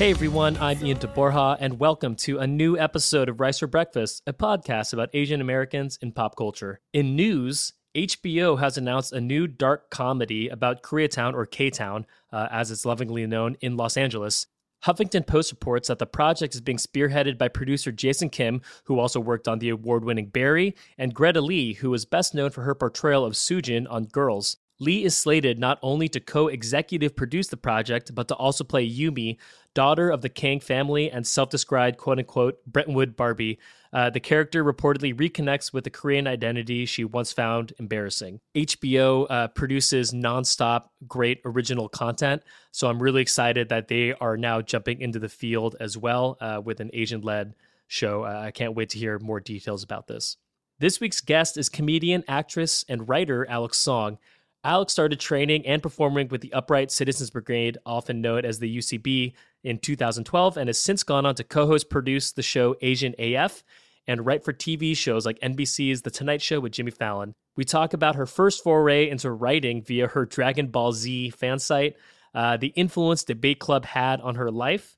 Hey 0.00 0.12
everyone, 0.12 0.56
I'm 0.62 0.82
Ian 0.82 0.96
Taborha, 0.96 1.58
and 1.60 1.78
welcome 1.78 2.14
to 2.16 2.38
a 2.38 2.46
new 2.46 2.78
episode 2.78 3.28
of 3.28 3.38
Rice 3.38 3.58
for 3.58 3.66
Breakfast, 3.66 4.22
a 4.26 4.32
podcast 4.32 4.94
about 4.94 5.10
Asian 5.12 5.42
Americans 5.42 5.98
in 6.00 6.12
pop 6.12 6.36
culture. 6.36 6.80
In 6.94 7.16
news, 7.16 7.74
HBO 7.94 8.58
has 8.58 8.78
announced 8.78 9.12
a 9.12 9.20
new 9.20 9.46
dark 9.46 9.90
comedy 9.90 10.48
about 10.48 10.82
Koreatown, 10.82 11.34
or 11.34 11.44
K 11.44 11.68
Town, 11.68 12.06
uh, 12.32 12.48
as 12.50 12.70
it's 12.70 12.86
lovingly 12.86 13.26
known, 13.26 13.58
in 13.60 13.76
Los 13.76 13.98
Angeles. 13.98 14.46
Huffington 14.86 15.26
Post 15.26 15.52
reports 15.52 15.88
that 15.88 15.98
the 15.98 16.06
project 16.06 16.54
is 16.54 16.62
being 16.62 16.78
spearheaded 16.78 17.36
by 17.36 17.48
producer 17.48 17.92
Jason 17.92 18.30
Kim, 18.30 18.62
who 18.84 18.98
also 18.98 19.20
worked 19.20 19.48
on 19.48 19.58
the 19.58 19.68
award 19.68 20.06
winning 20.06 20.30
Barry, 20.30 20.74
and 20.96 21.12
Greta 21.12 21.42
Lee, 21.42 21.74
who 21.74 21.92
is 21.92 22.06
best 22.06 22.34
known 22.34 22.48
for 22.48 22.62
her 22.62 22.74
portrayal 22.74 23.26
of 23.26 23.34
Soojin 23.34 23.86
on 23.90 24.04
Girls. 24.04 24.56
Lee 24.80 25.04
is 25.04 25.14
slated 25.14 25.58
not 25.58 25.78
only 25.82 26.08
to 26.08 26.20
co 26.20 26.48
executive 26.48 27.14
produce 27.14 27.48
the 27.48 27.56
project, 27.58 28.14
but 28.14 28.28
to 28.28 28.34
also 28.34 28.64
play 28.64 28.88
Yumi, 28.88 29.36
daughter 29.74 30.10
of 30.10 30.22
the 30.22 30.28
Kang 30.28 30.60
family 30.60 31.10
and 31.10 31.26
self 31.26 31.50
described 31.50 31.98
quote 31.98 32.18
unquote 32.18 32.64
Brentwood 32.66 33.16
Barbie. 33.16 33.58
Uh, 33.92 34.08
the 34.08 34.20
character 34.20 34.64
reportedly 34.64 35.12
reconnects 35.14 35.72
with 35.72 35.84
the 35.84 35.90
Korean 35.90 36.26
identity 36.26 36.86
she 36.86 37.04
once 37.04 37.32
found 37.32 37.72
embarrassing. 37.78 38.40
HBO 38.54 39.26
uh, 39.28 39.48
produces 39.48 40.12
nonstop 40.12 40.84
great 41.08 41.40
original 41.44 41.88
content, 41.88 42.42
so 42.70 42.88
I'm 42.88 43.02
really 43.02 43.22
excited 43.22 43.68
that 43.70 43.88
they 43.88 44.12
are 44.14 44.36
now 44.36 44.60
jumping 44.60 45.00
into 45.00 45.18
the 45.18 45.28
field 45.28 45.74
as 45.80 45.96
well 45.96 46.36
uh, 46.40 46.60
with 46.64 46.80
an 46.80 46.90
Asian 46.92 47.22
led 47.22 47.54
show. 47.88 48.22
Uh, 48.22 48.42
I 48.44 48.52
can't 48.52 48.76
wait 48.76 48.90
to 48.90 48.98
hear 48.98 49.18
more 49.18 49.40
details 49.40 49.82
about 49.82 50.06
this. 50.06 50.36
This 50.78 51.00
week's 51.00 51.20
guest 51.20 51.58
is 51.58 51.68
comedian, 51.68 52.24
actress, 52.26 52.84
and 52.88 53.06
writer 53.08 53.46
Alex 53.50 53.76
Song. 53.76 54.18
Alex 54.62 54.92
started 54.92 55.18
training 55.18 55.66
and 55.66 55.82
performing 55.82 56.28
with 56.28 56.42
the 56.42 56.52
Upright 56.52 56.90
Citizens 56.90 57.30
Brigade, 57.30 57.78
often 57.86 58.20
known 58.20 58.44
as 58.44 58.58
the 58.58 58.78
UCB, 58.78 59.32
in 59.62 59.78
2012, 59.78 60.56
and 60.56 60.68
has 60.68 60.78
since 60.78 61.02
gone 61.02 61.26
on 61.26 61.34
to 61.34 61.44
co 61.44 61.66
host 61.66 61.90
produce 61.90 62.32
the 62.32 62.42
show 62.42 62.76
Asian 62.80 63.14
AF 63.18 63.62
and 64.06 64.24
write 64.24 64.44
for 64.44 64.52
TV 64.52 64.96
shows 64.96 65.24
like 65.24 65.38
NBC's 65.40 66.02
The 66.02 66.10
Tonight 66.10 66.42
Show 66.42 66.60
with 66.60 66.72
Jimmy 66.72 66.90
Fallon. 66.90 67.34
We 67.56 67.64
talk 67.64 67.92
about 67.92 68.16
her 68.16 68.26
first 68.26 68.62
foray 68.62 69.08
into 69.08 69.30
writing 69.30 69.82
via 69.82 70.08
her 70.08 70.24
Dragon 70.26 70.68
Ball 70.68 70.92
Z 70.92 71.30
fan 71.30 71.58
site, 71.58 71.96
uh, 72.34 72.56
the 72.56 72.68
influence 72.68 73.24
Debate 73.24 73.58
Club 73.58 73.84
had 73.84 74.20
on 74.20 74.36
her 74.36 74.50
life, 74.50 74.96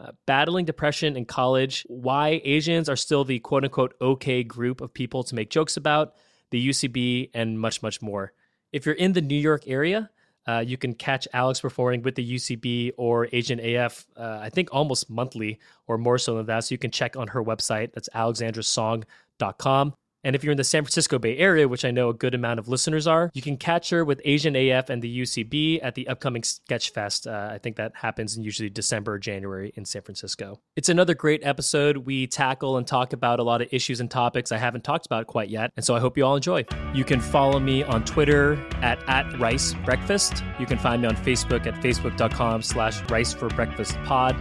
uh, 0.00 0.12
battling 0.26 0.64
depression 0.64 1.16
in 1.16 1.24
college, 1.24 1.84
why 1.88 2.40
Asians 2.44 2.88
are 2.88 2.96
still 2.96 3.24
the 3.24 3.38
quote 3.40 3.64
unquote 3.64 3.94
okay 4.00 4.42
group 4.42 4.80
of 4.80 4.92
people 4.92 5.22
to 5.24 5.34
make 5.34 5.50
jokes 5.50 5.76
about, 5.76 6.14
the 6.50 6.68
UCB, 6.68 7.30
and 7.34 7.58
much, 7.58 7.82
much 7.82 8.02
more. 8.02 8.32
If 8.72 8.86
you're 8.86 8.94
in 8.94 9.12
the 9.12 9.20
New 9.20 9.36
York 9.36 9.64
area, 9.66 10.10
uh, 10.46 10.64
you 10.66 10.76
can 10.76 10.94
catch 10.94 11.28
Alex 11.32 11.60
performing 11.60 12.02
with 12.02 12.14
the 12.14 12.34
UCB 12.34 12.92
or 12.96 13.28
Asian 13.32 13.60
AF, 13.60 14.06
uh, 14.16 14.38
I 14.42 14.50
think 14.50 14.70
almost 14.72 15.08
monthly 15.08 15.60
or 15.86 15.98
more 15.98 16.18
so 16.18 16.36
than 16.36 16.46
that. 16.46 16.64
So 16.64 16.74
you 16.74 16.78
can 16.78 16.90
check 16.90 17.16
on 17.16 17.28
her 17.28 17.42
website. 17.44 17.92
That's 17.92 18.08
alexandrasong.com. 18.14 19.94
And 20.24 20.36
if 20.36 20.44
you're 20.44 20.52
in 20.52 20.56
the 20.56 20.64
San 20.64 20.82
Francisco 20.84 21.18
Bay 21.18 21.36
Area, 21.36 21.66
which 21.66 21.84
I 21.84 21.90
know 21.90 22.08
a 22.08 22.14
good 22.14 22.34
amount 22.34 22.60
of 22.60 22.68
listeners 22.68 23.06
are, 23.06 23.30
you 23.34 23.42
can 23.42 23.56
catch 23.56 23.90
her 23.90 24.04
with 24.04 24.20
Asian 24.24 24.54
AF 24.54 24.88
and 24.88 25.02
the 25.02 25.20
UCB 25.20 25.80
at 25.82 25.94
the 25.94 26.06
upcoming 26.08 26.42
Sketch 26.42 26.90
Fest. 26.90 27.26
Uh, 27.26 27.50
I 27.52 27.58
think 27.58 27.76
that 27.76 27.92
happens 27.94 28.36
in 28.36 28.44
usually 28.44 28.70
December 28.70 29.14
or 29.14 29.18
January 29.18 29.72
in 29.76 29.84
San 29.84 30.02
Francisco. 30.02 30.60
It's 30.76 30.88
another 30.88 31.14
great 31.14 31.44
episode. 31.44 31.98
We 31.98 32.26
tackle 32.26 32.76
and 32.76 32.86
talk 32.86 33.12
about 33.12 33.40
a 33.40 33.42
lot 33.42 33.62
of 33.62 33.68
issues 33.72 34.00
and 34.00 34.10
topics 34.10 34.52
I 34.52 34.58
haven't 34.58 34.84
talked 34.84 35.06
about 35.06 35.26
quite 35.26 35.48
yet. 35.48 35.72
And 35.76 35.84
so 35.84 35.94
I 35.94 36.00
hope 36.00 36.16
you 36.16 36.24
all 36.24 36.36
enjoy. 36.36 36.64
You 36.94 37.04
can 37.04 37.20
follow 37.20 37.58
me 37.58 37.82
on 37.82 38.04
Twitter 38.04 38.54
at, 38.82 39.02
at 39.08 39.38
Rice 39.40 39.74
Breakfast. 39.84 40.44
You 40.60 40.66
can 40.66 40.78
find 40.78 41.02
me 41.02 41.08
on 41.08 41.16
Facebook 41.16 41.66
at 41.66 41.74
facebook.com 41.82 42.62
slash 42.62 43.02
Rice 43.10 43.32
for 43.32 43.48
Breakfast 43.48 43.96
pod. 44.04 44.36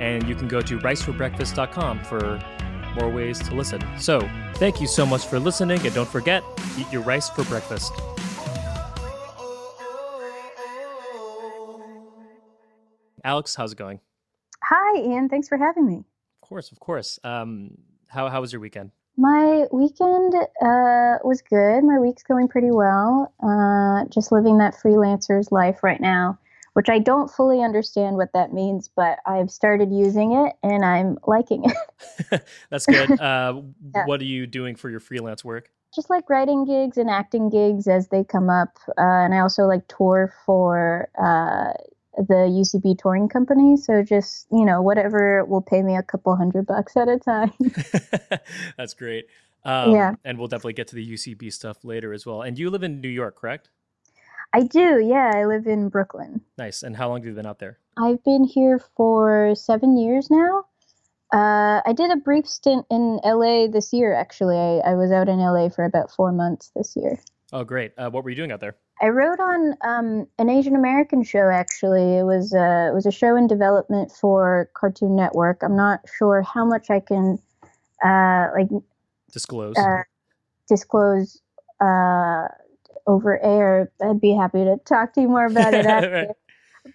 And 0.00 0.28
you 0.28 0.34
can 0.34 0.48
go 0.48 0.60
to 0.60 0.78
riceforbreakfast.com 0.78 2.04
for 2.04 2.40
more 2.94 3.10
ways 3.10 3.38
to 3.48 3.54
listen. 3.54 3.80
So, 3.98 4.28
thank 4.54 4.80
you 4.80 4.86
so 4.86 5.04
much 5.04 5.26
for 5.26 5.38
listening, 5.38 5.80
and 5.84 5.94
don't 5.94 6.08
forget, 6.08 6.42
eat 6.78 6.90
your 6.92 7.02
rice 7.02 7.28
for 7.28 7.44
breakfast. 7.44 7.92
Alex, 13.24 13.54
how's 13.54 13.72
it 13.72 13.78
going? 13.78 14.00
Hi, 14.62 14.98
Ian. 15.00 15.28
Thanks 15.28 15.48
for 15.48 15.56
having 15.56 15.86
me. 15.86 16.04
Of 16.42 16.48
course, 16.48 16.70
of 16.72 16.78
course. 16.78 17.18
Um, 17.24 17.78
how 18.08 18.28
how 18.28 18.40
was 18.40 18.52
your 18.52 18.60
weekend? 18.60 18.90
My 19.16 19.64
weekend 19.72 20.34
uh, 20.34 21.18
was 21.24 21.40
good. 21.48 21.84
My 21.84 21.98
week's 21.98 22.22
going 22.22 22.48
pretty 22.48 22.70
well. 22.70 23.32
Uh, 23.42 24.08
just 24.10 24.32
living 24.32 24.58
that 24.58 24.74
freelancer's 24.74 25.52
life 25.52 25.82
right 25.82 26.00
now 26.00 26.38
which 26.74 26.88
I 26.88 26.98
don't 26.98 27.30
fully 27.30 27.62
understand 27.62 28.16
what 28.16 28.32
that 28.34 28.52
means, 28.52 28.90
but 28.94 29.18
I've 29.26 29.50
started 29.50 29.92
using 29.92 30.32
it 30.32 30.54
and 30.62 30.84
I'm 30.84 31.18
liking 31.26 31.64
it. 31.64 32.42
That's 32.70 32.86
good. 32.86 33.10
Uh, 33.24 33.62
yeah. 33.94 34.04
What 34.06 34.20
are 34.20 34.24
you 34.24 34.46
doing 34.46 34.74
for 34.74 34.90
your 34.90 35.00
freelance 35.00 35.44
work? 35.44 35.70
Just 35.94 36.10
like 36.10 36.28
writing 36.28 36.64
gigs 36.64 36.98
and 36.98 37.08
acting 37.08 37.48
gigs 37.48 37.88
as 37.88 38.08
they 38.08 38.22
come 38.22 38.50
up. 38.50 38.76
Uh, 38.88 39.24
and 39.24 39.34
I 39.34 39.38
also 39.38 39.62
like 39.62 39.86
tour 39.88 40.32
for 40.44 41.08
uh, 41.16 41.72
the 42.18 42.50
UCB 42.50 42.98
touring 42.98 43.28
company. 43.28 43.76
So 43.76 44.02
just, 44.02 44.46
you 44.52 44.64
know, 44.64 44.82
whatever 44.82 45.44
will 45.44 45.62
pay 45.62 45.82
me 45.82 45.96
a 45.96 46.02
couple 46.02 46.36
hundred 46.36 46.66
bucks 46.66 46.96
at 46.96 47.08
a 47.08 47.18
time. 47.18 47.52
That's 48.76 48.94
great. 48.94 49.26
Um, 49.64 49.92
yeah. 49.92 50.14
And 50.24 50.38
we'll 50.38 50.48
definitely 50.48 50.74
get 50.74 50.88
to 50.88 50.96
the 50.96 51.14
UCB 51.14 51.52
stuff 51.52 51.84
later 51.84 52.12
as 52.12 52.26
well. 52.26 52.42
And 52.42 52.58
you 52.58 52.68
live 52.70 52.82
in 52.82 53.00
New 53.00 53.08
York, 53.08 53.36
correct? 53.36 53.70
I 54.54 54.62
do, 54.62 55.00
yeah. 55.04 55.32
I 55.34 55.46
live 55.46 55.66
in 55.66 55.88
Brooklyn. 55.88 56.40
Nice. 56.56 56.84
And 56.84 56.96
how 56.96 57.08
long 57.08 57.18
have 57.18 57.26
you 57.26 57.34
been 57.34 57.44
out 57.44 57.58
there? 57.58 57.78
I've 57.98 58.22
been 58.22 58.44
here 58.44 58.80
for 58.96 59.52
seven 59.56 59.96
years 59.96 60.30
now. 60.30 60.66
Uh, 61.32 61.82
I 61.84 61.92
did 61.92 62.12
a 62.12 62.16
brief 62.16 62.46
stint 62.46 62.86
in 62.88 63.18
LA 63.24 63.66
this 63.66 63.92
year, 63.92 64.14
actually. 64.14 64.56
I, 64.56 64.90
I, 64.90 64.94
was 64.94 65.10
out 65.10 65.28
in 65.28 65.38
LA 65.38 65.68
for 65.68 65.84
about 65.84 66.12
four 66.12 66.30
months 66.30 66.70
this 66.76 66.94
year. 66.94 67.18
Oh, 67.52 67.64
great. 67.64 67.92
Uh, 67.98 68.08
what 68.10 68.22
were 68.22 68.30
you 68.30 68.36
doing 68.36 68.52
out 68.52 68.60
there? 68.60 68.76
I 69.02 69.08
wrote 69.08 69.40
on 69.40 69.74
um, 69.80 70.28
an 70.38 70.48
Asian 70.48 70.76
American 70.76 71.24
show, 71.24 71.48
actually. 71.48 72.18
It 72.18 72.22
was, 72.22 72.54
uh, 72.54 72.90
it 72.90 72.94
was 72.94 73.06
a 73.06 73.10
show 73.10 73.34
in 73.34 73.48
development 73.48 74.12
for 74.12 74.70
Cartoon 74.74 75.16
Network. 75.16 75.64
I'm 75.64 75.74
not 75.74 76.00
sure 76.16 76.42
how 76.42 76.64
much 76.64 76.90
I 76.90 77.00
can 77.00 77.40
uh, 78.04 78.50
like 78.54 78.68
disclose. 79.32 79.76
Uh, 79.76 80.02
disclose 80.68 81.40
uh, 81.80 82.46
over 83.06 83.42
air, 83.42 83.90
I'd 84.02 84.20
be 84.20 84.34
happy 84.34 84.64
to 84.64 84.76
talk 84.84 85.12
to 85.14 85.20
you 85.20 85.28
more 85.28 85.46
about 85.46 85.74
it 85.74 85.86
after. 85.86 86.34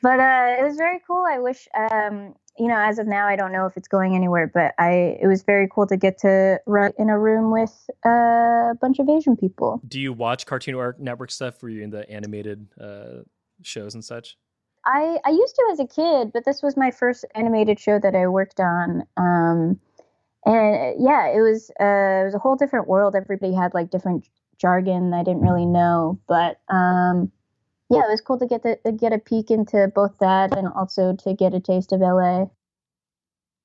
But 0.02 0.20
uh, 0.20 0.56
it 0.60 0.64
was 0.64 0.78
very 0.78 1.00
cool. 1.06 1.24
I 1.28 1.40
wish, 1.40 1.68
um, 1.76 2.36
you 2.58 2.68
know, 2.68 2.78
as 2.78 3.00
of 3.00 3.08
now, 3.08 3.28
I 3.28 3.36
don't 3.36 3.52
know 3.52 3.66
if 3.66 3.76
it's 3.76 3.88
going 3.88 4.16
anywhere, 4.16 4.50
but 4.54 4.74
I 4.78 5.18
it 5.22 5.28
was 5.28 5.42
very 5.44 5.68
cool 5.68 5.88
to 5.88 5.98
get 5.98 6.20
to 6.20 6.60
write 6.68 6.94
in 7.00 7.10
a 7.10 7.18
room 7.18 7.52
with 7.52 7.90
uh, 8.06 8.10
a 8.72 8.76
bunch 8.80 9.00
of 9.00 9.10
Asian 9.10 9.36
people. 9.36 9.82
Do 9.88 10.00
you 10.00 10.14
watch 10.14 10.46
Cartoon 10.46 10.94
Network 11.00 11.32
stuff? 11.32 11.62
Were 11.64 11.70
you 11.70 11.84
in 11.84 11.90
the 11.90 12.10
animated 12.10 12.68
uh, 12.80 13.24
shows 13.64 13.96
and 13.96 14.06
such? 14.06 14.38
I 14.86 15.18
I 15.26 15.32
used 15.32 15.56
to 15.56 15.70
as 15.72 15.80
a 15.80 15.88
kid, 15.88 16.32
but 16.34 16.46
this 16.46 16.62
was 16.62 16.78
my 16.78 16.92
first 16.92 17.26
animated 17.34 17.80
show 17.80 18.00
that 18.00 18.16
I 18.16 18.28
worked 18.28 18.60
on. 18.60 19.04
Um, 19.18 19.80
and 20.46 20.96
yeah, 21.04 21.28
it 21.28 21.42
was 21.42 21.72
uh, 21.80 22.22
it 22.22 22.26
was 22.26 22.36
a 22.36 22.40
whole 22.40 22.56
different 22.56 22.88
world. 22.88 23.16
Everybody 23.16 23.54
had 23.54 23.74
like 23.74 23.90
different 23.90 24.28
jargon 24.60 25.14
I 25.14 25.24
didn't 25.24 25.42
really 25.42 25.66
know. 25.66 26.20
But 26.28 26.60
um, 26.70 27.32
yeah, 27.90 28.00
it 28.00 28.12
was 28.12 28.22
cool 28.22 28.38
to 28.40 28.46
get 28.46 28.64
to, 28.64 28.76
to 28.86 28.92
get 28.92 29.14
a 29.14 29.18
peek 29.18 29.50
into 29.50 29.92
both 29.94 30.18
that 30.20 30.56
and 30.56 30.68
also 30.68 31.16
to 31.24 31.34
get 31.34 31.54
a 31.54 31.60
taste 31.60 31.92
of 31.92 32.02
LA. 32.02 32.46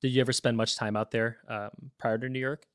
Did 0.00 0.12
you 0.12 0.20
ever 0.20 0.32
spend 0.32 0.56
much 0.56 0.76
time 0.76 0.96
out 0.96 1.10
there 1.10 1.38
um, 1.48 1.70
prior 1.98 2.18
to 2.18 2.28
New 2.28 2.38
York? 2.38 2.66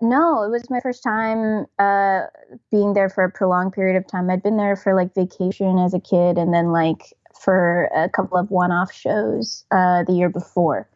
No, 0.00 0.44
it 0.44 0.50
was 0.50 0.70
my 0.70 0.80
first 0.80 1.02
time 1.02 1.66
uh, 1.78 2.26
being 2.70 2.94
there 2.94 3.08
for 3.08 3.24
a 3.24 3.30
prolonged 3.30 3.72
period 3.72 3.96
of 3.96 4.06
time. 4.06 4.30
I'd 4.30 4.42
been 4.42 4.56
there 4.56 4.76
for 4.76 4.94
like 4.94 5.14
vacation 5.14 5.78
as 5.78 5.92
a 5.92 6.00
kid 6.00 6.38
and 6.38 6.54
then 6.54 6.70
like 6.70 7.12
for 7.40 7.90
a 7.94 8.08
couple 8.08 8.38
of 8.38 8.50
one 8.50 8.70
off 8.70 8.92
shows 8.92 9.64
uh, 9.72 10.04
the 10.04 10.12
year 10.12 10.28
before. 10.28 10.88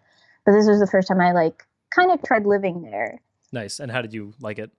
But 0.46 0.52
this 0.52 0.66
was 0.66 0.78
the 0.78 0.86
first 0.86 1.08
time 1.08 1.20
I 1.20 1.32
like 1.32 1.64
kind 1.94 2.12
of 2.12 2.22
tried 2.22 2.46
living 2.46 2.82
there. 2.82 3.20
Nice. 3.52 3.80
And 3.80 3.90
how 3.90 4.02
did 4.02 4.14
you 4.14 4.34
like 4.40 4.58
it? 4.58 4.70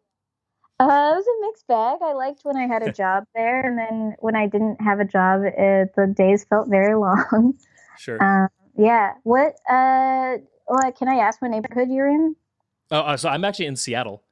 Uh, 0.83 1.13
it 1.13 1.15
was 1.15 1.25
a 1.25 1.47
mixed 1.47 1.67
bag. 1.67 1.99
I 2.01 2.13
liked 2.13 2.41
when 2.43 2.57
I 2.57 2.67
had 2.67 2.83
a 2.83 2.91
job 3.03 3.25
there, 3.35 3.65
and 3.65 3.77
then 3.77 4.15
when 4.19 4.35
I 4.35 4.47
didn't 4.47 4.81
have 4.81 4.99
a 4.99 5.05
job, 5.05 5.41
it, 5.45 5.93
the 5.95 6.13
days 6.15 6.45
felt 6.45 6.69
very 6.69 6.95
long. 6.99 7.53
Sure. 7.97 8.21
Um, 8.23 8.49
yeah. 8.75 9.13
What? 9.23 9.55
Uh, 9.69 10.37
what? 10.65 10.95
Can 10.97 11.07
I 11.07 11.15
ask 11.15 11.41
what 11.41 11.51
neighborhood 11.51 11.89
you're 11.89 12.09
in? 12.09 12.35
Oh, 12.91 12.99
uh, 12.99 13.17
so 13.17 13.29
I'm 13.29 13.45
actually 13.45 13.67
in 13.67 13.75
Seattle. 13.75 14.23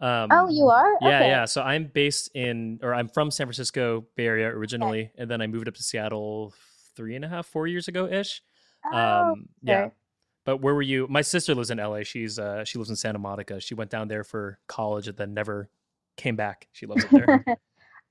Um, 0.00 0.28
oh, 0.32 0.48
you 0.50 0.66
are? 0.66 0.96
Yeah, 1.00 1.08
okay. 1.08 1.28
yeah. 1.28 1.44
So 1.44 1.62
I'm 1.62 1.84
based 1.86 2.30
in, 2.34 2.80
or 2.82 2.92
I'm 2.92 3.08
from 3.08 3.30
San 3.30 3.46
Francisco 3.46 4.04
Bay 4.16 4.26
Area 4.26 4.48
originally, 4.48 5.02
okay. 5.02 5.12
and 5.18 5.30
then 5.30 5.40
I 5.40 5.46
moved 5.46 5.68
up 5.68 5.74
to 5.74 5.82
Seattle 5.82 6.52
three 6.96 7.14
and 7.14 7.24
a 7.24 7.28
half, 7.28 7.46
four 7.46 7.68
years 7.68 7.86
ago 7.86 8.06
ish. 8.06 8.42
Oh, 8.92 8.98
um, 8.98 9.48
yeah. 9.62 9.90
But 10.44 10.56
where 10.56 10.74
were 10.74 10.82
you? 10.82 11.06
My 11.08 11.22
sister 11.22 11.54
lives 11.54 11.70
in 11.70 11.78
LA. 11.78 12.02
She's 12.02 12.38
uh, 12.38 12.64
she 12.64 12.78
lives 12.78 12.90
in 12.90 12.96
Santa 12.96 13.20
Monica. 13.20 13.60
She 13.60 13.74
went 13.74 13.90
down 13.90 14.08
there 14.08 14.24
for 14.24 14.58
college 14.66 15.06
and 15.06 15.16
then 15.16 15.34
never 15.34 15.68
came 16.16 16.36
back. 16.36 16.68
She 16.72 16.86
loves 16.86 17.04
it 17.04 17.10
there. 17.10 17.44
uh, 17.46 17.56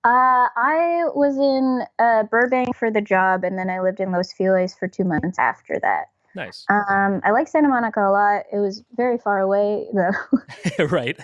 I 0.04 1.04
was 1.14 1.38
in 1.38 1.84
uh, 2.00 2.24
Burbank 2.24 2.76
for 2.76 2.92
the 2.92 3.02
job, 3.02 3.44
and 3.44 3.58
then 3.58 3.70
I 3.70 3.80
lived 3.80 4.00
in 4.00 4.12
Los 4.12 4.34
Feliz 4.34 4.74
for 4.74 4.88
two 4.88 5.04
months 5.04 5.38
after 5.40 5.80
that. 5.82 6.06
Nice. 6.36 6.66
Um, 6.70 7.22
I 7.24 7.32
like 7.32 7.48
Santa 7.48 7.68
Monica 7.68 8.00
a 8.00 8.10
lot. 8.12 8.44
It 8.52 8.58
was 8.60 8.84
very 8.96 9.18
far 9.18 9.40
away 9.40 9.88
though. 9.94 10.86
right. 10.86 11.20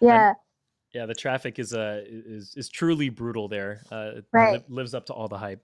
yeah. 0.00 0.34
yeah, 0.92 1.06
the 1.06 1.14
traffic 1.14 1.58
is 1.58 1.72
uh 1.72 2.02
is 2.06 2.52
is 2.56 2.68
truly 2.68 3.08
brutal 3.08 3.48
there. 3.48 3.80
Uh, 3.90 4.12
it 4.16 4.24
Right. 4.32 4.52
li- 4.54 4.64
lives 4.76 4.94
up 4.94 5.06
to 5.06 5.12
all 5.14 5.28
the 5.28 5.38
hype. 5.38 5.62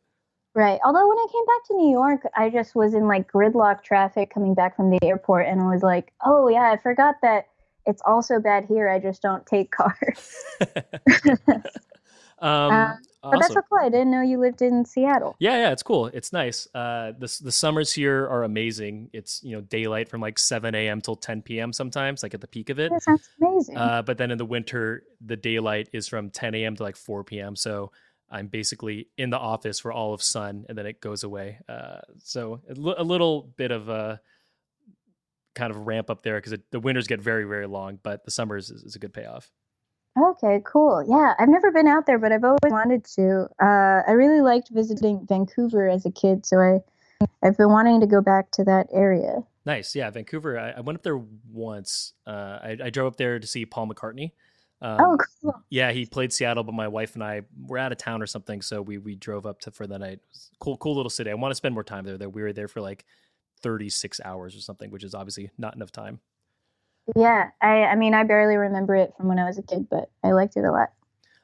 Right. 0.55 0.81
Although 0.85 1.09
when 1.09 1.19
I 1.19 1.27
came 1.33 1.45
back 1.47 1.67
to 1.67 1.75
New 1.75 1.91
York, 1.91 2.21
I 2.37 2.49
just 2.49 2.75
was 2.77 2.95
in 2.95 3.09
like 3.09 3.31
gridlock 3.31 3.83
traffic 3.83 4.33
coming 4.33 4.55
back 4.55 4.77
from 4.77 4.89
the 4.91 4.99
airport 5.03 5.47
and 5.49 5.61
I 5.61 5.65
was 5.69 5.83
like, 5.83 6.13
oh, 6.25 6.49
yeah, 6.49 6.71
I 6.73 6.77
forgot 6.77 7.17
that 7.23 7.47
it's 7.87 8.03
also 8.07 8.39
bad 8.41 8.65
here. 8.67 8.89
I 8.89 8.99
just 8.99 9.23
don't 9.23 9.45
take 9.47 9.71
cars. 9.71 10.45
um, 12.39 12.71
Uh, 12.71 12.95
But 13.31 13.41
that's 13.41 13.55
awesome. 13.55 13.55
so 13.55 13.63
cool. 13.71 13.79
I 13.81 13.89
didn't 13.89 14.11
know 14.11 14.21
you 14.21 14.39
lived 14.39 14.61
in 14.61 14.85
Seattle. 14.85 15.35
Yeah, 15.39 15.57
yeah, 15.57 15.73
it's 15.73 15.83
cool. 15.83 16.07
It's 16.09 16.33
nice. 16.33 16.69
Uh, 16.75 17.13
the 17.19 17.39
the 17.43 17.53
summers 17.53 17.93
here 17.93 18.29
are 18.29 18.45
amazing. 18.45 19.09
It's 19.15 19.41
you 19.43 19.53
know 19.57 19.63
daylight 19.63 20.09
from 20.11 20.21
like 20.21 20.39
seven 20.39 20.75
a.m. 20.75 21.01
till 21.01 21.17
ten 21.17 21.41
p.m. 21.41 21.73
Sometimes, 21.73 22.23
like 22.23 22.35
at 22.35 22.41
the 22.43 22.47
peak 22.47 22.69
of 22.71 22.79
it. 22.79 22.91
That 22.91 23.03
sounds 23.03 23.29
amazing. 23.41 23.79
Uh, 23.79 24.03
but 24.03 24.19
then 24.19 24.31
in 24.31 24.37
the 24.39 24.45
winter, 24.45 25.05
the 25.25 25.37
daylight 25.37 25.89
is 25.93 26.07
from 26.07 26.31
ten 26.31 26.55
a.m. 26.55 26.77
to 26.77 26.83
like 26.83 26.97
four 26.97 27.25
p.m. 27.25 27.57
So 27.57 27.93
I'm 28.31 28.49
basically 28.49 29.09
in 29.17 29.31
the 29.31 29.39
office 29.39 29.81
for 29.81 29.91
all 29.91 30.13
of 30.13 30.23
sun, 30.23 30.67
and 30.69 30.77
then 30.77 30.85
it 30.87 31.01
goes 31.01 31.25
away. 31.25 31.59
Uh, 31.67 32.01
so 32.23 32.61
a, 32.69 32.75
li- 32.75 32.95
a 32.99 33.05
little 33.05 33.43
bit 33.57 33.71
of 33.71 33.89
a 33.89 34.21
kind 35.55 35.71
of 35.71 35.87
ramp 35.87 36.11
up 36.11 36.23
there 36.23 36.41
because 36.41 36.59
the 36.71 36.81
winters 36.81 37.06
get 37.06 37.21
very 37.21 37.45
very 37.45 37.67
long, 37.67 37.99
but 38.03 38.25
the 38.25 38.31
summers 38.31 38.71
is, 38.71 38.83
is 38.83 38.97
a 38.97 38.99
good 38.99 39.12
payoff. 39.12 39.51
Okay, 40.17 40.62
cool. 40.65 41.05
Yeah, 41.09 41.35
I've 41.39 41.49
never 41.49 41.73
been 41.73 41.89
out 41.89 42.06
there, 42.06 42.19
but 42.19 42.31
I've 42.31 42.45
always 42.45 42.61
wanted 42.65 43.05
to. 43.17 43.49
Uh, 43.61 44.03
I 44.06 44.12
really 44.12 44.41
liked 44.41 44.71
visiting 44.71 45.27
Vancouver 45.27 45.89
as 45.89 46.06
a 46.06 46.11
kid, 46.11 46.47
so 46.47 46.59
I, 46.59 46.79
I've 47.43 47.56
been 47.56 47.71
wanting 47.71 48.01
to 48.01 48.06
go 48.06 48.21
back 48.21 48.53
to 48.53 48.65
that 48.65 48.87
area. 48.93 49.43
Nice, 49.67 49.97
yeah, 49.97 50.09
Vancouver. 50.11 50.59
I, 50.59 50.71
I 50.73 50.81
went 50.83 50.97
up 50.97 51.03
there 51.03 51.21
once. 51.51 52.12
Uh, 52.27 52.59
I, 52.62 52.77
I 52.85 52.91
drove 52.91 53.09
up 53.09 53.17
there 53.17 53.41
to 53.41 53.47
see 53.47 53.67
Paul 53.67 53.89
McCartney. 53.89 54.33
Um, 54.81 54.99
oh, 55.00 55.19
cool. 55.41 55.55
Yeah, 55.71 55.91
he 55.91 56.07
played 56.07 56.33
Seattle, 56.33 56.62
but 56.62 56.75
my 56.75 56.87
wife 56.87 57.15
and 57.15 57.25
I 57.25 57.43
were 57.67 57.79
out 57.79 57.91
of 57.91 57.99
town 57.99 58.23
or 58.23 58.27
something, 58.27 58.62
so 58.62 58.83
we 58.83 58.99
we 58.99 59.17
drove 59.17 59.47
up 59.47 59.61
to 59.61 59.71
for 59.73 59.87
the 59.87 59.99
night. 59.99 60.12
It 60.12 60.23
was 60.31 60.50
cool, 60.61 60.77
cool 60.77 60.95
little 60.95 61.11
city. 61.11 61.31
I 61.31 61.35
want 61.35 61.53
to 61.53 61.57
spend 61.57 61.75
more 61.75 61.85
time 61.85 62.05
there. 62.05 62.19
Though 62.19 62.29
we 62.29 62.43
were 62.43 62.53
there 62.53 62.69
for 62.69 62.81
like 62.81 63.05
thirty 63.64 63.88
six 63.88 64.20
hours 64.25 64.55
or 64.55 64.61
something, 64.61 64.90
which 64.90 65.02
is 65.02 65.14
obviously 65.14 65.50
not 65.58 65.75
enough 65.75 65.90
time. 65.90 66.20
Yeah, 67.16 67.50
I, 67.61 67.84
I 67.84 67.94
mean, 67.96 68.14
I 68.14 68.22
barely 68.22 68.56
remember 68.56 68.94
it 68.94 69.12
from 69.16 69.28
when 69.28 69.38
I 69.38 69.44
was 69.44 69.58
a 69.58 69.62
kid, 69.62 69.88
but 69.90 70.11
I 70.22 70.32
liked 70.32 70.56
it 70.56 70.64
a 70.64 70.70
lot. 70.70 70.90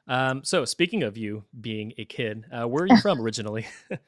Um, 0.06 0.44
so 0.44 0.64
speaking 0.64 1.02
of 1.02 1.17
you 1.17 1.44
being 1.61 1.93
a 1.99 2.05
kid, 2.05 2.44
uh, 2.52 2.67
where 2.69 2.84
are 2.84 2.88
you 2.88 2.96
from 2.99 3.20
originally? 3.22 3.67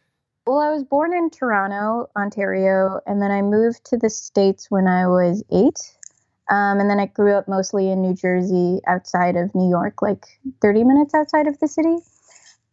Well, 0.45 0.59
I 0.59 0.73
was 0.73 0.83
born 0.83 1.15
in 1.15 1.31
Toronto, 1.31 2.11
Ontario, 2.17 2.99
and 3.07 3.23
then 3.23 3.31
I 3.31 3.43
moved 3.43 3.85
to 3.85 3.97
the 3.97 4.11
States 4.11 4.69
when 4.73 4.89
I 4.89 5.07
was 5.07 5.45
eight. 5.53 5.79
Um, 6.51 6.81
and 6.81 6.91
then 6.91 6.99
I 6.99 7.07
grew 7.07 7.35
up 7.35 7.47
mostly 7.47 7.91
in 7.93 8.03
New 8.03 8.13
Jersey, 8.13 8.81
outside 8.89 9.37
of 9.37 9.55
New 9.55 9.71
York, 9.71 10.03
like 10.03 10.27
30 10.61 10.83
minutes 10.83 11.15
outside 11.15 11.47
of 11.47 11.61
the 11.61 11.69
city. 11.69 11.97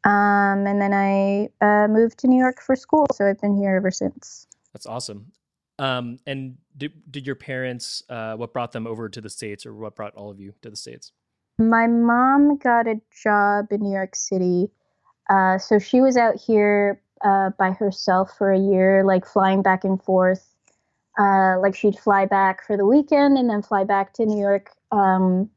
Um, 0.04 0.66
and 0.66 0.82
then 0.82 0.94
I 0.94 1.50
uh, 1.64 1.88
moved 1.88 2.18
to 2.20 2.28
New 2.28 2.40
York 2.40 2.60
for 2.60 2.76
school, 2.76 3.06
so 3.14 3.28
I've 3.28 3.40
been 3.40 3.56
here 3.56 3.76
ever 3.76 3.92
since. 3.92 4.48
That's 4.74 4.86
awesome. 4.86 5.32
Um, 5.80 6.20
and 6.28 6.58
did 6.78 6.92
did 7.10 7.26
your 7.26 7.36
parents? 7.36 8.04
Uh, 8.10 8.36
what 8.36 8.54
brought 8.54 8.74
them 8.74 8.86
over 8.86 9.08
to 9.10 9.22
the 9.22 9.30
states, 9.30 9.66
or 9.66 9.74
what 9.74 9.96
brought 9.96 10.14
all 10.14 10.30
of 10.30 10.40
you 10.40 10.54
to 10.62 10.70
the 10.70 10.76
states? 10.76 11.14
My 11.58 11.88
mom 11.88 12.58
got 12.58 12.88
a 12.88 13.00
job 13.24 13.68
in 13.72 13.82
New 13.82 13.92
York 13.92 14.16
City. 14.16 14.70
Uh, 15.30 15.58
so 15.58 15.80
she 15.80 16.02
was 16.02 16.18
out 16.18 16.36
here 16.36 17.02
uh, 17.24 17.52
by 17.58 17.72
herself 17.72 18.32
for 18.38 18.52
a 18.52 18.60
year, 18.60 19.04
like 19.06 19.26
flying 19.26 19.62
back 19.62 19.84
and 19.84 20.02
forth. 20.04 20.56
Uh, 21.18 21.60
like 21.60 21.76
she'd 21.76 21.98
fly 21.98 22.26
back 22.26 22.66
for 22.66 22.78
the 22.78 22.86
weekend 22.86 23.38
and 23.38 23.50
then 23.50 23.62
fly 23.62 23.84
back 23.84 24.14
to 24.14 24.26
New 24.26 24.40
York 24.40 24.72
um, 24.92 25.50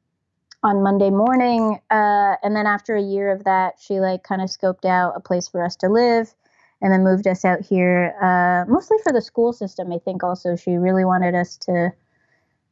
on 0.65 0.83
Monday 0.83 1.11
morning. 1.11 1.79
Uh, 1.91 2.35
and 2.43 2.57
then 2.57 2.67
after 2.67 2.97
a 2.97 3.03
year 3.03 3.31
of 3.31 3.45
that, 3.45 3.75
she 3.81 4.01
like 4.01 4.25
kind 4.25 4.43
of 4.43 4.49
scoped 4.49 4.85
out 4.85 5.15
a 5.17 5.21
place 5.21 5.49
for 5.49 5.65
us 5.65 5.77
to 5.77 5.89
live 5.89 6.35
and 6.83 6.93
then 6.93 7.05
moved 7.05 7.27
us 7.29 7.45
out 7.45 7.61
here, 7.61 8.15
uh, 8.21 8.71
mostly 8.71 8.99
for 9.05 9.13
the 9.13 9.23
school 9.23 9.53
system. 9.53 9.93
I 9.93 9.99
think 9.99 10.25
also 10.25 10.57
she 10.57 10.73
really 10.73 11.05
wanted 11.05 11.35
us 11.35 11.57
to 11.59 11.93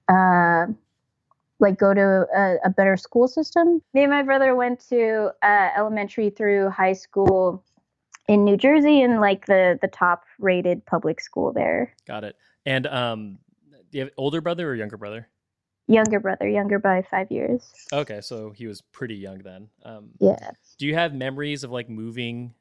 uh, 0.08 0.66
like 1.60 1.78
go 1.78 1.94
to 1.94 2.26
a, 2.36 2.56
a 2.64 2.70
better 2.70 2.96
school 2.96 3.28
system. 3.28 3.80
Me 3.94 4.02
and 4.02 4.10
my 4.10 4.22
brother 4.22 4.56
went 4.56 4.80
to 4.88 5.30
uh, 5.42 5.68
elementary 5.76 6.28
through 6.28 6.70
high 6.70 6.92
school 6.92 7.62
in 8.26 8.44
New 8.44 8.56
Jersey 8.56 9.00
in 9.00 9.20
like 9.20 9.46
the 9.46 9.78
the 9.80 9.88
top 9.88 10.24
rated 10.40 10.84
public 10.86 11.20
school 11.20 11.52
there. 11.52 11.94
Got 12.06 12.24
it. 12.24 12.36
And 12.66 12.86
um, 12.88 13.38
do 13.90 13.98
you 13.98 14.04
have 14.04 14.12
older 14.16 14.40
brother 14.40 14.68
or 14.68 14.74
younger 14.74 14.96
brother? 14.96 15.28
Younger 15.86 16.20
brother, 16.20 16.48
younger 16.48 16.78
by 16.78 17.02
five 17.10 17.30
years. 17.30 17.72
Okay, 17.92 18.20
so 18.20 18.50
he 18.50 18.66
was 18.66 18.80
pretty 18.80 19.16
young 19.16 19.38
then. 19.38 19.68
Um, 19.84 20.10
Yeah. 20.20 20.50
Do 20.78 20.86
you 20.86 20.94
have 20.94 21.14
memories 21.14 21.64
of 21.64 21.70
like 21.72 21.88
moving 21.88 22.54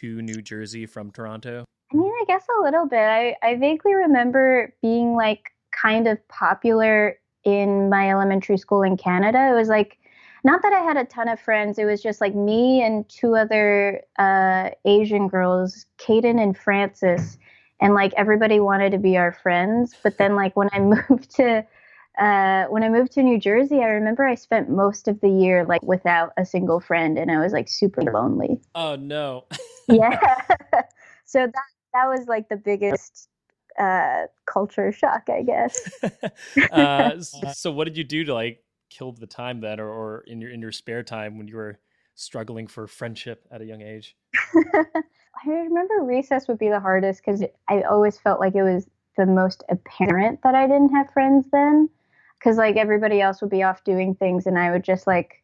to 0.00 0.22
New 0.22 0.42
Jersey 0.42 0.86
from 0.86 1.10
Toronto? 1.10 1.64
I 1.92 1.96
mean, 1.96 2.12
I 2.12 2.24
guess 2.26 2.44
a 2.58 2.62
little 2.62 2.86
bit. 2.86 2.98
I, 2.98 3.36
I 3.42 3.56
vaguely 3.56 3.94
remember 3.94 4.74
being 4.82 5.14
like 5.14 5.50
kind 5.70 6.06
of 6.06 6.26
popular 6.28 7.18
in 7.44 7.90
my 7.90 8.10
elementary 8.10 8.56
school 8.56 8.82
in 8.82 8.96
Canada. 8.96 9.50
It 9.50 9.54
was 9.54 9.68
like, 9.68 9.98
not 10.42 10.62
that 10.62 10.72
I 10.72 10.80
had 10.80 10.96
a 10.96 11.04
ton 11.04 11.28
of 11.28 11.40
friends, 11.40 11.78
it 11.78 11.84
was 11.84 12.02
just 12.02 12.20
like 12.20 12.34
me 12.34 12.82
and 12.82 13.08
two 13.08 13.34
other 13.34 14.02
uh, 14.18 14.70
Asian 14.84 15.28
girls, 15.28 15.86
Kaden 15.98 16.42
and 16.42 16.56
Frances. 16.56 17.38
And 17.80 17.94
like 17.94 18.12
everybody 18.16 18.60
wanted 18.60 18.90
to 18.92 18.98
be 18.98 19.16
our 19.16 19.32
friends. 19.32 19.94
But 20.02 20.18
then, 20.18 20.36
like, 20.36 20.56
when 20.56 20.68
I 20.72 20.80
moved 21.10 21.34
to 21.36 21.64
uh, 22.18 22.64
when 22.66 22.82
I 22.82 22.88
moved 22.88 23.12
to 23.12 23.22
New 23.22 23.38
Jersey, 23.38 23.80
I 23.80 23.86
remember 23.86 24.24
I 24.24 24.34
spent 24.34 24.70
most 24.70 25.08
of 25.08 25.20
the 25.20 25.28
year 25.28 25.64
like 25.64 25.82
without 25.82 26.32
a 26.36 26.44
single 26.44 26.80
friend, 26.80 27.18
and 27.18 27.30
I 27.30 27.38
was 27.38 27.52
like 27.52 27.68
super 27.68 28.02
lonely. 28.02 28.60
Oh 28.74 28.96
no. 28.96 29.46
yeah 29.88 30.18
so 31.24 31.46
that 31.46 31.70
that 31.92 32.06
was 32.06 32.26
like 32.26 32.48
the 32.48 32.56
biggest 32.56 33.28
uh 33.78 34.22
culture 34.46 34.92
shock 34.92 35.28
i 35.28 35.42
guess 35.42 35.90
uh, 36.70 37.18
so 37.20 37.72
what 37.72 37.84
did 37.84 37.96
you 37.96 38.04
do 38.04 38.24
to 38.24 38.32
like 38.32 38.64
kill 38.90 39.12
the 39.12 39.26
time 39.26 39.60
then, 39.60 39.80
or, 39.80 39.88
or 39.88 40.20
in 40.26 40.40
your 40.40 40.50
in 40.50 40.60
your 40.60 40.72
spare 40.72 41.02
time 41.02 41.38
when 41.38 41.48
you 41.48 41.56
were 41.56 41.78
struggling 42.14 42.66
for 42.66 42.86
friendship 42.86 43.44
at 43.50 43.60
a 43.60 43.64
young 43.64 43.82
age? 43.82 44.16
i 44.54 45.50
remember 45.50 46.02
recess 46.02 46.46
would 46.46 46.58
be 46.58 46.68
the 46.68 46.78
hardest 46.78 47.22
because 47.24 47.42
i 47.68 47.82
always 47.82 48.18
felt 48.18 48.38
like 48.38 48.54
it 48.54 48.62
was 48.62 48.88
the 49.16 49.26
most 49.26 49.64
apparent 49.68 50.40
that 50.42 50.54
i 50.54 50.66
didn't 50.66 50.90
have 50.90 51.10
friends 51.12 51.46
then 51.52 51.88
because 52.44 52.58
like 52.58 52.76
everybody 52.76 53.20
else 53.20 53.40
would 53.40 53.50
be 53.50 53.62
off 53.62 53.82
doing 53.84 54.14
things 54.14 54.46
and 54.46 54.58
i 54.58 54.70
would 54.70 54.84
just 54.84 55.06
like 55.06 55.42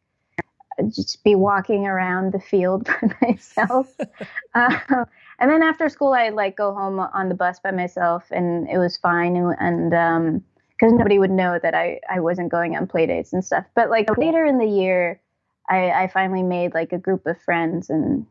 just 0.87 1.23
be 1.23 1.35
walking 1.35 1.85
around 1.85 2.31
the 2.31 2.39
field 2.39 2.85
by 3.01 3.17
myself. 3.21 3.95
Um, 4.53 5.05
and 5.39 5.49
then 5.49 5.63
after 5.63 5.87
school 5.87 6.11
i'd 6.13 6.33
like 6.33 6.57
go 6.57 6.73
home 6.73 6.99
on 6.99 7.29
the 7.29 7.35
bus 7.35 7.59
by 7.59 7.71
myself 7.71 8.25
and 8.31 8.67
it 8.69 8.77
was 8.77 8.97
fine 8.97 9.37
and, 9.37 9.55
and 9.59 9.93
um 9.93 10.43
because 10.81 10.93
nobody 10.93 11.19
would 11.19 11.31
know 11.31 11.59
that 11.61 11.75
I, 11.75 11.99
I 12.09 12.19
wasn't 12.19 12.49
going 12.49 12.75
on 12.75 12.87
play 12.87 13.05
dates 13.05 13.33
and 13.33 13.45
stuff. 13.45 13.65
But 13.75 13.91
like 13.91 14.17
later 14.17 14.43
in 14.43 14.57
the 14.57 14.65
year 14.65 15.21
I, 15.69 15.91
I 15.91 16.07
finally 16.07 16.41
made 16.41 16.73
like 16.73 16.91
a 16.91 16.97
group 16.97 17.25
of 17.27 17.39
friends 17.39 17.89
and 17.89 18.25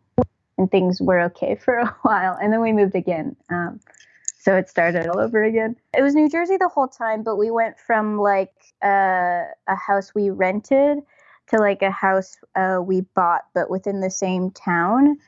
and 0.58 0.70
things 0.70 1.00
were 1.00 1.20
okay 1.20 1.54
for 1.64 1.78
a 1.78 1.96
while 2.02 2.36
and 2.42 2.52
then 2.52 2.60
we 2.60 2.72
moved 2.72 2.96
again. 2.96 3.36
Um, 3.50 3.80
so 4.40 4.56
it 4.56 4.68
started 4.70 5.06
all 5.06 5.20
over 5.20 5.44
again. 5.44 5.76
It 5.96 6.02
was 6.02 6.14
new 6.14 6.28
jersey 6.28 6.56
the 6.56 6.68
whole 6.68 6.88
time 6.88 7.22
but 7.22 7.36
we 7.36 7.50
went 7.50 7.78
from 7.78 8.18
like 8.18 8.54
uh, 8.82 9.44
a 9.68 9.76
house 9.76 10.14
we 10.14 10.30
rented 10.30 10.98
to 11.48 11.58
like 11.58 11.82
a 11.82 11.90
house 11.90 12.36
uh, 12.56 12.80
we 12.82 13.02
bought 13.14 13.42
but 13.54 13.70
within 13.70 14.00
the 14.00 14.10
same 14.10 14.50
town. 14.50 15.18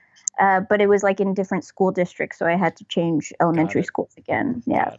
Uh, 0.41 0.61
but 0.61 0.81
it 0.81 0.89
was 0.89 1.03
like 1.03 1.21
in 1.21 1.35
different 1.35 1.63
school 1.63 1.93
districts 1.93 2.39
so 2.39 2.47
i 2.47 2.57
had 2.57 2.75
to 2.75 2.85
change 2.87 3.33
elementary 3.41 3.85
schools 3.85 4.15
again. 4.17 4.63
Yeah. 4.67 4.97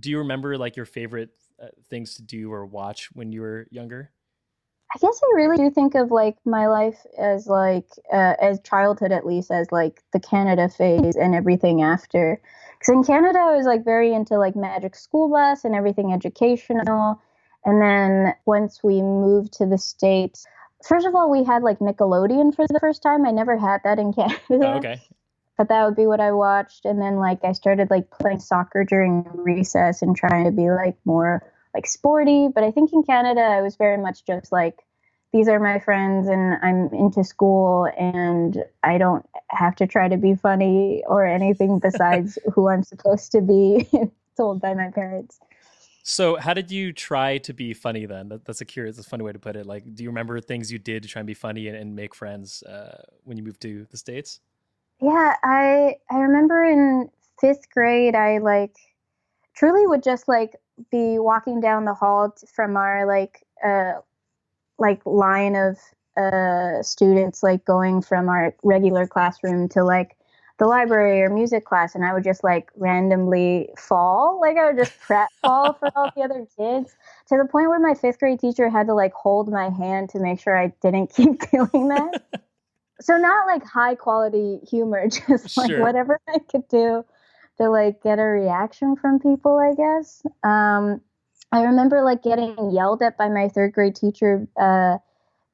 Do 0.00 0.10
you 0.10 0.18
remember 0.18 0.56
like 0.56 0.76
your 0.76 0.86
favorite 0.86 1.30
uh, 1.62 1.66
things 1.90 2.14
to 2.14 2.22
do 2.22 2.50
or 2.52 2.64
watch 2.64 3.10
when 3.12 3.32
you 3.32 3.42
were 3.42 3.66
younger? 3.70 4.10
I 4.94 4.98
guess 4.98 5.20
I 5.22 5.36
really 5.36 5.58
do 5.58 5.70
think 5.70 5.94
of 5.94 6.10
like 6.10 6.36
my 6.46 6.66
life 6.66 7.04
as 7.18 7.46
like 7.46 7.86
uh, 8.10 8.34
as 8.40 8.60
childhood 8.60 9.12
at 9.12 9.26
least 9.26 9.50
as 9.50 9.70
like 9.70 10.02
the 10.12 10.20
Canada 10.20 10.68
phase 10.68 11.14
and 11.14 11.34
everything 11.34 11.82
after. 11.82 12.40
Because 12.78 12.94
in 12.94 13.04
Canada, 13.04 13.38
I 13.38 13.56
was 13.56 13.66
like 13.66 13.84
very 13.84 14.14
into 14.14 14.38
like 14.38 14.56
Magic 14.56 14.94
School 14.94 15.28
Bus 15.28 15.64
and 15.64 15.74
everything 15.74 16.12
educational. 16.12 17.20
And 17.64 17.82
then 17.82 18.34
once 18.46 18.82
we 18.82 19.02
moved 19.02 19.52
to 19.54 19.66
the 19.66 19.76
states, 19.76 20.46
first 20.82 21.06
of 21.06 21.14
all, 21.14 21.30
we 21.30 21.44
had 21.44 21.62
like 21.62 21.80
Nickelodeon 21.80 22.54
for 22.54 22.66
the 22.66 22.80
first 22.80 23.02
time. 23.02 23.26
I 23.26 23.30
never 23.30 23.58
had 23.58 23.80
that 23.84 23.98
in 23.98 24.12
Canada. 24.14 24.38
Oh, 24.50 24.78
okay. 24.78 25.02
But 25.58 25.68
that 25.68 25.84
would 25.84 25.96
be 25.96 26.06
what 26.06 26.20
I 26.20 26.32
watched. 26.32 26.86
And 26.86 27.02
then 27.02 27.16
like 27.16 27.44
I 27.44 27.52
started 27.52 27.90
like 27.90 28.10
playing 28.10 28.40
soccer 28.40 28.84
during 28.84 29.26
recess 29.34 30.00
and 30.00 30.16
trying 30.16 30.44
to 30.44 30.52
be 30.52 30.70
like 30.70 30.96
more 31.04 31.42
like 31.74 31.86
sporty. 31.86 32.48
But 32.52 32.64
I 32.64 32.70
think 32.70 32.92
in 32.92 33.02
Canada, 33.02 33.40
I 33.40 33.60
was 33.60 33.76
very 33.76 33.98
much 33.98 34.24
just 34.24 34.52
like 34.52 34.84
these 35.32 35.48
are 35.48 35.60
my 35.60 35.78
friends 35.78 36.28
and 36.28 36.54
I'm 36.62 36.88
into 36.94 37.22
school 37.22 37.86
and 37.98 38.64
I 38.82 38.96
don't 38.96 39.26
have 39.50 39.76
to 39.76 39.86
try 39.86 40.08
to 40.08 40.16
be 40.16 40.34
funny 40.34 41.02
or 41.06 41.26
anything 41.26 41.78
besides 41.82 42.38
who 42.54 42.68
I'm 42.68 42.82
supposed 42.82 43.32
to 43.32 43.40
be 43.40 43.86
told 44.36 44.60
by 44.60 44.74
my 44.74 44.90
parents. 44.90 45.38
So, 46.02 46.36
how 46.36 46.54
did 46.54 46.70
you 46.70 46.94
try 46.94 47.36
to 47.38 47.52
be 47.52 47.74
funny 47.74 48.06
then? 48.06 48.30
That, 48.30 48.46
that's 48.46 48.62
a 48.62 48.64
curious, 48.64 48.96
that's 48.96 49.06
a 49.06 49.10
funny 49.10 49.24
way 49.24 49.32
to 49.32 49.38
put 49.38 49.56
it. 49.56 49.66
Like, 49.66 49.94
do 49.94 50.02
you 50.02 50.08
remember 50.08 50.40
things 50.40 50.72
you 50.72 50.78
did 50.78 51.02
to 51.02 51.08
try 51.08 51.20
and 51.20 51.26
be 51.26 51.34
funny 51.34 51.68
and, 51.68 51.76
and 51.76 51.94
make 51.94 52.14
friends 52.14 52.62
uh, 52.62 53.02
when 53.24 53.36
you 53.36 53.42
moved 53.42 53.60
to 53.62 53.86
the 53.90 53.98
states? 53.98 54.40
Yeah, 55.02 55.34
I 55.44 55.96
I 56.10 56.16
remember 56.20 56.64
in 56.64 57.10
fifth 57.38 57.68
grade, 57.70 58.14
I 58.14 58.38
like 58.38 58.74
truly 59.54 59.86
would 59.86 60.02
just 60.02 60.28
like 60.28 60.56
be 60.90 61.18
walking 61.18 61.60
down 61.60 61.84
the 61.84 61.94
hall 61.94 62.34
from 62.54 62.76
our 62.76 63.06
like 63.06 63.44
uh 63.64 63.94
like 64.78 65.04
line 65.04 65.56
of 65.56 65.76
uh 66.16 66.82
students 66.82 67.42
like 67.42 67.64
going 67.64 68.02
from 68.02 68.28
our 68.28 68.54
regular 68.62 69.06
classroom 69.06 69.68
to 69.68 69.84
like 69.84 70.16
the 70.58 70.66
library 70.66 71.22
or 71.22 71.30
music 71.30 71.64
class 71.64 71.94
and 71.94 72.04
I 72.04 72.12
would 72.12 72.24
just 72.24 72.42
like 72.42 72.70
randomly 72.76 73.70
fall. 73.78 74.40
Like 74.40 74.56
I 74.56 74.66
would 74.66 74.76
just 74.76 74.98
prat 75.06 75.28
fall 75.40 75.72
for 75.72 75.90
all 75.96 76.10
the 76.14 76.22
other 76.22 76.46
kids 76.56 76.96
to 77.28 77.36
the 77.36 77.48
point 77.48 77.68
where 77.68 77.78
my 77.78 77.94
fifth 77.94 78.18
grade 78.18 78.40
teacher 78.40 78.68
had 78.68 78.88
to 78.88 78.94
like 78.94 79.12
hold 79.12 79.48
my 79.48 79.70
hand 79.70 80.10
to 80.10 80.18
make 80.18 80.40
sure 80.40 80.58
I 80.58 80.72
didn't 80.82 81.08
keep 81.14 81.50
doing 81.50 81.88
that. 81.88 82.22
so 83.00 83.16
not 83.16 83.46
like 83.46 83.64
high 83.64 83.94
quality 83.94 84.58
humor, 84.68 85.06
just 85.08 85.56
like 85.56 85.70
sure. 85.70 85.80
whatever 85.80 86.20
I 86.28 86.40
could 86.40 86.66
do 86.68 87.04
to 87.58 87.68
like 87.68 88.02
get 88.02 88.18
a 88.18 88.22
reaction 88.22 88.96
from 88.96 89.18
people, 89.18 89.58
I 89.58 89.74
guess. 89.74 90.22
Um, 90.42 91.00
I 91.50 91.62
remember 91.62 92.02
like 92.02 92.22
getting 92.22 92.70
yelled 92.70 93.02
at 93.02 93.16
by 93.16 93.28
my 93.28 93.48
third 93.48 93.72
grade 93.72 93.96
teacher 93.96 94.46
uh, 94.60 94.98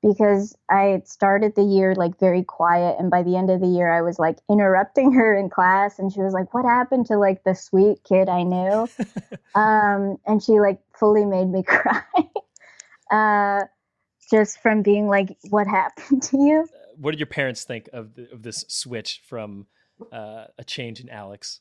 because 0.02 0.56
I 0.68 1.02
started 1.06 1.54
the 1.54 1.62
year 1.62 1.94
like 1.94 2.18
very 2.18 2.42
quiet, 2.42 2.96
and 2.98 3.10
by 3.10 3.22
the 3.22 3.36
end 3.36 3.50
of 3.50 3.60
the 3.60 3.66
year, 3.66 3.90
I 3.90 4.02
was 4.02 4.18
like 4.18 4.38
interrupting 4.50 5.12
her 5.12 5.34
in 5.34 5.48
class, 5.48 5.98
and 5.98 6.12
she 6.12 6.20
was 6.20 6.34
like, 6.34 6.52
"What 6.52 6.64
happened 6.64 7.06
to 7.06 7.16
like 7.16 7.44
the 7.44 7.54
sweet 7.54 8.04
kid 8.04 8.28
I 8.28 8.42
knew?" 8.42 8.88
um, 9.54 10.18
and 10.26 10.42
she 10.42 10.60
like 10.60 10.80
fully 10.98 11.24
made 11.24 11.48
me 11.48 11.62
cry, 11.66 12.02
uh, 13.10 13.66
just 14.30 14.60
from 14.60 14.82
being 14.82 15.06
like, 15.06 15.36
"What 15.48 15.66
happened 15.66 16.22
to 16.24 16.38
you?" 16.38 16.68
What 16.96 17.12
did 17.12 17.20
your 17.20 17.26
parents 17.26 17.64
think 17.64 17.88
of 17.92 18.14
the, 18.14 18.30
of 18.30 18.42
this 18.42 18.64
switch 18.68 19.22
from 19.26 19.66
uh, 20.12 20.46
a 20.58 20.64
change 20.64 21.00
in 21.00 21.08
Alex? 21.08 21.60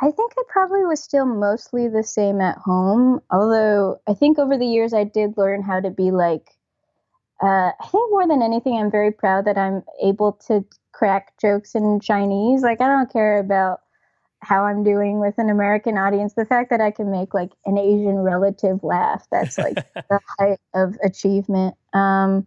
I 0.00 0.10
think 0.10 0.32
I 0.38 0.42
probably 0.48 0.84
was 0.84 1.02
still 1.02 1.24
mostly 1.24 1.88
the 1.88 2.02
same 2.02 2.40
at 2.40 2.58
home. 2.58 3.20
Although 3.30 4.00
I 4.06 4.14
think 4.14 4.38
over 4.38 4.58
the 4.58 4.66
years 4.66 4.92
I 4.92 5.04
did 5.04 5.38
learn 5.38 5.62
how 5.62 5.80
to 5.80 5.90
be 5.90 6.10
like, 6.10 6.50
uh, 7.42 7.72
I 7.78 7.86
think 7.90 8.10
more 8.10 8.26
than 8.26 8.42
anything, 8.42 8.78
I'm 8.78 8.90
very 8.90 9.10
proud 9.10 9.46
that 9.46 9.58
I'm 9.58 9.82
able 10.02 10.32
to 10.48 10.64
crack 10.92 11.32
jokes 11.40 11.74
in 11.74 12.00
Chinese. 12.00 12.62
Like, 12.62 12.80
I 12.80 12.88
don't 12.88 13.12
care 13.12 13.38
about 13.38 13.80
how 14.40 14.64
I'm 14.64 14.84
doing 14.84 15.18
with 15.18 15.34
an 15.38 15.50
American 15.50 15.96
audience. 15.96 16.34
The 16.34 16.44
fact 16.44 16.70
that 16.70 16.80
I 16.80 16.90
can 16.90 17.10
make 17.10 17.34
like 17.34 17.52
an 17.64 17.78
Asian 17.78 18.16
relative 18.18 18.82
laugh, 18.84 19.26
that's 19.30 19.58
like 19.58 19.74
the 19.94 20.20
height 20.38 20.60
of 20.74 20.96
achievement. 21.02 21.74
Um, 21.94 22.46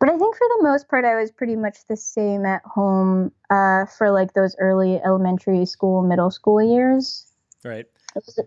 but 0.00 0.08
I 0.08 0.16
think 0.16 0.36
for 0.36 0.46
the 0.56 0.62
most 0.62 0.88
part, 0.88 1.04
I 1.04 1.14
was 1.20 1.30
pretty 1.30 1.56
much 1.56 1.86
the 1.88 1.96
same 1.96 2.46
at 2.46 2.62
home 2.64 3.32
uh, 3.50 3.86
for 3.86 4.10
like 4.10 4.32
those 4.34 4.54
early 4.58 5.00
elementary 5.04 5.66
school, 5.66 6.02
middle 6.02 6.30
school 6.30 6.62
years. 6.62 7.32
Right. 7.64 7.86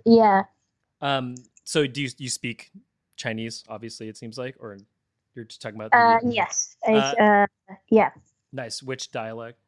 Yeah. 0.06 0.44
Um. 1.02 1.36
So 1.64 1.88
do 1.88 2.02
you 2.02 2.10
you 2.18 2.30
speak 2.30 2.72
Chinese? 3.16 3.64
Obviously, 3.68 4.08
it 4.08 4.18
seems 4.18 4.38
like, 4.38 4.56
or 4.60 4.78
you're 5.36 5.46
just 5.46 5.62
talking 5.62 5.80
about. 5.80 5.94
Uh, 5.94 6.20
yes. 6.24 6.76
I, 6.88 6.94
uh, 6.94 7.24
uh, 7.24 7.76
yeah. 7.90 8.12
Nice. 8.54 8.82
Which 8.82 9.12
dialect? 9.12 9.60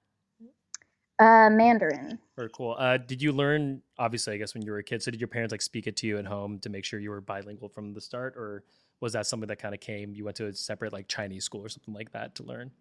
Uh, 1.19 1.49
Mandarin. 1.49 2.17
Very 2.35 2.49
cool. 2.53 2.75
Uh, 2.77 2.97
did 2.97 3.21
you 3.21 3.31
learn? 3.31 3.81
Obviously, 3.97 4.33
I 4.33 4.37
guess 4.37 4.53
when 4.53 4.63
you 4.63 4.71
were 4.71 4.79
a 4.79 4.83
kid. 4.83 5.03
So 5.03 5.11
did 5.11 5.19
your 5.19 5.27
parents 5.27 5.51
like 5.51 5.61
speak 5.61 5.87
it 5.87 5.95
to 5.97 6.07
you 6.07 6.17
at 6.17 6.25
home 6.25 6.59
to 6.59 6.69
make 6.69 6.85
sure 6.85 6.99
you 6.99 7.11
were 7.11 7.21
bilingual 7.21 7.69
from 7.69 7.93
the 7.93 8.01
start, 8.01 8.35
or 8.35 8.63
was 8.99 9.13
that 9.13 9.27
something 9.27 9.47
that 9.47 9.59
kind 9.59 9.73
of 9.73 9.81
came? 9.81 10.13
You 10.13 10.25
went 10.25 10.37
to 10.37 10.47
a 10.47 10.53
separate 10.53 10.93
like 10.93 11.07
Chinese 11.07 11.43
school 11.43 11.61
or 11.61 11.69
something 11.69 11.93
like 11.93 12.11
that 12.11 12.35
to 12.35 12.43
learn? 12.43 12.71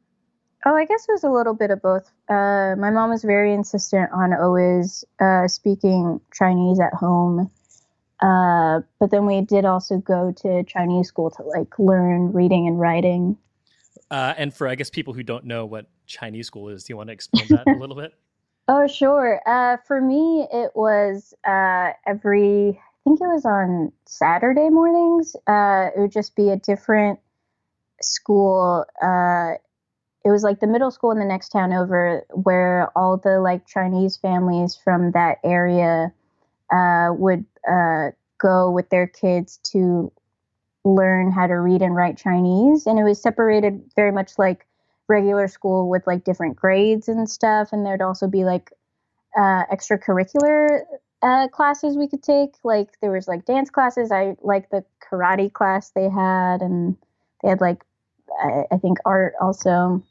Oh, 0.65 0.77
I 0.77 0.85
guess 0.85 1.09
it 1.09 1.13
was 1.13 1.25
a 1.25 1.31
little 1.31 1.55
bit 1.55 1.71
of 1.71 1.83
both. 1.83 2.09
Uh, 2.29 2.77
my 2.79 2.91
mom 2.91 3.11
was 3.11 3.25
very 3.25 3.53
insistent 3.53 4.11
on 4.13 4.33
always 4.33 5.05
uh, 5.21 5.49
speaking 5.49 6.21
Chinese 6.33 6.79
at 6.79 6.95
home. 6.95 7.51
Uh, 8.21 8.81
but 9.01 9.11
then 9.11 9.27
we 9.27 9.41
did 9.41 9.65
also 9.65 9.99
go 9.99 10.33
to 10.43 10.63
Chinese 10.63 11.09
school 11.09 11.31
to 11.31 11.43
like 11.43 11.77
learn 11.79 12.33
reading 12.33 12.69
and 12.69 12.79
writing. 12.79 13.37
Uh, 14.11 14.35
and 14.37 14.55
for 14.55 14.69
I 14.69 14.77
guess 14.77 14.91
people 14.91 15.15
who 15.15 15.25
don't 15.25 15.45
know 15.45 15.67
what 15.67 15.87
Chinese 16.07 16.47
school 16.47 16.69
is, 16.69 16.85
do 16.85 16.93
you 16.93 16.97
want 16.97 17.09
to 17.09 17.13
explain 17.13 17.49
that 17.49 17.67
a 17.67 17.75
little 17.75 17.97
bit? 17.97 18.15
Oh, 18.69 18.87
sure. 18.87 19.41
Uh, 19.45 19.79
for 19.89 20.01
me, 20.01 20.47
it 20.53 20.71
was 20.77 21.35
uh, 21.45 21.91
every 22.07 22.81
think 23.05 23.21
it 23.21 23.27
was 23.27 23.45
on 23.45 23.93
Saturday 24.07 24.69
mornings. 24.69 25.35
Uh, 25.47 25.91
it 25.97 26.01
would 26.01 26.13
just 26.13 26.37
be 26.37 26.51
a 26.51 26.57
different 26.57 27.19
school. 28.01 28.85
Uh, 29.03 29.55
it 30.25 30.31
was 30.31 30.43
like 30.43 30.61
the 30.61 30.67
middle 30.67 30.91
school 30.91 31.11
in 31.11 31.19
the 31.19 31.25
next 31.25 31.49
town 31.49 31.73
over, 31.73 32.25
where 32.31 32.91
all 32.97 33.17
the 33.17 33.41
like 33.41 33.67
Chinese 33.67 34.17
families 34.17 34.77
from 34.77 35.13
that 35.13 35.39
area 35.45 36.13
uh, 36.73 37.09
would 37.13 37.45
uh, 37.69 38.11
go 38.39 38.71
with 38.71 38.89
their 38.91 39.07
kids 39.07 39.59
to 39.73 40.13
learn 40.85 41.31
how 41.31 41.47
to 41.47 41.55
read 41.55 41.83
and 41.83 41.95
write 41.95 42.17
Chinese, 42.17 42.87
and 42.87 42.99
it 42.99 43.05
was 43.05 43.21
separated 43.21 43.83
very 43.97 44.13
much 44.13 44.33
like 44.39 44.67
regular 45.09 45.49
school 45.49 45.89
with 45.89 46.07
like 46.07 46.25
different 46.25 46.57
grades 46.57 47.09
and 47.09 47.29
stuff, 47.29 47.73
and 47.73 47.85
there'd 47.85 48.03
also 48.03 48.29
be 48.29 48.45
like 48.45 48.73
uh, 49.37 49.65
extracurricular 49.73 50.83
uh, 51.23 51.49
classes 51.49 51.97
we 51.97 52.09
could 52.09 52.23
take. 52.23 52.55
Like 52.65 53.01
there 53.01 53.13
was 53.13 53.29
like 53.29 53.45
dance 53.45 53.71
classes. 53.71 54.11
I 54.13 54.37
like 54.43 54.71
the 54.71 54.85
karate 55.01 55.53
class 55.53 55.91
they 55.91 56.09
had, 56.09 56.61
and 56.61 56.97
they 57.43 57.51
had 57.51 57.61
like 57.61 57.83
I, 58.43 58.65
I 58.73 58.77
think 58.79 58.99
art 59.05 59.35
also. 59.41 60.03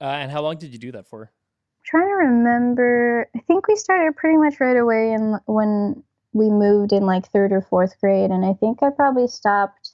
Uh, 0.00 0.04
and 0.04 0.30
how 0.30 0.42
long 0.42 0.56
did 0.56 0.72
you 0.72 0.78
do 0.78 0.92
that 0.92 1.06
for? 1.06 1.22
I'm 1.22 1.84
trying 1.84 2.08
to 2.08 2.14
remember. 2.14 3.28
I 3.34 3.40
think 3.40 3.66
we 3.68 3.76
started 3.76 4.16
pretty 4.16 4.36
much 4.36 4.60
right 4.60 4.76
away, 4.76 5.12
and 5.12 5.40
when 5.46 6.02
we 6.32 6.50
moved 6.50 6.92
in 6.92 7.04
like 7.06 7.30
third 7.32 7.52
or 7.52 7.62
fourth 7.62 7.98
grade, 8.00 8.30
and 8.30 8.44
I 8.44 8.52
think 8.54 8.82
I 8.82 8.90
probably 8.90 9.26
stopped 9.26 9.92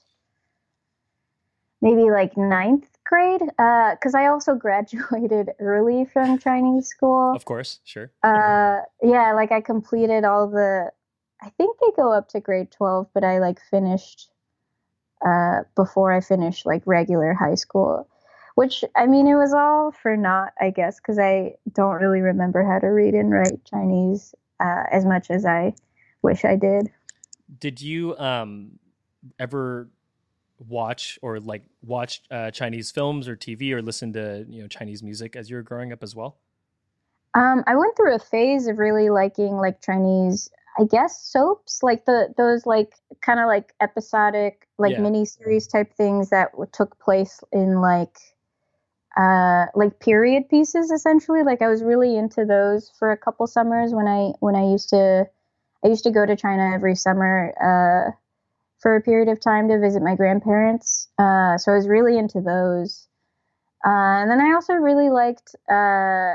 maybe 1.81 2.09
like 2.11 2.37
ninth 2.37 2.87
grade 3.05 3.41
uh, 3.59 3.91
because 3.91 4.15
uh, 4.15 4.19
I 4.19 4.27
also 4.27 4.55
graduated 4.67 5.51
early 5.59 6.05
from 6.05 6.39
Chinese 6.39 6.87
school. 6.87 7.33
Of 7.35 7.45
course, 7.45 7.79
sure. 7.83 8.11
Uh, 8.23 8.81
yeah, 9.01 9.33
like 9.33 9.51
I 9.51 9.61
completed 9.61 10.23
all 10.23 10.49
the. 10.49 10.91
I 11.41 11.49
think 11.57 11.77
they 11.79 11.91
go 11.95 12.11
up 12.11 12.29
to 12.29 12.39
grade 12.39 12.71
twelve, 12.71 13.07
but 13.13 13.23
I 13.23 13.39
like 13.39 13.59
finished 13.69 14.29
uh, 15.25 15.61
before 15.75 16.11
I 16.11 16.21
finished 16.21 16.65
like 16.65 16.83
regular 16.85 17.33
high 17.33 17.55
school. 17.55 18.07
Which 18.55 18.83
I 18.95 19.07
mean, 19.07 19.27
it 19.27 19.35
was 19.35 19.53
all 19.53 19.91
for 19.91 20.15
naught, 20.15 20.53
I 20.61 20.69
guess, 20.69 20.97
because 20.97 21.17
I 21.17 21.55
don't 21.73 22.01
really 22.01 22.21
remember 22.21 22.63
how 22.63 22.79
to 22.79 22.87
read 22.87 23.15
and 23.15 23.31
write 23.31 23.65
Chinese 23.65 24.35
uh, 24.59 24.83
as 24.91 25.05
much 25.05 25.31
as 25.31 25.45
I 25.45 25.73
wish 26.21 26.45
I 26.45 26.55
did. 26.55 26.91
Did 27.59 27.81
you 27.81 28.15
um, 28.17 28.79
ever 29.39 29.89
watch 30.67 31.19
or 31.21 31.39
like 31.39 31.63
watch 31.81 32.21
uh, 32.31 32.51
Chinese 32.51 32.91
films 32.91 33.27
or 33.27 33.35
TV 33.35 33.71
or 33.71 33.81
listen 33.81 34.13
to 34.13 34.45
you 34.47 34.61
know 34.61 34.67
Chinese 34.67 35.03
music 35.03 35.35
as 35.35 35.49
you 35.49 35.55
were 35.55 35.61
growing 35.61 35.91
up 35.91 36.03
as 36.03 36.15
well? 36.15 36.37
Um, 37.35 37.63
I 37.65 37.75
went 37.75 37.95
through 37.97 38.15
a 38.15 38.19
phase 38.19 38.67
of 38.67 38.77
really 38.77 39.09
liking 39.09 39.57
like 39.57 39.81
Chinese, 39.81 40.51
I 40.79 40.85
guess 40.85 41.21
soaps, 41.21 41.81
like 41.81 42.05
the 42.05 42.33
those 42.37 42.65
like 42.65 42.93
kind 43.21 43.39
of 43.39 43.47
like 43.47 43.73
episodic 43.81 44.67
like 44.77 44.93
yeah. 44.93 45.01
mini 45.01 45.25
series 45.25 45.67
type 45.67 45.93
things 45.93 46.29
that 46.29 46.49
took 46.71 46.99
place 46.99 47.43
in 47.51 47.81
like 47.81 48.17
uh 49.17 49.65
like 49.75 49.99
period 49.99 50.49
pieces 50.49 50.91
essentially. 50.91 51.43
Like 51.43 51.61
I 51.61 51.67
was 51.67 51.83
really 51.83 52.15
into 52.17 52.45
those 52.45 52.91
for 52.97 53.11
a 53.11 53.17
couple 53.17 53.47
summers 53.47 53.93
when 53.93 54.07
I 54.07 54.33
when 54.39 54.55
I 54.55 54.69
used 54.69 54.89
to 54.89 55.27
I 55.83 55.87
used 55.87 56.03
to 56.03 56.11
go 56.11 56.25
to 56.25 56.35
China 56.35 56.71
every 56.73 56.95
summer. 56.95 57.53
Uh, 57.59 58.11
for 58.83 58.97
a 58.97 59.01
period 59.01 59.29
of 59.29 59.39
time 59.39 59.69
to 59.69 59.79
visit 59.79 60.03
my 60.03 60.13
grandparents. 60.13 61.07
Uh, 61.17 61.57
so 61.57 61.71
I 61.71 61.75
was 61.75 61.87
really 61.87 62.17
into 62.17 62.41
those. 62.41 63.07
Uh, 63.85 64.21
and 64.21 64.29
then 64.29 64.41
I 64.41 64.53
also 64.53 64.73
really 64.73 65.09
liked 65.09 65.55
uh, 65.71 66.33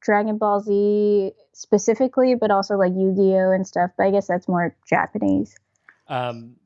Dragon 0.00 0.38
Ball 0.38 0.60
Z 0.60 1.32
specifically, 1.52 2.34
but 2.34 2.50
also 2.50 2.76
like 2.76 2.92
Yu 2.94 3.14
Gi 3.14 3.34
Oh 3.36 3.52
and 3.52 3.66
stuff. 3.66 3.90
But 3.98 4.06
I 4.06 4.10
guess 4.10 4.26
that's 4.26 4.48
more 4.48 4.74
Japanese. 4.88 5.54
Um, 6.08 6.56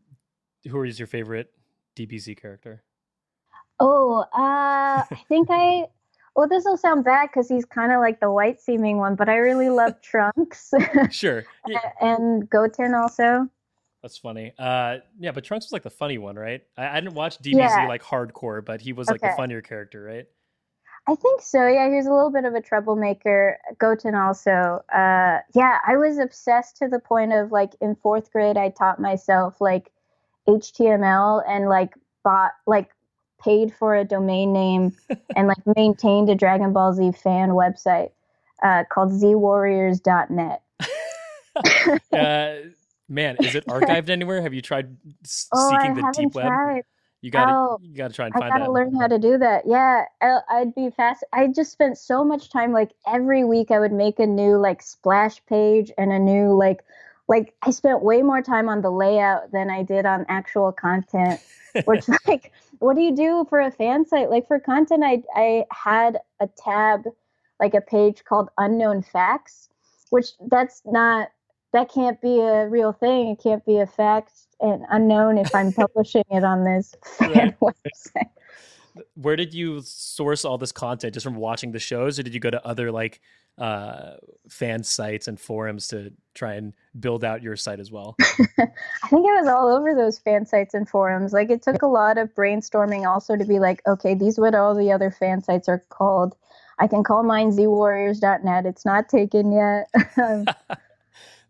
who 0.71 0.85
is 0.85 1.01
your 1.01 1.09
favorite 1.09 1.51
DBZ 1.97 2.41
character? 2.41 2.85
Oh, 3.81 4.21
uh, 4.33 5.03
I 5.11 5.23
think 5.29 5.49
I. 5.51 5.87
Well, 6.35 6.49
this 6.49 6.65
will 6.65 6.79
sound 6.79 7.05
bad 7.05 7.29
because 7.29 7.47
he's 7.47 7.67
kind 7.67 7.93
of 7.93 8.01
like 8.01 8.19
the 8.19 8.31
white 8.31 8.59
seeming 8.59 8.97
one, 8.97 9.17
but 9.17 9.29
I 9.29 9.35
really 9.35 9.69
love 9.69 10.01
Trunks. 10.03 10.73
sure. 11.11 11.45
Yeah. 11.69 11.91
and 12.01 12.49
Goten 12.49 12.95
also. 12.95 13.51
That's 14.03 14.19
funny. 14.19 14.53
Uh, 14.59 14.99
yeah, 15.21 15.31
but 15.31 15.45
Trunks 15.45 15.67
was 15.67 15.73
like 15.73 15.85
the 15.85 15.91
funny 15.91 16.19
one, 16.19 16.35
right? 16.37 16.63
I, 16.77 16.97
I 16.97 17.01
didn't 17.01 17.15
watch 17.15 17.39
DBZ 17.39 17.53
Yeah. 17.55 17.87
like 17.87 18.03
hardcore, 18.03 18.65
but 18.65 18.81
he 18.81 18.93
was 18.93 19.09
like 19.09 19.21
the 19.21 19.31
funnier 19.37 19.63
character, 19.63 20.03
right? 20.03 20.27
I 21.09 21.15
think 21.17 21.41
so. 21.41 21.67
Yeah, 21.67 21.89
he 21.89 21.97
was 21.97 22.07
a 22.07 22.13
little 22.13 22.31
bit 22.31 22.45
of 22.45 22.55
a 22.55 22.61
troublemaker. 22.61 23.59
Goten 23.79 24.15
also. 24.15 24.85
Uh, 24.93 25.39
yeah, 25.55 25.79
I 25.87 25.97
was 25.97 26.19
obsessed 26.19 26.77
to 26.79 26.89
the 26.89 26.99
point 27.01 27.33
of 27.33 27.51
like 27.53 27.75
in 27.81 27.95
fourth 27.97 28.31
grade, 28.33 28.57
I 28.57 28.71
taught 28.71 29.01
myself 29.01 29.61
like 29.61 29.91
HTML 30.49 31.43
and 31.49 31.69
like 31.69 31.95
bought 32.25 32.53
like 32.67 32.91
paid 33.43 33.73
for 33.75 33.97
a 33.97 34.05
domain 34.05 34.53
name 34.53 34.97
and 35.37 35.49
like 35.49 35.77
maintained 35.77 36.29
a 36.31 36.35
Dragon 36.37 36.73
Ball 36.73 36.93
Z 36.93 37.13
fan 37.13 37.51
website 37.51 38.11
uh, 38.63 38.85
called 38.91 39.11
zwarriors.net. 39.13 40.63
uh, 41.57 42.55
man, 43.13 43.39
is 43.39 43.55
it 43.55 43.67
archived 43.69 44.11
anywhere? 44.11 44.43
Have 44.43 44.55
you 44.55 44.63
tried 44.63 44.97
s- 45.25 45.51
Oh, 45.53 45.73
I 45.73 45.87
seeking 45.87 45.95
the 45.95 46.05
haven't 46.05 46.15
deep 46.19 46.35
web? 46.35 46.55
tried. 46.57 46.83
You 47.23 47.31
gotta, 47.31 47.57
Oh, 47.57 47.79
you 47.79 47.95
gotta 47.97 48.15
try 48.15 48.27
and 48.27 48.37
find 48.37 48.57
I 48.57 48.59
gotta 48.59 48.71
that. 48.71 48.73
learn 48.73 48.95
how 48.97 49.09
to 49.09 49.19
do 49.19 49.39
that. 49.39 49.67
Yeah, 49.67 50.05
I, 50.21 50.41
I'd 50.51 50.75
be 50.75 50.91
fast. 50.91 51.25
I 51.33 51.49
just 51.49 51.73
spent 51.73 51.99
so 51.99 52.25
much 52.25 52.51
time. 52.51 52.73
Like 52.73 52.93
every 53.07 53.45
week, 53.45 53.71
I 53.71 53.81
would 53.81 53.93
make 53.93 54.19
a 54.21 54.27
new 54.27 54.59
like 54.59 54.83
splash 54.83 55.45
page 55.47 55.93
and 55.99 56.13
a 56.13 56.19
new 56.19 56.55
like, 56.55 56.85
like 57.29 57.55
I 57.63 57.71
spent 57.71 58.03
way 58.03 58.23
more 58.23 58.43
time 58.43 58.69
on 58.69 58.83
the 58.83 58.91
layout 58.91 59.53
than 59.53 59.71
I 59.71 59.83
did 59.83 60.07
on 60.07 60.27
actual 60.29 60.73
content. 60.73 61.41
Which 61.85 62.07
like, 62.29 62.53
what 62.81 62.97
do 62.97 63.03
you 63.03 63.15
do 63.17 63.47
for 63.49 63.61
a 63.61 63.71
fan 63.71 64.07
site? 64.07 64.31
Like 64.31 64.47
for 64.49 64.61
content, 64.61 65.05
I 65.05 65.23
I 65.37 65.65
had 65.73 66.19
a 66.41 66.49
tab, 66.49 67.05
like 67.61 67.75
a 67.75 67.81
page 67.81 68.25
called 68.25 68.51
unknown 68.59 69.03
facts, 69.03 69.69
which 70.11 70.29
that's 70.49 70.83
not 70.87 71.31
that 71.73 71.91
can't 71.93 72.21
be 72.21 72.41
a 72.41 72.69
real 72.69 72.93
thing. 72.93 73.29
It 73.29 73.43
can't 73.43 73.65
be 73.65 73.79
a 73.79 73.87
fact 73.87 74.33
and 74.61 74.85
unknown 74.91 75.39
if 75.39 75.55
I'm 75.55 75.73
publishing 75.73 76.25
it 76.31 76.45
on 76.45 76.65
this 76.65 76.95
fan 77.19 77.55
website. 77.63 78.31
Where 79.15 79.37
did 79.37 79.55
you 79.55 79.81
source 79.83 80.45
all 80.45 80.59
this 80.59 80.73
content? 80.73 81.15
Just 81.15 81.25
from 81.25 81.37
watching 81.37 81.73
the 81.73 81.79
shows, 81.79 82.19
or 82.19 82.23
did 82.23 82.35
you 82.35 82.41
go 82.41 82.51
to 82.51 82.65
other 82.67 82.93
like 82.93 83.21
uh, 83.57 84.17
fan 84.51 84.83
sites 84.83 85.29
and 85.29 85.41
forums 85.41 85.89
to 85.89 86.13
try 86.35 86.55
and 86.55 86.75
build 87.01 87.25
out 87.25 87.43
your 87.43 87.57
site 87.57 87.81
as 87.81 87.91
well? 87.91 88.17
I 88.21 88.29
think 89.09 89.27
it 89.27 89.41
was 89.41 89.49
all 89.49 89.75
over 89.75 89.95
those 89.95 90.19
fan 90.19 90.45
sites 90.45 90.75
and 90.75 90.87
forums. 90.87 91.33
Like 91.33 91.51
it 91.51 91.63
took 91.63 91.81
a 91.81 91.87
lot 91.87 92.19
of 92.19 92.35
brainstorming 92.35 93.09
also 93.09 93.35
to 93.35 93.47
be 93.47 93.59
like, 93.59 93.81
okay, 93.87 94.15
these 94.15 94.39
what 94.39 94.55
all 94.55 94.75
the 94.75 94.93
other 94.93 95.11
fan 95.11 95.43
sites 95.43 95.71
are 95.71 95.83
called. 95.89 96.37
I 96.79 96.87
can 96.87 97.03
call 97.03 97.23
mine 97.23 97.51
zwarriors.net. 97.51 98.67
It's 98.67 98.85
not 98.85 99.09
taken 99.09 99.53
yet. 99.53 99.89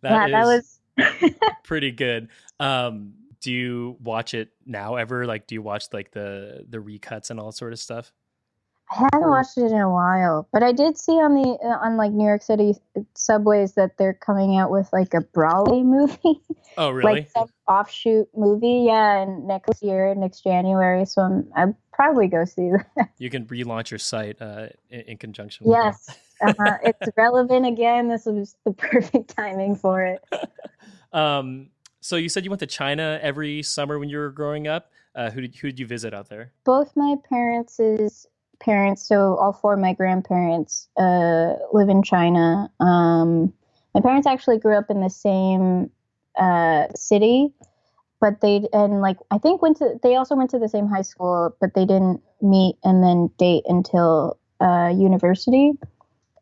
That 0.02 0.30
yeah, 0.30 0.40
that 0.40 0.46
was 0.46 0.80
pretty 1.64 1.90
good. 1.92 2.28
Um, 2.60 3.14
do 3.40 3.50
you 3.52 3.96
watch 4.02 4.34
it 4.34 4.50
now 4.66 4.96
ever? 4.96 5.26
Like, 5.26 5.46
do 5.46 5.54
you 5.54 5.62
watch 5.62 5.86
like 5.92 6.12
the 6.12 6.64
the 6.68 6.78
recuts 6.78 7.30
and 7.30 7.40
all 7.40 7.52
sort 7.52 7.72
of 7.72 7.78
stuff? 7.78 8.12
I 8.90 9.08
haven't 9.14 9.30
watched 9.30 9.56
it 9.56 9.72
in 9.72 9.78
a 9.80 9.90
while, 9.90 10.46
but 10.52 10.62
I 10.62 10.72
did 10.72 10.98
see 10.98 11.12
on 11.12 11.34
the 11.34 11.48
uh, 11.64 11.78
on 11.86 11.96
like 11.96 12.12
New 12.12 12.26
York 12.26 12.42
City 12.42 12.74
subways 13.14 13.72
that 13.74 13.96
they're 13.96 14.12
coming 14.12 14.58
out 14.58 14.70
with 14.70 14.88
like 14.92 15.14
a 15.14 15.20
Broly 15.20 15.82
movie, 15.84 16.40
Oh, 16.76 16.90
really? 16.90 17.12
like 17.12 17.30
some 17.30 17.48
offshoot 17.66 18.28
movie. 18.36 18.84
Yeah, 18.86 19.22
and 19.22 19.46
next 19.46 19.82
year, 19.82 20.14
next 20.14 20.42
January. 20.42 21.06
So 21.06 21.22
I'm 21.22 21.48
I'll 21.56 21.78
probably 21.94 22.28
go 22.28 22.44
see 22.44 22.70
that. 22.96 23.08
you 23.18 23.30
can 23.30 23.46
relaunch 23.46 23.90
your 23.90 23.98
site 23.98 24.40
uh, 24.42 24.66
in, 24.90 25.00
in 25.02 25.16
conjunction. 25.16 25.66
with 25.66 25.74
that. 25.74 25.84
Yes, 25.84 26.18
uh-huh. 26.42 26.78
it's 26.82 27.08
relevant 27.16 27.66
again. 27.66 28.08
This 28.08 28.26
was 28.26 28.56
the 28.64 28.72
perfect 28.72 29.36
timing 29.36 29.76
for 29.76 30.02
it. 30.02 30.22
Um, 31.12 31.68
so 32.00 32.16
you 32.16 32.28
said 32.28 32.44
you 32.44 32.50
went 32.50 32.60
to 32.60 32.66
China 32.66 33.18
every 33.22 33.62
summer 33.62 33.98
when 33.98 34.08
you 34.08 34.18
were 34.18 34.30
growing 34.30 34.66
up. 34.66 34.90
Uh, 35.14 35.30
who 35.30 35.42
did 35.42 35.54
who 35.54 35.68
did 35.68 35.78
you 35.78 35.86
visit 35.86 36.14
out 36.14 36.28
there? 36.28 36.52
Both 36.64 36.92
my 36.96 37.16
parents' 37.28 38.26
parents, 38.60 39.06
so 39.06 39.36
all 39.36 39.52
four 39.52 39.74
of 39.74 39.80
my 39.80 39.92
grandparents, 39.92 40.88
uh, 40.96 41.54
live 41.72 41.88
in 41.88 42.02
China. 42.02 42.70
Um, 42.80 43.52
my 43.94 44.00
parents 44.00 44.26
actually 44.26 44.58
grew 44.58 44.76
up 44.76 44.86
in 44.88 45.00
the 45.00 45.10
same 45.10 45.90
uh, 46.38 46.86
city, 46.94 47.52
but 48.20 48.40
they 48.40 48.66
and 48.72 49.02
like 49.02 49.18
I 49.30 49.38
think 49.38 49.60
went 49.60 49.76
to 49.78 49.98
they 50.02 50.16
also 50.16 50.34
went 50.34 50.50
to 50.50 50.58
the 50.58 50.68
same 50.68 50.88
high 50.88 51.02
school, 51.02 51.54
but 51.60 51.74
they 51.74 51.84
didn't 51.84 52.22
meet 52.40 52.76
and 52.82 53.04
then 53.04 53.30
date 53.36 53.64
until 53.66 54.38
uh, 54.60 54.92
university. 54.96 55.72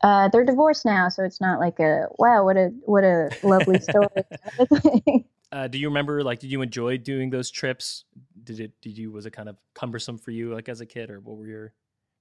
Uh, 0.02 0.28
they're 0.28 0.44
divorced 0.44 0.86
now, 0.86 1.08
so 1.08 1.24
it's 1.24 1.40
not 1.40 1.60
like 1.60 1.78
a 1.78 2.06
wow, 2.18 2.44
what 2.44 2.56
a 2.56 2.72
what 2.84 3.04
a 3.04 3.30
lovely 3.42 3.78
story. 3.80 4.08
kind 4.14 4.68
of 4.70 4.82
thing. 4.82 5.24
Uh, 5.52 5.66
do 5.66 5.78
you 5.78 5.88
remember 5.88 6.22
like 6.22 6.38
did 6.38 6.50
you 6.50 6.62
enjoy 6.62 6.96
doing 6.96 7.28
those 7.28 7.50
trips? 7.50 8.04
Did 8.44 8.60
it 8.60 8.72
did 8.80 8.96
you 8.96 9.10
was 9.10 9.26
it 9.26 9.32
kind 9.32 9.48
of 9.48 9.56
cumbersome 9.74 10.16
for 10.16 10.30
you 10.30 10.54
like 10.54 10.68
as 10.68 10.80
a 10.80 10.86
kid 10.86 11.10
or 11.10 11.20
what 11.20 11.36
were 11.36 11.46
your 11.46 11.74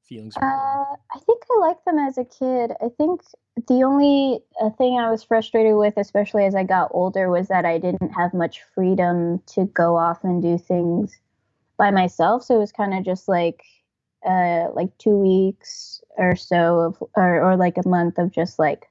feelings? 0.04 0.36
Uh, 0.36 0.42
I 0.42 1.20
think 1.26 1.44
I 1.50 1.60
liked 1.60 1.86
them 1.86 2.00
as 2.00 2.18
a 2.18 2.26
kid. 2.26 2.72
I 2.82 2.90
think 2.98 3.22
the 3.68 3.84
only 3.84 4.40
uh, 4.62 4.72
thing 4.72 5.00
I 5.00 5.12
was 5.12 5.24
frustrated 5.24 5.76
with, 5.76 5.94
especially 5.98 6.46
as 6.46 6.56
I 6.56 6.64
got 6.64 6.90
older, 6.92 7.30
was 7.30 7.48
that 7.48 7.66
I 7.66 7.78
didn't 7.78 8.10
have 8.10 8.34
much 8.34 8.62
freedom 8.74 9.42
to 9.54 9.66
go 9.66 9.96
off 9.96 10.24
and 10.24 10.42
do 10.42 10.58
things 10.58 11.18
by 11.78 11.92
myself. 11.92 12.44
So 12.44 12.56
it 12.56 12.60
was 12.60 12.72
kind 12.72 12.94
of 12.94 13.06
just 13.06 13.28
like, 13.28 13.64
uh, 14.26 14.68
like 14.74 14.98
two 14.98 15.18
weeks 15.18 16.02
or 16.18 16.36
so 16.36 16.80
of, 16.80 17.04
or, 17.16 17.42
or 17.42 17.56
like 17.56 17.78
a 17.78 17.88
month 17.88 18.18
of 18.18 18.32
just 18.32 18.60
like 18.60 18.88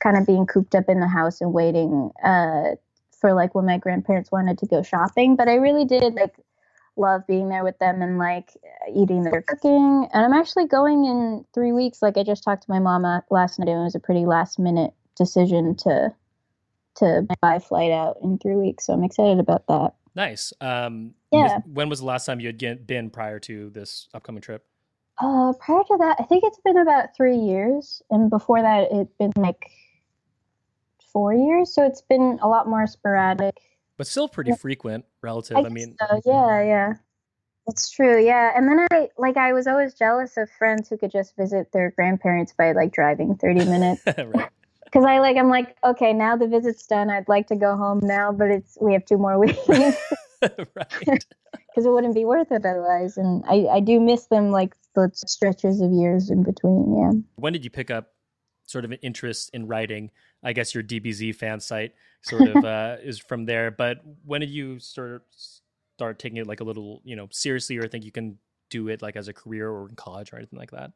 kind 0.00 0.16
of 0.16 0.26
being 0.26 0.46
cooped 0.46 0.74
up 0.74 0.88
in 0.88 1.00
the 1.00 1.08
house 1.08 1.40
and 1.40 1.52
waiting, 1.52 2.10
uh, 2.24 2.76
for 3.20 3.32
like 3.32 3.54
when 3.54 3.66
my 3.66 3.78
grandparents 3.78 4.30
wanted 4.30 4.58
to 4.58 4.66
go 4.66 4.82
shopping. 4.82 5.36
But 5.36 5.48
I 5.48 5.54
really 5.54 5.84
did 5.84 6.14
like 6.14 6.34
love 6.96 7.26
being 7.26 7.48
there 7.48 7.64
with 7.64 7.78
them 7.78 8.02
and 8.02 8.18
like 8.18 8.50
eating 8.94 9.22
their 9.22 9.42
cooking. 9.42 10.08
And 10.12 10.24
I'm 10.24 10.32
actually 10.32 10.66
going 10.66 11.04
in 11.04 11.44
three 11.54 11.72
weeks. 11.72 12.02
Like 12.02 12.16
I 12.16 12.22
just 12.22 12.44
talked 12.44 12.64
to 12.64 12.70
my 12.70 12.78
mama 12.78 13.24
last 13.30 13.58
night, 13.58 13.68
and 13.68 13.80
it 13.80 13.84
was 13.84 13.94
a 13.94 14.00
pretty 14.00 14.26
last 14.26 14.58
minute 14.58 14.92
decision 15.16 15.74
to 15.76 16.14
to 16.96 17.26
buy 17.40 17.58
flight 17.58 17.90
out 17.90 18.18
in 18.22 18.38
three 18.38 18.56
weeks. 18.56 18.86
So 18.86 18.92
I'm 18.92 19.02
excited 19.02 19.40
about 19.40 19.66
that. 19.66 19.94
Nice. 20.14 20.52
Um, 20.60 21.14
Yeah. 21.34 21.58
when 21.66 21.88
was 21.88 22.00
the 22.00 22.06
last 22.06 22.26
time 22.26 22.40
you 22.40 22.46
had 22.48 22.86
been 22.86 23.10
prior 23.10 23.38
to 23.40 23.70
this 23.70 24.08
upcoming 24.14 24.42
trip? 24.42 24.64
Uh, 25.18 25.52
prior 25.60 25.82
to 25.84 25.96
that, 25.98 26.16
I 26.18 26.24
think 26.24 26.42
it's 26.44 26.58
been 26.64 26.78
about 26.78 27.16
three 27.16 27.36
years, 27.36 28.02
and 28.10 28.30
before 28.30 28.60
that, 28.60 28.88
it's 28.90 29.14
been 29.18 29.32
like 29.36 29.70
four 31.12 31.32
years. 31.32 31.72
So 31.72 31.86
it's 31.86 32.02
been 32.02 32.38
a 32.42 32.48
lot 32.48 32.68
more 32.68 32.86
sporadic. 32.86 33.56
But 33.96 34.08
still 34.08 34.28
pretty 34.28 34.52
frequent 34.52 35.04
relative. 35.22 35.56
I, 35.56 35.60
I, 35.60 35.68
mean, 35.68 35.96
so. 36.00 36.20
yeah, 36.26 36.62
yeah. 36.62 36.92
It's 37.66 37.90
true, 37.90 38.22
yeah. 38.22 38.52
And 38.54 38.68
then 38.68 38.86
I 38.90 39.08
like 39.16 39.36
I 39.36 39.52
was 39.52 39.66
always 39.66 39.94
jealous 39.94 40.36
of 40.36 40.50
friends 40.50 40.88
who 40.88 40.98
could 40.98 41.12
just 41.12 41.36
visit 41.36 41.72
their 41.72 41.92
grandparents 41.92 42.52
by 42.52 42.72
like 42.72 42.92
driving 42.92 43.36
30 43.36 43.64
minutes. 43.64 44.02
right. 44.06 44.50
Because 44.84 45.04
I 45.04 45.20
like 45.20 45.36
I'm 45.36 45.48
like, 45.48 45.76
okay, 45.84 46.12
now 46.12 46.36
the 46.36 46.48
visit's 46.48 46.86
done. 46.86 47.08
I'd 47.08 47.28
like 47.28 47.46
to 47.48 47.56
go 47.56 47.76
home 47.76 48.00
now, 48.02 48.32
but 48.32 48.50
it's 48.50 48.76
we 48.80 48.92
have 48.92 49.04
two 49.04 49.16
more 49.16 49.38
weeks 49.40 49.58
because 50.56 51.86
it 51.86 51.90
wouldn't 51.90 52.14
be 52.14 52.24
worth 52.24 52.50
it 52.52 52.64
otherwise. 52.64 53.16
And 53.16 53.44
I, 53.48 53.66
I 53.66 53.80
do 53.80 54.00
miss 54.00 54.26
them 54.26 54.50
like 54.50 54.74
the 54.94 55.10
stretches 55.14 55.80
of 55.80 55.92
years 55.92 56.30
in 56.30 56.42
between, 56.42 56.96
yeah. 56.96 57.12
When 57.36 57.52
did 57.52 57.64
you 57.64 57.70
pick 57.70 57.90
up 57.90 58.12
sort 58.66 58.84
of 58.84 58.92
an 58.92 58.98
interest 59.02 59.50
in 59.52 59.66
writing? 59.66 60.10
I 60.42 60.52
guess 60.52 60.74
your 60.74 60.84
DBZ 60.84 61.34
fan 61.34 61.60
site 61.60 61.94
sort 62.22 62.48
of 62.48 62.64
uh, 62.64 62.96
is 63.02 63.18
from 63.18 63.46
there. 63.46 63.70
But 63.70 63.98
when 64.24 64.40
did 64.40 64.50
you 64.50 64.78
sort 64.78 65.12
of 65.12 65.22
start 65.96 66.18
taking 66.18 66.38
it 66.38 66.46
like 66.46 66.60
a 66.60 66.64
little, 66.64 67.00
you 67.04 67.16
know, 67.16 67.28
seriously, 67.30 67.78
or 67.78 67.88
think 67.88 68.04
you 68.04 68.12
can 68.12 68.38
do 68.70 68.88
it 68.88 69.02
like 69.02 69.16
as 69.16 69.28
a 69.28 69.32
career 69.32 69.70
or 69.70 69.88
in 69.88 69.96
college 69.96 70.32
or 70.32 70.36
anything 70.36 70.58
like 70.58 70.70
that? 70.70 70.92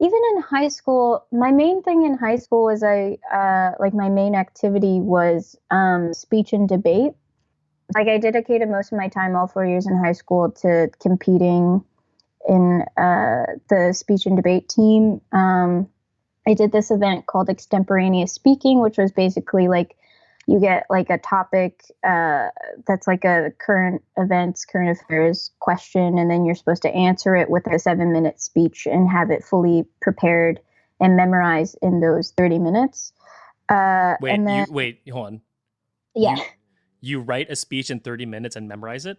even 0.00 0.20
in 0.34 0.42
high 0.42 0.68
school 0.68 1.24
my 1.30 1.50
main 1.50 1.82
thing 1.82 2.04
in 2.04 2.16
high 2.18 2.36
school 2.36 2.64
was 2.64 2.82
i 2.82 3.16
uh, 3.32 3.72
like 3.78 3.94
my 3.94 4.08
main 4.08 4.34
activity 4.34 5.00
was 5.00 5.56
um, 5.70 6.12
speech 6.12 6.52
and 6.52 6.68
debate 6.68 7.12
like 7.94 8.08
i 8.08 8.18
dedicated 8.18 8.68
most 8.68 8.92
of 8.92 8.98
my 8.98 9.08
time 9.08 9.36
all 9.36 9.46
four 9.46 9.66
years 9.66 9.86
in 9.86 9.96
high 9.96 10.12
school 10.12 10.50
to 10.50 10.88
competing 11.00 11.82
in 12.48 12.82
uh, 12.98 13.46
the 13.70 13.92
speech 13.94 14.26
and 14.26 14.36
debate 14.36 14.68
team 14.68 15.20
um, 15.32 15.88
i 16.46 16.54
did 16.54 16.72
this 16.72 16.90
event 16.90 17.26
called 17.26 17.48
extemporaneous 17.48 18.32
speaking 18.32 18.80
which 18.80 18.98
was 18.98 19.12
basically 19.12 19.68
like 19.68 19.96
you 20.46 20.60
get 20.60 20.86
like 20.90 21.10
a 21.10 21.18
topic 21.18 21.84
uh, 22.06 22.48
that's 22.86 23.06
like 23.06 23.24
a 23.24 23.50
current 23.58 24.02
events, 24.18 24.64
current 24.64 24.98
affairs 25.00 25.50
question, 25.60 26.18
and 26.18 26.30
then 26.30 26.44
you're 26.44 26.54
supposed 26.54 26.82
to 26.82 26.90
answer 26.90 27.34
it 27.34 27.48
with 27.48 27.66
a 27.66 27.78
seven 27.78 28.12
minute 28.12 28.40
speech 28.40 28.86
and 28.86 29.08
have 29.08 29.30
it 29.30 29.42
fully 29.42 29.84
prepared 30.02 30.60
and 31.00 31.16
memorized 31.16 31.76
in 31.82 32.00
those 32.00 32.32
30 32.36 32.58
minutes. 32.58 33.12
Uh, 33.68 34.14
Wait, 34.20 34.32
and 34.32 34.46
then, 34.46 34.66
you 34.68 34.72
wait, 34.72 35.00
hold 35.10 35.26
on. 35.26 35.40
yeah. 36.14 36.36
You, 36.36 36.42
you 37.04 37.20
write 37.20 37.50
a 37.50 37.56
speech 37.56 37.90
in 37.90 38.00
30 38.00 38.26
minutes 38.26 38.56
and 38.56 38.68
memorize 38.68 39.06
it? 39.06 39.18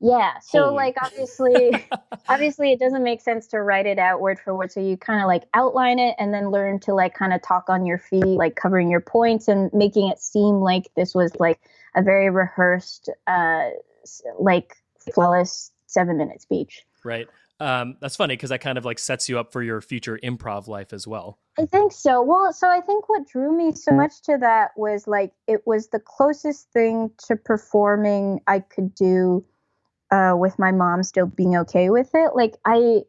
Yeah. 0.00 0.38
So 0.40 0.64
Holy. 0.64 0.76
like 0.76 0.96
obviously 1.02 1.86
obviously 2.28 2.72
it 2.72 2.78
doesn't 2.78 3.02
make 3.02 3.20
sense 3.20 3.46
to 3.48 3.60
write 3.60 3.86
it 3.86 3.98
out 3.98 4.20
word 4.20 4.38
for 4.38 4.54
word. 4.54 4.72
So 4.72 4.80
you 4.80 4.96
kind 4.96 5.20
of 5.20 5.26
like 5.26 5.44
outline 5.54 5.98
it 5.98 6.14
and 6.18 6.32
then 6.32 6.50
learn 6.50 6.80
to 6.80 6.94
like 6.94 7.14
kind 7.14 7.32
of 7.32 7.42
talk 7.42 7.68
on 7.68 7.86
your 7.86 7.98
feet, 7.98 8.24
like 8.24 8.56
covering 8.56 8.90
your 8.90 9.00
points 9.00 9.48
and 9.48 9.72
making 9.72 10.08
it 10.08 10.18
seem 10.18 10.56
like 10.56 10.90
this 10.94 11.14
was 11.14 11.32
like 11.38 11.60
a 11.96 12.02
very 12.02 12.30
rehearsed, 12.30 13.08
uh, 13.26 13.70
like 14.38 14.76
flawless 15.14 15.70
seven 15.86 16.18
minute 16.18 16.42
speech. 16.42 16.84
Right. 17.04 17.28
Um, 17.60 17.96
that's 18.00 18.16
funny 18.16 18.34
because 18.34 18.50
that 18.50 18.60
kind 18.60 18.78
of 18.78 18.84
like 18.84 18.98
sets 18.98 19.28
you 19.28 19.38
up 19.38 19.52
for 19.52 19.62
your 19.62 19.80
future 19.80 20.18
improv 20.22 20.66
life 20.66 20.92
as 20.92 21.06
well. 21.06 21.38
I 21.58 21.66
think 21.66 21.92
so. 21.92 22.20
Well, 22.20 22.52
so 22.52 22.68
I 22.68 22.80
think 22.80 23.08
what 23.08 23.28
drew 23.28 23.56
me 23.56 23.72
so 23.72 23.92
much 23.92 24.22
to 24.22 24.36
that 24.40 24.72
was 24.76 25.06
like 25.06 25.32
it 25.46 25.64
was 25.64 25.88
the 25.88 26.00
closest 26.00 26.70
thing 26.72 27.10
to 27.26 27.36
performing 27.36 28.40
I 28.48 28.60
could 28.60 28.94
do 28.94 29.44
uh, 30.10 30.34
with 30.36 30.58
my 30.58 30.72
mom 30.72 31.02
still 31.04 31.26
being 31.26 31.56
okay 31.58 31.90
with 31.90 32.10
it. 32.14 32.34
Like 32.34 32.56
I, 32.64 33.02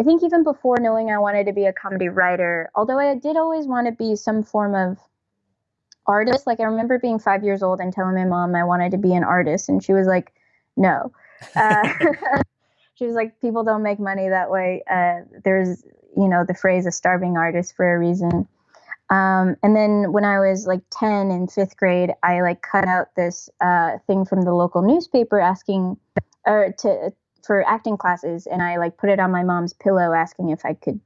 I 0.00 0.04
think 0.04 0.22
even 0.22 0.42
before 0.42 0.78
knowing 0.80 1.10
I 1.10 1.18
wanted 1.18 1.44
to 1.46 1.52
be 1.52 1.66
a 1.66 1.72
comedy 1.72 2.08
writer, 2.08 2.70
although 2.74 2.98
I 2.98 3.14
did 3.14 3.36
always 3.36 3.66
want 3.66 3.86
to 3.88 3.92
be 3.92 4.16
some 4.16 4.42
form 4.42 4.74
of 4.74 4.98
artist. 6.06 6.46
Like 6.46 6.60
I 6.60 6.64
remember 6.64 6.98
being 6.98 7.18
five 7.18 7.44
years 7.44 7.62
old 7.62 7.78
and 7.80 7.92
telling 7.92 8.14
my 8.14 8.24
mom 8.24 8.54
I 8.54 8.64
wanted 8.64 8.92
to 8.92 8.98
be 8.98 9.14
an 9.14 9.24
artist, 9.24 9.68
and 9.68 9.82
she 9.84 9.92
was 9.92 10.06
like, 10.06 10.32
"No." 10.76 11.12
Uh, 11.56 11.92
she 13.02 13.06
was 13.06 13.16
like, 13.16 13.40
"People 13.40 13.64
don't 13.64 13.82
make 13.82 13.98
money 13.98 14.28
that 14.28 14.48
way. 14.48 14.84
Uh, 14.88 15.22
there's, 15.42 15.82
you 16.16 16.28
know, 16.28 16.44
the 16.46 16.54
phrase 16.54 16.86
a 16.86 16.92
starving 16.92 17.36
artist 17.36 17.74
for 17.74 17.92
a 17.92 17.98
reason." 17.98 18.46
Um, 19.10 19.56
and 19.62 19.74
then 19.74 20.12
when 20.12 20.24
I 20.24 20.38
was 20.38 20.68
like 20.68 20.82
10 20.90 21.32
in 21.32 21.48
fifth 21.48 21.76
grade, 21.76 22.12
I 22.22 22.40
like 22.42 22.62
cut 22.62 22.86
out 22.86 23.08
this 23.16 23.50
uh, 23.60 23.98
thing 24.06 24.24
from 24.24 24.42
the 24.42 24.54
local 24.54 24.82
newspaper 24.82 25.40
asking 25.40 25.96
or 26.46 26.72
to 26.78 27.12
for 27.44 27.68
acting 27.68 27.96
classes, 27.96 28.46
and 28.46 28.62
I 28.62 28.76
like 28.76 28.98
put 28.98 29.10
it 29.10 29.18
on 29.18 29.32
my 29.32 29.42
mom's 29.42 29.72
pillow 29.72 30.12
asking 30.12 30.50
if 30.50 30.64
I 30.64 30.74
could 30.74 31.00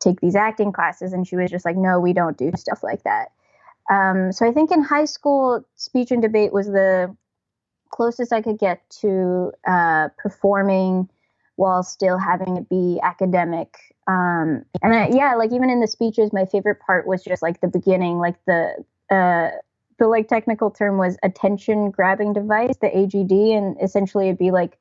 take 0.00 0.20
these 0.20 0.36
acting 0.36 0.70
classes, 0.70 1.14
and 1.14 1.26
she 1.26 1.36
was 1.36 1.50
just 1.50 1.64
like, 1.64 1.76
"No, 1.76 1.98
we 1.98 2.12
don't 2.12 2.36
do 2.36 2.52
stuff 2.56 2.82
like 2.82 3.04
that." 3.04 3.32
Um, 3.90 4.32
so 4.32 4.46
I 4.46 4.52
think 4.52 4.70
in 4.70 4.82
high 4.82 5.06
school, 5.06 5.64
speech 5.76 6.10
and 6.10 6.20
debate 6.20 6.52
was 6.52 6.66
the 6.66 7.16
closest 7.88 8.34
I 8.34 8.42
could 8.42 8.58
get 8.58 8.82
to 9.00 9.52
uh, 9.66 10.08
performing 10.18 11.08
while 11.58 11.82
still 11.82 12.18
having 12.18 12.56
it 12.56 12.68
be 12.68 13.00
academic. 13.02 13.76
Um, 14.06 14.64
and 14.80 14.94
I, 14.94 15.08
yeah, 15.12 15.34
like 15.34 15.52
even 15.52 15.70
in 15.70 15.80
the 15.80 15.88
speeches, 15.88 16.32
my 16.32 16.44
favorite 16.44 16.78
part 16.78 17.04
was 17.04 17.24
just 17.24 17.42
like 17.42 17.60
the 17.60 17.66
beginning, 17.66 18.18
like 18.18 18.36
the 18.46 18.74
uh, 19.10 19.50
the 19.98 20.06
like 20.06 20.28
technical 20.28 20.70
term 20.70 20.98
was 20.98 21.18
attention 21.24 21.90
grabbing 21.90 22.32
device, 22.32 22.76
the 22.80 22.86
AGD, 22.86 23.58
and 23.58 23.76
essentially 23.82 24.28
it'd 24.28 24.38
be 24.38 24.52
like 24.52 24.78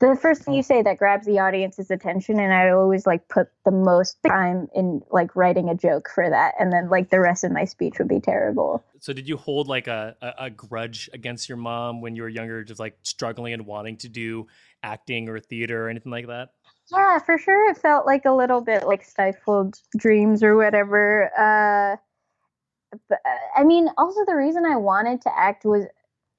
the 0.00 0.16
first 0.16 0.42
thing 0.42 0.54
you 0.54 0.62
say 0.62 0.82
that 0.82 0.98
grabs 0.98 1.26
the 1.26 1.40
audience's 1.40 1.90
attention 1.90 2.38
and 2.38 2.52
i 2.52 2.70
always 2.70 3.04
like 3.04 3.26
put 3.26 3.48
the 3.64 3.72
most 3.72 4.16
time 4.22 4.68
in 4.72 5.02
like 5.10 5.34
writing 5.34 5.68
a 5.68 5.74
joke 5.74 6.08
for 6.14 6.30
that 6.30 6.54
and 6.60 6.72
then 6.72 6.88
like 6.88 7.10
the 7.10 7.18
rest 7.18 7.42
of 7.42 7.50
my 7.50 7.64
speech 7.64 7.98
would 7.98 8.06
be 8.06 8.20
terrible 8.20 8.84
So 9.00 9.12
did 9.12 9.28
you 9.28 9.36
hold 9.36 9.68
like 9.68 9.86
a, 9.86 10.16
a, 10.20 10.46
a 10.46 10.50
grudge 10.50 11.08
against 11.12 11.48
your 11.48 11.58
mom 11.58 12.00
when 12.00 12.16
you 12.16 12.22
were 12.22 12.28
younger, 12.28 12.64
just 12.64 12.80
like 12.80 12.98
struggling 13.02 13.52
and 13.52 13.66
wanting 13.66 13.96
to 13.98 14.08
do 14.08 14.46
acting 14.82 15.28
or 15.28 15.40
theater 15.40 15.86
or 15.86 15.88
anything 15.88 16.12
like 16.12 16.26
that? 16.26 16.50
yeah 16.90 17.18
for 17.18 17.38
sure 17.38 17.70
it 17.70 17.76
felt 17.76 18.06
like 18.06 18.24
a 18.24 18.32
little 18.32 18.60
bit 18.60 18.86
like 18.86 19.04
stifled 19.04 19.78
dreams 19.96 20.42
or 20.42 20.56
whatever 20.56 21.30
uh 21.38 21.96
but, 23.08 23.18
uh, 23.26 23.60
i 23.60 23.64
mean 23.64 23.88
also 23.98 24.24
the 24.26 24.34
reason 24.34 24.64
i 24.64 24.76
wanted 24.76 25.20
to 25.20 25.30
act 25.38 25.64
was 25.64 25.84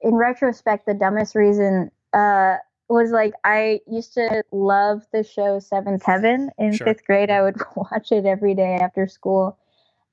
in 0.00 0.14
retrospect 0.14 0.86
the 0.86 0.94
dumbest 0.94 1.34
reason 1.34 1.90
uh 2.12 2.56
was 2.90 3.12
like 3.12 3.34
I 3.44 3.80
used 3.86 4.14
to 4.14 4.42
love 4.50 5.02
the 5.12 5.22
show 5.22 5.60
Seventh 5.60 6.02
Heaven 6.04 6.50
in 6.58 6.72
Sure. 6.72 6.88
fifth 6.88 7.04
grade. 7.06 7.30
I 7.30 7.40
would 7.40 7.56
watch 7.76 8.10
it 8.12 8.26
every 8.26 8.54
day 8.54 8.74
after 8.74 9.06
school, 9.06 9.56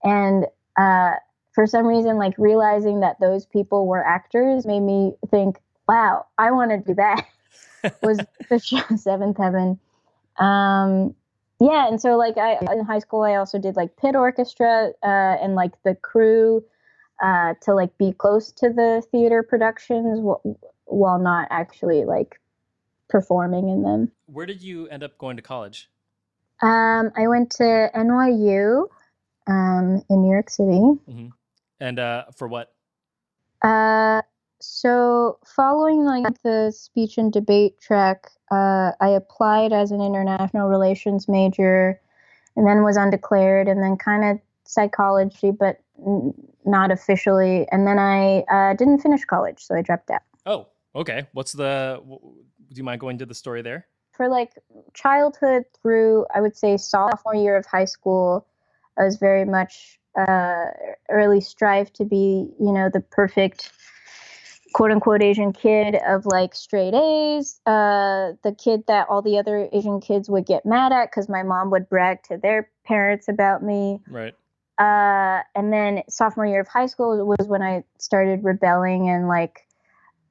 and 0.03 0.45
uh, 0.77 1.13
for 1.53 1.65
some 1.65 1.87
reason, 1.87 2.17
like 2.17 2.35
realizing 2.37 2.99
that 2.99 3.19
those 3.19 3.45
people 3.47 3.87
were 3.87 4.05
actors 4.05 4.65
made 4.67 4.81
me 4.81 5.15
think, 5.31 5.59
"Wow, 5.87 6.27
I 6.37 6.51
want 6.51 6.71
to 6.71 6.77
do 6.77 6.93
that." 6.95 7.25
Was 8.01 8.19
the 8.49 8.59
show 8.59 8.81
Seventh 8.95 9.37
Heaven? 9.37 9.79
Um, 10.37 11.15
yeah, 11.59 11.87
and 11.87 11.99
so 11.99 12.17
like 12.17 12.37
I 12.37 12.57
in 12.71 12.85
high 12.85 12.99
school, 12.99 13.23
I 13.23 13.35
also 13.35 13.57
did 13.57 13.75
like 13.75 13.97
pit 13.97 14.15
orchestra 14.15 14.91
uh, 15.03 15.07
and 15.41 15.55
like 15.55 15.71
the 15.83 15.95
crew 15.95 16.63
uh, 17.21 17.55
to 17.63 17.73
like 17.73 17.97
be 17.97 18.13
close 18.13 18.51
to 18.53 18.69
the 18.69 19.03
theater 19.11 19.41
productions 19.41 20.19
wh- 20.19 20.45
while 20.85 21.19
not 21.19 21.47
actually 21.49 22.05
like 22.05 22.39
performing 23.09 23.69
in 23.69 23.81
them. 23.81 24.11
Where 24.27 24.45
did 24.45 24.61
you 24.61 24.87
end 24.87 25.03
up 25.03 25.17
going 25.17 25.35
to 25.37 25.41
college? 25.41 25.89
Um, 26.61 27.11
I 27.15 27.27
went 27.27 27.51
to 27.51 27.89
NYU 27.95 28.87
um, 29.47 30.03
in 30.09 30.21
New 30.21 30.31
York 30.31 30.49
City. 30.49 30.71
Mm-hmm. 30.71 31.27
And 31.79 31.99
uh, 31.99 32.25
for 32.35 32.47
what? 32.47 32.73
Uh, 33.61 34.21
so 34.59 35.39
following 35.45 36.05
like 36.05 36.41
the 36.43 36.71
speech 36.75 37.17
and 37.17 37.31
debate 37.31 37.79
track, 37.79 38.31
uh, 38.51 38.91
I 38.99 39.09
applied 39.09 39.73
as 39.73 39.91
an 39.91 40.01
international 40.01 40.69
relations 40.69 41.27
major, 41.27 41.99
and 42.55 42.67
then 42.67 42.83
was 42.83 42.97
undeclared, 42.97 43.67
and 43.67 43.81
then 43.81 43.97
kind 43.97 44.23
of 44.23 44.39
psychology, 44.63 45.51
but 45.51 45.79
n- 46.05 46.33
not 46.65 46.91
officially. 46.91 47.67
And 47.71 47.85
then 47.87 47.99
I 47.99 48.39
uh, 48.51 48.73
didn't 48.75 48.99
finish 48.99 49.25
college, 49.25 49.63
so 49.63 49.75
I 49.75 49.81
dropped 49.81 50.09
out. 50.09 50.21
Oh, 50.45 50.67
okay. 50.95 51.27
What's 51.33 51.53
the? 51.53 51.97
w- 51.99 52.19
Do 52.69 52.75
you 52.75 52.83
mind 52.83 52.99
going 52.99 53.17
to 53.19 53.25
the 53.25 53.35
story 53.35 53.61
there? 53.61 53.87
for 54.17 54.27
like 54.27 54.53
childhood 54.95 55.63
through 55.79 56.25
I 56.33 56.41
would 56.41 56.57
say 56.57 56.75
sophomore 56.75 57.35
year 57.35 57.55
of 57.55 57.65
high 57.67 57.85
school, 57.85 58.45
I 58.97 59.03
was 59.03 59.17
very 59.17 59.45
much 59.45 59.99
uh, 60.17 60.65
early 61.09 61.39
strive 61.39 61.93
to 61.93 62.03
be 62.03 62.49
you 62.59 62.73
know 62.73 62.89
the 62.91 62.99
perfect 62.99 63.71
quote 64.73 64.91
unquote 64.91 65.23
Asian 65.23 65.53
kid 65.53 65.95
of 66.07 66.25
like 66.25 66.53
straight 66.53 66.93
A's, 66.93 67.59
uh, 67.65 68.33
the 68.43 68.55
kid 68.57 68.83
that 68.87 69.07
all 69.09 69.21
the 69.21 69.37
other 69.37 69.69
Asian 69.71 69.99
kids 69.99 70.29
would 70.29 70.45
get 70.45 70.65
mad 70.65 70.91
at 70.91 71.09
because 71.09 71.29
my 71.29 71.43
mom 71.43 71.71
would 71.71 71.89
brag 71.89 72.23
to 72.23 72.37
their 72.37 72.69
parents 72.85 73.27
about 73.27 73.63
me. 73.63 73.99
Right. 74.09 74.33
Uh, 74.77 75.41
and 75.55 75.73
then 75.73 76.03
sophomore 76.07 76.45
year 76.45 76.61
of 76.61 76.67
high 76.67 76.85
school 76.85 77.25
was 77.25 77.47
when 77.47 77.61
I 77.61 77.83
started 77.97 78.43
rebelling 78.43 79.09
and 79.09 79.27
like 79.27 79.65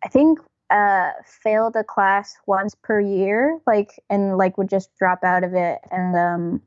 I 0.05 0.09
think 0.09 0.39
uh 0.71 1.11
failed 1.25 1.77
a 1.77 1.85
class 1.85 2.37
once 2.47 2.75
per 2.75 3.01
year 3.01 3.61
like 3.69 4.03
and 4.11 4.37
like 4.37 4.59
would 4.59 4.69
just 4.69 4.91
drop 4.99 5.23
out 5.23 5.45
of 5.45 5.55
it 5.55 5.79
and 5.93 6.17
um 6.17 6.63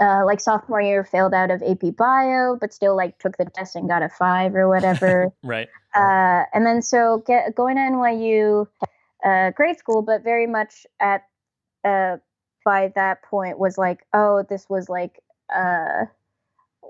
uh 0.00 0.24
like 0.24 0.40
sophomore 0.40 0.80
year 0.80 1.04
failed 1.04 1.34
out 1.34 1.50
of 1.50 1.62
AP 1.62 1.96
bio 1.96 2.56
but 2.60 2.72
still 2.72 2.96
like 2.96 3.18
took 3.18 3.36
the 3.36 3.44
test 3.44 3.76
and 3.76 3.88
got 3.88 4.02
a 4.02 4.08
5 4.08 4.54
or 4.54 4.68
whatever 4.68 5.32
Right. 5.42 5.68
uh 5.94 6.44
and 6.54 6.64
then 6.66 6.82
so 6.82 7.22
get 7.26 7.54
going 7.54 7.76
to 7.76 7.82
NYU 7.82 8.66
uh 9.24 9.50
grade 9.50 9.78
school 9.78 10.02
but 10.02 10.22
very 10.22 10.46
much 10.46 10.86
at 11.00 11.24
uh 11.84 12.16
by 12.64 12.92
that 12.94 13.22
point 13.22 13.58
was 13.58 13.76
like 13.76 14.06
oh 14.12 14.44
this 14.48 14.66
was 14.68 14.88
like 14.88 15.20
uh 15.54 16.06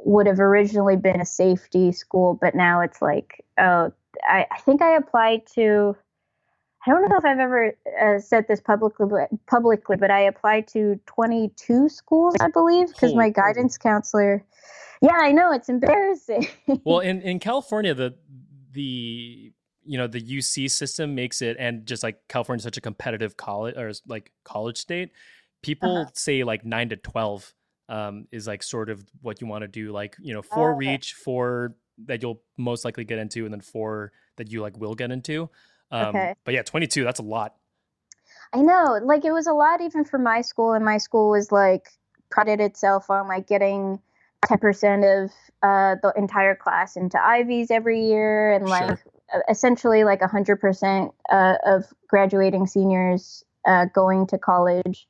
would 0.04 0.26
have 0.26 0.40
originally 0.40 0.96
been 0.96 1.20
a 1.20 1.26
safety 1.26 1.92
school 1.92 2.38
but 2.40 2.54
now 2.54 2.80
it's 2.80 3.00
like 3.02 3.44
oh 3.58 3.92
I, 4.24 4.46
I 4.50 4.58
think 4.58 4.82
I 4.82 4.96
applied 4.96 5.46
to. 5.54 5.96
I 6.86 6.90
don't 6.90 7.08
know 7.08 7.16
if 7.16 7.24
I've 7.24 7.38
ever 7.38 7.76
uh, 8.00 8.18
said 8.18 8.48
this 8.48 8.60
publicly, 8.60 9.06
but, 9.08 9.28
publicly, 9.46 9.96
but 9.96 10.10
I 10.10 10.20
applied 10.22 10.66
to 10.68 10.98
22 11.06 11.88
schools, 11.88 12.34
I 12.40 12.48
believe, 12.48 12.88
because 12.88 13.14
my 13.14 13.30
guidance 13.30 13.78
counselor. 13.78 14.44
Yeah, 15.00 15.18
I 15.20 15.32
know 15.32 15.52
it's 15.52 15.68
embarrassing. 15.68 16.48
Well, 16.84 17.00
in 17.00 17.20
in 17.22 17.38
California, 17.38 17.94
the 17.94 18.14
the 18.72 19.52
you 19.84 19.98
know 19.98 20.06
the 20.06 20.20
UC 20.20 20.70
system 20.70 21.14
makes 21.14 21.42
it, 21.42 21.56
and 21.58 21.86
just 21.86 22.02
like 22.02 22.16
California 22.28 22.58
is 22.58 22.64
such 22.64 22.76
a 22.76 22.80
competitive 22.80 23.36
college 23.36 23.76
or 23.76 23.92
like 24.06 24.32
college 24.44 24.78
state, 24.78 25.10
people 25.62 25.96
Uh-huh. 25.96 26.10
say 26.14 26.42
like 26.44 26.64
nine 26.64 26.88
to 26.88 26.96
twelve 26.96 27.52
um, 27.88 28.26
is 28.32 28.46
like 28.46 28.62
sort 28.62 28.90
of 28.90 29.04
what 29.20 29.40
you 29.40 29.46
want 29.46 29.62
to 29.62 29.68
do. 29.68 29.92
Like 29.92 30.16
you 30.20 30.34
know, 30.34 30.42
four 30.42 30.70
Oh, 30.70 30.76
okay. 30.76 30.78
reach, 30.78 31.14
four 31.14 31.74
that 32.06 32.22
you'll 32.22 32.42
most 32.56 32.84
likely 32.84 33.04
get 33.04 33.18
into, 33.18 33.44
and 33.44 33.52
then 33.52 33.60
four 33.60 34.12
that 34.36 34.50
you 34.50 34.60
like 34.62 34.76
will 34.78 34.94
get 34.94 35.10
into. 35.12 35.48
Um, 35.92 36.06
Okay. 36.06 36.34
But 36.44 36.54
yeah, 36.54 36.62
twenty 36.62 36.86
two. 36.88 37.04
That's 37.04 37.20
a 37.20 37.24
lot. 37.24 37.54
I 38.52 38.60
know, 38.60 38.98
like 39.02 39.24
it 39.24 39.32
was 39.32 39.46
a 39.46 39.52
lot 39.52 39.80
even 39.80 40.04
for 40.04 40.18
my 40.18 40.40
school, 40.42 40.72
and 40.72 40.84
my 40.84 40.98
school 40.98 41.30
was 41.30 41.52
like 41.52 41.88
prided 42.30 42.60
itself 42.60 43.08
on 43.10 43.28
like 43.28 43.46
getting 43.46 44.00
10% 44.46 45.24
of 45.24 45.30
uh, 45.62 45.96
the 46.02 46.12
entire 46.16 46.54
class 46.54 46.96
into 46.96 47.18
Ivies 47.18 47.70
every 47.70 48.04
year, 48.04 48.52
and 48.52 48.68
like 48.68 48.98
essentially 49.48 50.04
like 50.04 50.20
100% 50.20 51.12
uh, 51.30 51.54
of 51.64 51.84
graduating 52.08 52.66
seniors 52.66 53.44
uh, 53.66 53.86
going 53.94 54.26
to 54.26 54.38
college. 54.38 55.06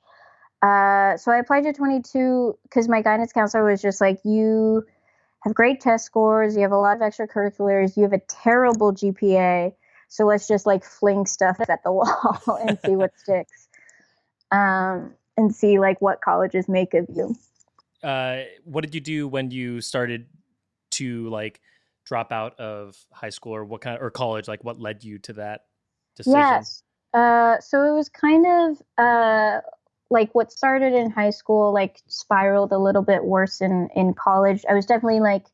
Uh, 0.63 1.17
so 1.17 1.33
I 1.33 1.39
applied 1.39 1.65
to 1.65 1.73
22 1.73 2.57
because 2.63 2.89
my 2.89 3.03
guidance 3.03 3.33
counselor 3.33 3.65
was 3.65 3.83
just 3.83 4.01
like, 4.01 4.21
you 4.25 4.85
have 5.41 5.55
great 5.55 5.81
test 5.81 6.05
scores, 6.05 6.55
you 6.55 6.63
have 6.63 6.71
a 6.71 6.77
lot 6.77 6.97
of 6.97 7.03
extracurriculars, 7.03 7.97
you 7.97 8.05
have 8.05 8.13
a 8.13 8.21
terrible 8.29 8.93
GPA. 8.93 9.73
So 10.13 10.27
let's 10.27 10.47
just 10.47 10.67
like 10.67 10.85
fling 10.85 11.25
stuff 11.25 11.57
at 11.71 11.83
the 11.83 11.91
wall 11.93 12.59
and 12.61 12.79
see 12.85 12.97
what 12.97 13.13
sticks. 13.17 13.69
Um, 14.51 15.15
and 15.39 15.55
see 15.55 15.79
like 15.79 16.03
what 16.03 16.21
colleges 16.21 16.69
make 16.69 16.93
of 16.93 17.07
you. 17.09 17.35
Uh, 18.03 18.43
what 18.65 18.83
did 18.83 18.95
you 18.95 19.01
do 19.01 19.27
when 19.27 19.51
you 19.51 19.81
started 19.81 20.27
to 20.91 21.31
like 21.31 21.63
drop 22.05 22.31
out 22.31 22.61
of 22.61 22.95
high 23.11 23.31
school 23.31 23.55
or 23.55 23.65
what 23.65 23.81
kind 23.81 23.97
of, 23.97 24.03
or 24.03 24.11
college? 24.11 24.49
Like 24.49 24.63
what 24.63 24.79
led 24.79 25.03
you 25.03 25.19
to 25.21 25.33
that 25.35 25.63
decision? 26.15 26.39
Yes. 26.39 26.83
Uh, 27.15 27.59
so 27.61 27.83
it 27.83 27.93
was 27.93 28.11
kind 28.11 28.45
of 28.47 28.83
uh, 28.99 29.61
like 30.11 30.35
what 30.35 30.53
started 30.53 30.93
in 30.93 31.11
high 31.11 31.31
school, 31.31 31.73
like 31.73 32.03
spiraled 32.07 32.73
a 32.73 32.79
little 32.79 33.03
bit 33.03 33.25
worse 33.25 33.63
in 33.63 33.89
in 33.97 34.13
college. 34.13 34.63
I 34.69 34.75
was 34.75 34.85
definitely 34.85 35.21
like 35.21 35.47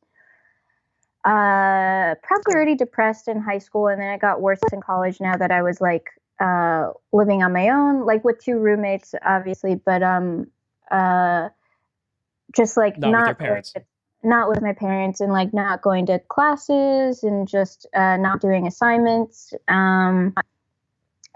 uh, 1.25 2.15
probably 2.23 2.55
already 2.55 2.75
depressed 2.75 3.29
in 3.29 3.41
high 3.41 3.59
school, 3.59 3.89
and 3.89 4.01
then 4.01 4.11
it 4.11 4.21
got 4.21 4.41
worse 4.41 4.61
in 4.73 4.81
college. 4.81 5.21
Now 5.21 5.37
that 5.37 5.51
I 5.51 5.63
was 5.63 5.81
like 5.81 6.09
uh, 6.41 6.91
living 7.13 7.43
on 7.43 7.53
my 7.53 7.69
own, 7.69 8.07
like 8.07 8.25
with 8.25 8.39
two 8.39 8.59
roommates, 8.59 9.15
obviously, 9.25 9.75
but 9.75 10.03
um, 10.03 10.47
uh, 10.91 11.49
just 12.55 12.77
like 12.77 12.99
not, 12.99 13.11
not 13.11 13.19
with 13.19 13.27
your 13.27 13.35
parents. 13.35 13.73
With, 13.75 13.85
not 14.23 14.49
with 14.49 14.61
my 14.61 14.73
parents 14.73 15.21
and 15.21 15.33
like 15.33 15.55
not 15.55 15.83
going 15.83 16.07
to 16.07 16.19
classes 16.19 17.23
and 17.23 17.47
just 17.47 17.87
uh, 17.95 18.17
not 18.17 18.41
doing 18.41 18.67
assignments. 18.67 19.55
Um, 19.69 20.35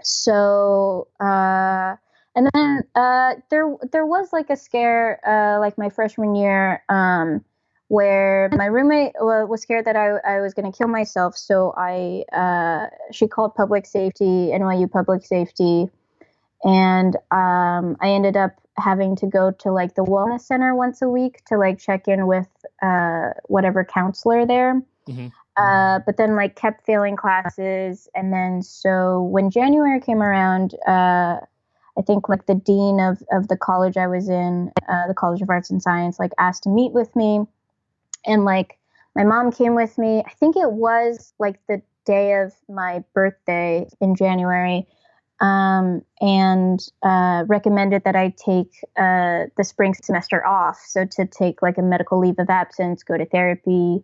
so 0.01 1.07
uh, 1.19 1.95
and 2.35 2.49
then 2.53 2.83
uh, 2.95 3.35
there 3.49 3.75
there 3.91 4.05
was 4.05 4.33
like 4.33 4.49
a 4.49 4.57
scare 4.57 5.19
uh, 5.27 5.59
like 5.59 5.77
my 5.77 5.89
freshman 5.89 6.35
year 6.35 6.83
um, 6.89 7.43
where 7.87 8.49
my 8.53 8.65
roommate 8.65 9.13
was 9.19 9.61
scared 9.61 9.85
that 9.85 9.95
I, 9.95 10.17
I 10.25 10.41
was 10.41 10.53
going 10.53 10.71
to 10.71 10.75
kill 10.75 10.87
myself. 10.87 11.37
So 11.37 11.73
I 11.77 12.23
uh, 12.33 12.87
she 13.11 13.27
called 13.27 13.55
public 13.55 13.85
safety, 13.85 14.51
NYU 14.51 14.89
public 14.89 15.25
safety, 15.25 15.89
and 16.63 17.15
um, 17.31 17.97
I 18.01 18.09
ended 18.09 18.37
up 18.37 18.51
having 18.77 19.15
to 19.17 19.27
go 19.27 19.51
to 19.51 19.71
like 19.71 19.95
the 19.95 20.03
wellness 20.03 20.41
center 20.41 20.75
once 20.75 21.01
a 21.01 21.09
week 21.09 21.43
to 21.45 21.57
like 21.57 21.79
check 21.79 22.07
in 22.07 22.25
with 22.25 22.47
uh, 22.81 23.29
whatever 23.45 23.85
counselor 23.85 24.45
there. 24.45 24.81
Mm-hmm. 25.07 25.27
Uh, 25.55 25.99
but 26.05 26.17
then 26.17 26.35
like 26.35 26.55
kept 26.55 26.83
failing 26.85 27.15
classes, 27.15 28.07
and 28.15 28.33
then 28.33 28.63
so 28.63 29.21
when 29.23 29.51
January 29.51 29.99
came 29.99 30.23
around, 30.23 30.73
uh, 30.87 31.37
I 31.95 32.01
think 32.07 32.27
like 32.27 32.47
the 32.47 32.55
dean 32.55 32.99
of 32.99 33.21
of 33.31 33.49
the 33.49 33.57
college 33.57 33.97
I 33.97 34.07
was 34.07 34.29
in, 34.29 34.71
uh, 34.89 35.07
the 35.07 35.13
College 35.13 35.43
of 35.43 35.49
Arts 35.49 35.69
and 35.69 35.79
Science, 35.81 36.17
like 36.17 36.31
asked 36.39 36.63
to 36.63 36.69
meet 36.69 36.91
with 36.91 37.15
me, 37.15 37.45
and 38.25 38.45
like 38.45 38.77
my 39.15 39.23
mom 39.23 39.51
came 39.51 39.75
with 39.75 39.97
me. 39.97 40.23
I 40.25 40.31
think 40.39 40.55
it 40.55 40.71
was 40.71 41.33
like 41.39 41.59
the 41.67 41.81
day 42.05 42.33
of 42.41 42.53
my 42.67 43.03
birthday 43.13 43.87
in 44.01 44.15
January 44.15 44.87
um, 45.39 46.01
and 46.21 46.79
uh, 47.03 47.43
recommended 47.47 48.03
that 48.05 48.15
I 48.15 48.33
take 48.37 48.71
uh, 48.97 49.45
the 49.57 49.63
spring 49.63 49.93
semester 49.93 50.45
off. 50.45 50.81
So 50.85 51.05
to 51.05 51.25
take 51.25 51.61
like 51.61 51.77
a 51.77 51.81
medical 51.81 52.19
leave 52.19 52.39
of 52.39 52.49
absence, 52.49 53.03
go 53.03 53.17
to 53.17 53.25
therapy. 53.25 54.03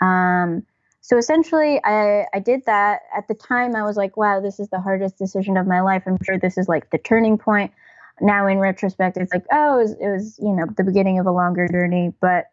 Um, 0.00 0.64
so 1.00 1.18
essentially, 1.18 1.80
I, 1.84 2.26
I 2.34 2.40
did 2.40 2.64
that. 2.66 3.02
At 3.16 3.28
the 3.28 3.34
time, 3.34 3.76
I 3.76 3.84
was 3.84 3.96
like, 3.96 4.16
wow, 4.16 4.40
this 4.40 4.58
is 4.58 4.68
the 4.70 4.80
hardest 4.80 5.18
decision 5.18 5.56
of 5.56 5.66
my 5.66 5.80
life. 5.80 6.02
I'm 6.06 6.18
sure 6.24 6.38
this 6.38 6.58
is 6.58 6.66
like 6.66 6.90
the 6.90 6.98
turning 6.98 7.38
point. 7.38 7.72
Now, 8.20 8.46
in 8.46 8.58
retrospect, 8.58 9.16
it's 9.16 9.32
like, 9.32 9.44
oh, 9.52 9.78
it 9.78 9.82
was, 9.82 9.92
it 9.92 10.08
was 10.08 10.38
you 10.38 10.52
know, 10.52 10.66
the 10.76 10.84
beginning 10.84 11.18
of 11.18 11.26
a 11.26 11.32
longer 11.32 11.68
journey. 11.68 12.12
But 12.20 12.46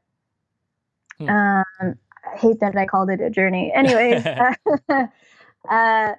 hmm. 1.26 1.30
um, 1.30 1.96
I 2.24 2.38
hate 2.38 2.60
that 2.60 2.76
I 2.76 2.86
called 2.86 3.10
it 3.10 3.22
a 3.22 3.30
journey. 3.30 3.72
Anyways, 3.74 4.26
uh, 5.70 6.14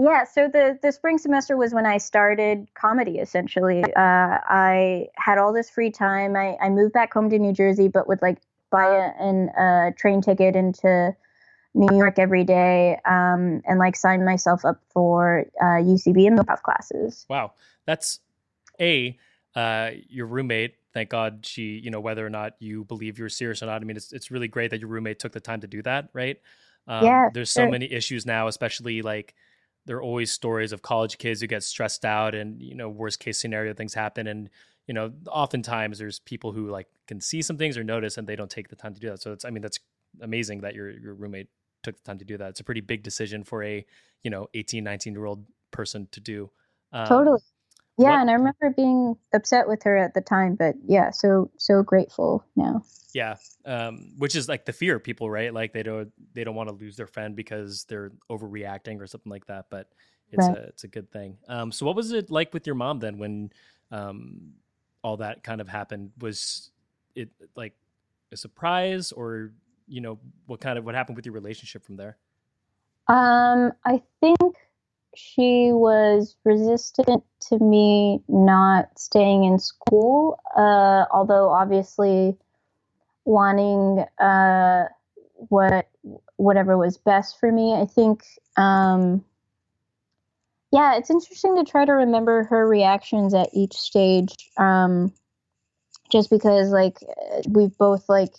yeah, 0.00 0.24
so 0.24 0.48
the 0.48 0.78
the 0.80 0.92
spring 0.92 1.18
semester 1.18 1.56
was 1.56 1.74
when 1.74 1.86
I 1.86 1.98
started 1.98 2.68
comedy. 2.74 3.18
Essentially, 3.18 3.82
uh, 3.82 3.90
I 3.96 5.08
had 5.16 5.38
all 5.38 5.52
this 5.52 5.70
free 5.70 5.90
time. 5.90 6.36
I, 6.36 6.56
I 6.60 6.68
moved 6.68 6.92
back 6.92 7.12
home 7.12 7.30
to 7.30 7.38
New 7.38 7.52
Jersey, 7.52 7.88
but 7.88 8.06
would 8.06 8.22
like 8.22 8.38
buy 8.70 8.86
a, 8.86 9.22
an, 9.22 9.48
a 9.58 9.92
train 9.96 10.20
ticket 10.20 10.54
into 10.54 11.16
New 11.74 11.96
York 11.96 12.18
every 12.18 12.44
day, 12.44 12.98
um, 13.06 13.60
and 13.66 13.78
like 13.78 13.96
sign 13.96 14.24
myself 14.24 14.64
up 14.64 14.80
for 14.90 15.46
uh, 15.60 15.82
UCB 15.82 16.28
and 16.28 16.38
improv 16.38 16.62
classes. 16.62 17.26
Wow, 17.28 17.54
that's 17.84 18.20
a 18.80 19.18
uh, 19.56 19.90
your 20.08 20.26
roommate. 20.26 20.76
Thank 20.94 21.10
God 21.10 21.44
she, 21.44 21.80
you 21.82 21.90
know, 21.90 22.00
whether 22.00 22.26
or 22.26 22.30
not 22.30 22.54
you 22.60 22.84
believe 22.84 23.18
you're 23.18 23.28
serious 23.28 23.62
or 23.62 23.66
not. 23.66 23.82
I 23.82 23.84
mean, 23.84 23.96
it's 23.96 24.12
it's 24.12 24.30
really 24.30 24.48
great 24.48 24.70
that 24.70 24.80
your 24.80 24.88
roommate 24.88 25.18
took 25.18 25.32
the 25.32 25.40
time 25.40 25.60
to 25.60 25.66
do 25.66 25.82
that, 25.82 26.08
right? 26.12 26.38
Um, 26.86 27.04
yeah. 27.04 27.28
There's 27.32 27.50
so 27.50 27.68
many 27.68 27.92
issues 27.92 28.24
now, 28.24 28.48
especially 28.48 29.02
like 29.02 29.34
there 29.88 29.96
are 29.96 30.02
always 30.02 30.30
stories 30.30 30.72
of 30.72 30.82
college 30.82 31.16
kids 31.16 31.40
who 31.40 31.46
get 31.46 31.62
stressed 31.62 32.04
out 32.04 32.34
and 32.34 32.62
you 32.62 32.74
know 32.74 32.88
worst 32.88 33.18
case 33.18 33.40
scenario 33.40 33.72
things 33.72 33.94
happen 33.94 34.26
and 34.26 34.50
you 34.86 34.94
know 34.94 35.10
oftentimes 35.30 35.98
there's 35.98 36.20
people 36.20 36.52
who 36.52 36.70
like 36.70 36.86
can 37.06 37.20
see 37.20 37.40
some 37.40 37.56
things 37.56 37.76
or 37.76 37.82
notice 37.82 38.18
and 38.18 38.28
they 38.28 38.36
don't 38.36 38.50
take 38.50 38.68
the 38.68 38.76
time 38.76 38.94
to 38.94 39.00
do 39.00 39.08
that 39.08 39.20
so 39.20 39.32
it's 39.32 39.46
i 39.46 39.50
mean 39.50 39.62
that's 39.62 39.80
amazing 40.20 40.60
that 40.60 40.74
your 40.74 40.90
your 40.90 41.14
roommate 41.14 41.48
took 41.82 41.96
the 41.96 42.02
time 42.02 42.18
to 42.18 42.24
do 42.24 42.36
that 42.36 42.50
it's 42.50 42.60
a 42.60 42.64
pretty 42.64 42.82
big 42.82 43.02
decision 43.02 43.42
for 43.42 43.64
a 43.64 43.84
you 44.22 44.30
know 44.30 44.46
18 44.52 44.84
19 44.84 45.14
year 45.14 45.24
old 45.24 45.44
person 45.70 46.06
to 46.12 46.20
do 46.20 46.50
um, 46.92 47.06
totally 47.06 47.40
yeah 47.98 48.10
what, 48.10 48.20
and 48.20 48.30
i 48.30 48.34
remember 48.34 48.70
being 48.76 49.16
upset 49.34 49.68
with 49.68 49.82
her 49.82 49.96
at 49.96 50.14
the 50.14 50.20
time 50.20 50.54
but 50.54 50.74
yeah 50.86 51.10
so 51.10 51.50
so 51.56 51.82
grateful 51.82 52.44
now. 52.56 52.82
Yeah 53.14 53.36
um, 53.68 54.12
which 54.16 54.34
is 54.34 54.48
like 54.48 54.64
the 54.64 54.72
fear 54.72 54.96
of 54.96 55.04
people 55.04 55.30
right? 55.30 55.52
Like 55.52 55.72
they 55.72 55.82
don't 55.82 56.10
they 56.34 56.42
don't 56.42 56.54
want 56.54 56.70
to 56.70 56.74
lose 56.74 56.96
their 56.96 57.06
friend 57.06 57.36
because 57.36 57.84
they're 57.84 58.12
overreacting 58.30 59.00
or 59.00 59.06
something 59.06 59.30
like 59.30 59.46
that 59.46 59.66
but 59.70 59.88
it's 60.30 60.46
right. 60.46 60.56
a 60.56 60.62
it's 60.62 60.84
a 60.84 60.88
good 60.88 61.10
thing. 61.10 61.36
Um, 61.48 61.72
so 61.72 61.86
what 61.86 61.96
was 61.96 62.12
it 62.12 62.30
like 62.30 62.52
with 62.52 62.66
your 62.66 62.74
mom 62.74 62.98
then 62.98 63.18
when 63.18 63.50
um, 63.90 64.52
all 65.02 65.16
that 65.18 65.42
kind 65.42 65.60
of 65.60 65.68
happened? 65.68 66.12
Was 66.20 66.70
it 67.14 67.30
like 67.56 67.74
a 68.32 68.36
surprise 68.36 69.12
or 69.12 69.52
you 69.86 70.00
know 70.00 70.18
what 70.46 70.60
kind 70.60 70.78
of 70.78 70.84
what 70.84 70.94
happened 70.94 71.16
with 71.16 71.26
your 71.26 71.34
relationship 71.34 71.84
from 71.84 71.96
there? 71.96 72.16
Um 73.08 73.72
i 73.84 74.02
think 74.20 74.47
she 75.18 75.70
was 75.72 76.36
resistant 76.44 77.24
to 77.40 77.58
me 77.58 78.20
not 78.28 78.98
staying 78.98 79.44
in 79.44 79.58
school 79.58 80.38
uh, 80.56 81.04
although 81.12 81.50
obviously 81.50 82.36
wanting 83.28 84.04
uh, 84.18 84.84
what 85.48 85.88
whatever 86.36 86.76
was 86.78 86.96
best 86.96 87.38
for 87.38 87.52
me. 87.52 87.74
I 87.74 87.84
think, 87.84 88.24
um, 88.56 89.24
yeah, 90.72 90.96
it's 90.96 91.10
interesting 91.10 91.56
to 91.56 91.70
try 91.70 91.84
to 91.84 91.92
remember 91.92 92.44
her 92.44 92.66
reactions 92.66 93.34
at 93.34 93.50
each 93.52 93.74
stage, 93.74 94.34
um, 94.56 95.12
just 96.10 96.30
because 96.30 96.70
like 96.70 96.98
we've 97.48 97.76
both 97.76 98.08
like 98.08 98.34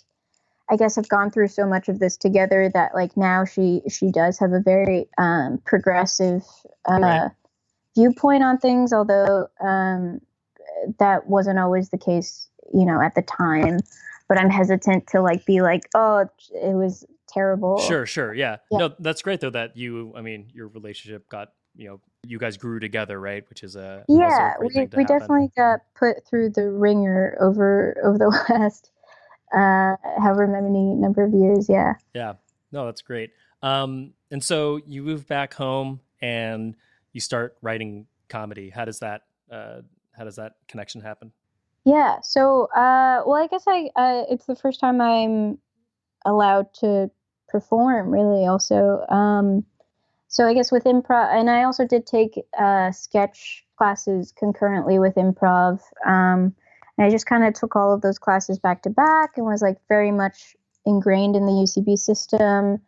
I 0.70 0.76
guess 0.76 0.96
have 0.96 1.08
gone 1.08 1.30
through 1.30 1.48
so 1.48 1.66
much 1.66 1.88
of 1.88 1.98
this 1.98 2.16
together 2.16 2.70
that 2.74 2.94
like 2.94 3.16
now 3.16 3.44
she 3.44 3.82
she 3.90 4.10
does 4.10 4.38
have 4.38 4.52
a 4.52 4.60
very 4.60 5.08
um, 5.18 5.60
progressive 5.64 6.42
uh, 6.88 6.98
right. 7.00 7.30
viewpoint 7.96 8.42
on 8.42 8.58
things, 8.58 8.92
although 8.92 9.48
um, 9.60 10.20
that 10.98 11.26
wasn't 11.26 11.58
always 11.58 11.90
the 11.90 11.98
case, 11.98 12.48
you 12.72 12.84
know, 12.84 13.00
at 13.00 13.14
the 13.14 13.22
time 13.22 13.80
but 14.30 14.38
I'm 14.38 14.48
hesitant 14.48 15.08
to 15.08 15.20
like 15.20 15.44
be 15.44 15.60
like, 15.60 15.88
oh, 15.96 16.24
it 16.54 16.76
was 16.76 17.04
terrible. 17.28 17.80
Sure, 17.80 18.06
sure, 18.06 18.32
yeah. 18.32 18.58
yeah. 18.70 18.78
No, 18.78 18.94
that's 19.00 19.22
great 19.22 19.40
though 19.40 19.50
that 19.50 19.76
you. 19.76 20.14
I 20.16 20.20
mean, 20.20 20.46
your 20.54 20.68
relationship 20.68 21.28
got 21.28 21.48
you 21.74 21.88
know 21.88 22.00
you 22.24 22.38
guys 22.38 22.56
grew 22.56 22.78
together, 22.78 23.20
right? 23.20 23.44
Which 23.48 23.64
is 23.64 23.74
a 23.74 24.04
yeah. 24.08 24.54
We 24.60 24.68
we 24.72 24.80
happen. 24.82 25.04
definitely 25.04 25.50
got 25.56 25.80
put 25.96 26.24
through 26.28 26.50
the 26.50 26.70
ringer 26.70 27.36
over 27.40 27.96
over 28.04 28.18
the 28.18 28.28
last 28.48 28.92
uh 29.56 29.96
however 30.20 30.46
many 30.46 30.94
number 30.94 31.24
of 31.24 31.32
years. 31.32 31.68
Yeah. 31.68 31.94
Yeah. 32.14 32.34
No, 32.72 32.86
that's 32.86 33.02
great. 33.02 33.30
Um, 33.62 34.12
and 34.30 34.42
so 34.42 34.80
you 34.86 35.02
move 35.02 35.26
back 35.26 35.54
home 35.54 36.00
and 36.22 36.74
you 37.12 37.20
start 37.20 37.56
writing 37.62 38.06
comedy. 38.28 38.70
How 38.70 38.84
does 38.84 39.00
that 39.00 39.22
uh, 39.50 39.82
how 40.12 40.24
does 40.24 40.36
that 40.36 40.54
connection 40.68 41.00
happen? 41.00 41.32
Yeah. 41.84 42.20
So, 42.22 42.66
uh, 42.76 43.22
well, 43.26 43.42
I 43.42 43.48
guess 43.50 43.64
I 43.66 43.90
uh, 43.96 44.24
it's 44.30 44.46
the 44.46 44.56
first 44.56 44.80
time 44.80 45.00
I'm 45.00 45.58
allowed 46.24 46.72
to 46.74 47.10
perform. 47.48 48.10
Really, 48.10 48.46
also. 48.46 49.04
Um, 49.08 49.64
so 50.28 50.46
I 50.46 50.54
guess 50.54 50.70
with 50.70 50.84
improv, 50.84 51.32
and 51.34 51.50
I 51.50 51.64
also 51.64 51.84
did 51.84 52.06
take 52.06 52.40
uh, 52.56 52.92
sketch 52.92 53.64
classes 53.76 54.32
concurrently 54.38 54.98
with 54.98 55.16
improv. 55.16 55.80
Um, 56.06 56.54
and 56.96 57.06
I 57.06 57.10
just 57.10 57.26
kind 57.26 57.44
of 57.44 57.54
took 57.54 57.76
all 57.76 57.92
of 57.92 58.02
those 58.02 58.18
classes 58.18 58.58
back 58.58 58.82
to 58.82 58.90
back 58.90 59.30
and 59.36 59.46
was 59.46 59.62
like 59.62 59.78
very 59.88 60.10
much 60.10 60.56
ingrained 60.86 61.36
in 61.36 61.46
the 61.46 61.52
UCB 61.52 61.98
system. 61.98 62.80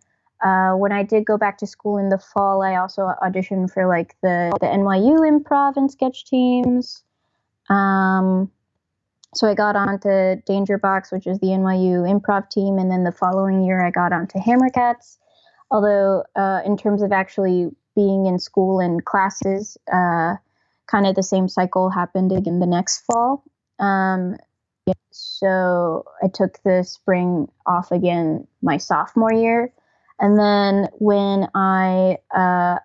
Uh, 0.45 0.73
when 0.73 0.91
I 0.91 1.03
did 1.03 1.25
go 1.25 1.39
back 1.39 1.59
to 1.59 1.67
school 1.67 1.99
in 1.99 2.09
the 2.09 2.19
fall, 2.19 2.63
I 2.63 2.77
also 2.77 3.13
auditioned 3.23 3.73
for 3.73 3.87
like 3.87 4.17
the 4.23 4.53
the 4.61 4.67
NYU 4.67 5.21
improv 5.21 5.77
and 5.77 5.91
sketch 5.91 6.25
teams. 6.25 7.05
Um, 7.69 8.51
so 9.35 9.49
I 9.49 9.55
got 9.55 9.77
onto 9.77 10.43
Danger 10.47 10.79
Box, 10.79 11.11
which 11.11 11.27
is 11.27 11.39
the 11.39 11.49
NYU 11.49 12.03
improv 12.03 12.51
team, 12.51 12.79
and 12.79 12.91
then 12.91 13.05
the 13.05 13.13
following 13.13 13.63
year 13.63 13.85
I 13.85 13.91
got 13.91 14.13
onto 14.13 14.39
Hammerkatz. 14.39 15.19
Although, 15.71 16.25
uh, 16.37 16.61
in 16.67 16.77
terms 16.77 17.01
of 17.01 17.13
actually 17.13 17.71
being 17.95 18.27
in 18.27 18.39
school 18.39 18.81
and 18.81 19.05
classes. 19.05 19.77
Uh, 19.93 20.37
kind 20.87 21.07
of 21.07 21.15
the 21.15 21.23
same 21.23 21.49
cycle 21.49 21.91
happened 21.91 22.33
again 22.33 22.61
the 22.61 22.67
next 22.67 23.05
fall. 23.07 23.45
Um, 23.79 24.37
so 25.11 26.05
I 26.23 26.29
took 26.29 26.63
the 26.63 26.83
spring 26.83 27.49
off 27.67 27.93
again 27.93 28.47
my 28.63 28.77
sophomore 28.77 29.33
year. 29.33 29.73
And 30.19 30.39
then 30.39 30.89
when 30.99 31.49
I 31.55 32.19
uh, 32.35 32.79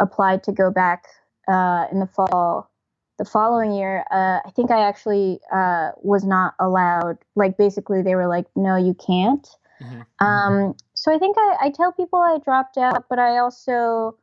applied 0.00 0.42
to 0.44 0.52
go 0.52 0.70
back 0.70 1.04
uh, 1.48 1.86
in 1.92 2.00
the 2.00 2.06
fall, 2.06 2.70
the 3.18 3.24
following 3.24 3.72
year, 3.72 4.04
uh, 4.10 4.40
I 4.44 4.50
think 4.54 4.70
I 4.70 4.86
actually 4.86 5.40
uh, 5.52 5.90
was 6.02 6.24
not 6.24 6.54
allowed. 6.60 7.18
Like, 7.34 7.56
basically, 7.56 8.02
they 8.02 8.14
were 8.14 8.26
like, 8.26 8.46
no, 8.56 8.76
you 8.76 8.94
can't. 8.94 9.46
Mm-hmm. 9.82 10.26
Um, 10.26 10.74
so 10.94 11.14
I 11.14 11.18
think 11.18 11.36
I, 11.38 11.56
I 11.62 11.70
tell 11.70 11.92
people 11.92 12.18
I 12.18 12.38
dropped 12.44 12.76
out, 12.78 13.04
but 13.08 13.18
I 13.18 13.38
also, 13.38 14.16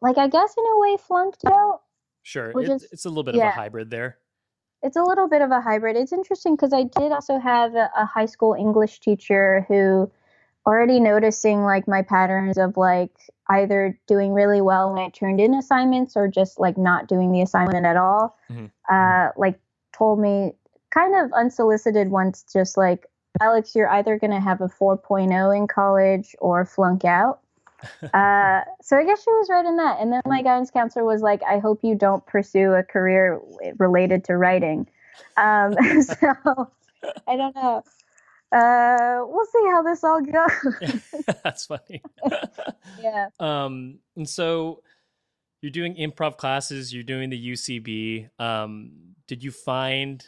like, 0.00 0.18
I 0.18 0.28
guess 0.28 0.54
in 0.56 0.64
a 0.64 0.80
way 0.80 0.96
flunked 1.04 1.44
out. 1.46 1.82
Sure. 2.22 2.50
It, 2.60 2.68
is, 2.68 2.88
it's 2.92 3.04
a 3.04 3.08
little 3.08 3.24
bit 3.24 3.34
yeah. 3.34 3.48
of 3.48 3.54
a 3.54 3.56
hybrid 3.56 3.90
there. 3.90 4.18
It's 4.82 4.96
a 4.96 5.02
little 5.02 5.28
bit 5.28 5.42
of 5.42 5.50
a 5.50 5.60
hybrid. 5.60 5.96
It's 5.96 6.12
interesting 6.12 6.54
because 6.54 6.72
I 6.72 6.84
did 6.84 7.12
also 7.12 7.38
have 7.38 7.74
a, 7.74 7.90
a 7.96 8.06
high 8.06 8.26
school 8.26 8.54
English 8.54 9.00
teacher 9.00 9.64
who 9.68 10.10
already 10.66 11.00
noticing 11.00 11.62
like 11.62 11.86
my 11.86 12.02
patterns 12.02 12.58
of 12.58 12.76
like 12.76 13.12
either 13.48 13.98
doing 14.06 14.32
really 14.32 14.60
well 14.60 14.92
when 14.92 15.02
I 15.02 15.08
turned 15.10 15.40
in 15.40 15.54
assignments 15.54 16.16
or 16.16 16.28
just 16.28 16.58
like 16.58 16.76
not 16.76 17.06
doing 17.06 17.32
the 17.32 17.40
assignment 17.40 17.86
at 17.86 17.96
all. 17.96 18.36
Mm-hmm. 18.50 18.66
Uh, 18.90 19.30
like 19.36 19.58
told 19.92 20.18
me 20.18 20.52
kind 20.90 21.14
of 21.14 21.32
unsolicited 21.32 22.08
once, 22.10 22.44
just 22.52 22.76
like, 22.76 23.06
Alex, 23.40 23.74
you're 23.74 23.88
either 23.88 24.18
going 24.18 24.30
to 24.30 24.40
have 24.40 24.60
a 24.60 24.68
4.0 24.68 25.56
in 25.56 25.66
college 25.66 26.34
or 26.38 26.64
flunk 26.64 27.04
out. 27.04 27.40
Uh, 28.14 28.60
so 28.82 28.96
I 28.96 29.04
guess 29.04 29.22
she 29.22 29.30
was 29.30 29.48
right 29.50 29.64
in 29.64 29.76
that. 29.76 30.00
And 30.00 30.12
then 30.12 30.22
my 30.26 30.42
guidance 30.42 30.70
counselor 30.70 31.04
was 31.04 31.22
like, 31.22 31.42
I 31.42 31.58
hope 31.58 31.80
you 31.82 31.94
don't 31.94 32.24
pursue 32.26 32.72
a 32.72 32.82
career 32.82 33.40
related 33.78 34.24
to 34.24 34.36
writing. 34.36 34.88
Um, 35.36 35.72
so 36.02 36.70
I 37.26 37.36
don't 37.36 37.54
know 37.54 37.82
uh, 38.52 39.22
we'll 39.26 39.46
see 39.46 39.66
how 39.70 39.82
this 39.82 40.04
all 40.04 40.20
goes. 40.20 41.24
That's 41.44 41.66
funny. 41.66 42.02
yeah. 43.02 43.28
Um, 43.40 43.98
and 44.16 44.28
so 44.28 44.82
you're 45.60 45.72
doing 45.72 45.96
improv 45.96 46.36
classes, 46.36 46.94
you're 46.94 47.02
doing 47.02 47.30
the 47.30 47.52
UCB. 47.52 48.28
Um, 48.38 48.92
did 49.26 49.42
you 49.42 49.50
find 49.50 50.24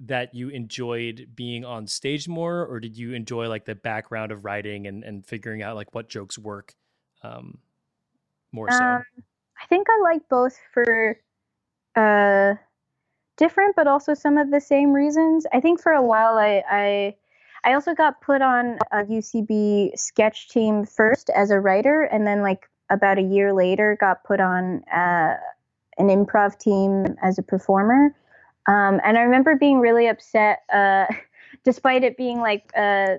that 0.00 0.34
you 0.34 0.50
enjoyed 0.50 1.30
being 1.34 1.64
on 1.64 1.86
stage 1.86 2.28
more, 2.28 2.64
or 2.64 2.78
did 2.78 2.96
you 2.96 3.14
enjoy 3.14 3.48
like 3.48 3.64
the 3.64 3.74
background 3.74 4.30
of 4.30 4.44
writing 4.44 4.86
and, 4.86 5.02
and 5.02 5.26
figuring 5.26 5.62
out 5.62 5.74
like 5.74 5.94
what 5.94 6.08
jokes 6.08 6.38
work 6.38 6.74
um, 7.26 7.58
more 8.52 8.70
so? 8.70 8.76
Um, 8.76 9.04
I 9.62 9.66
think 9.68 9.86
I 9.90 10.02
like 10.02 10.28
both 10.28 10.56
for 10.72 11.18
uh, 11.96 12.54
different, 13.36 13.76
but 13.76 13.86
also 13.86 14.14
some 14.14 14.38
of 14.38 14.50
the 14.50 14.60
same 14.60 14.92
reasons. 14.92 15.46
I 15.52 15.60
think 15.60 15.80
for 15.80 15.92
a 15.92 16.02
while 16.02 16.38
I, 16.38 16.62
I 16.70 17.16
I 17.64 17.74
also 17.74 17.94
got 17.94 18.20
put 18.20 18.42
on 18.42 18.78
a 18.92 18.98
UCB 19.04 19.98
sketch 19.98 20.48
team 20.50 20.84
first 20.84 21.30
as 21.30 21.50
a 21.50 21.58
writer, 21.58 22.02
and 22.02 22.26
then 22.26 22.42
like 22.42 22.68
about 22.90 23.18
a 23.18 23.22
year 23.22 23.52
later, 23.52 23.96
got 24.00 24.22
put 24.24 24.40
on 24.40 24.84
uh, 24.84 25.34
an 25.98 26.08
improv 26.08 26.58
team 26.58 27.16
as 27.22 27.38
a 27.38 27.42
performer. 27.42 28.14
Um, 28.68 29.00
and 29.04 29.16
I 29.18 29.22
remember 29.22 29.56
being 29.56 29.80
really 29.80 30.06
upset, 30.08 30.60
uh, 30.72 31.06
despite 31.64 32.04
it 32.04 32.16
being 32.16 32.40
like 32.40 32.70
a, 32.76 33.16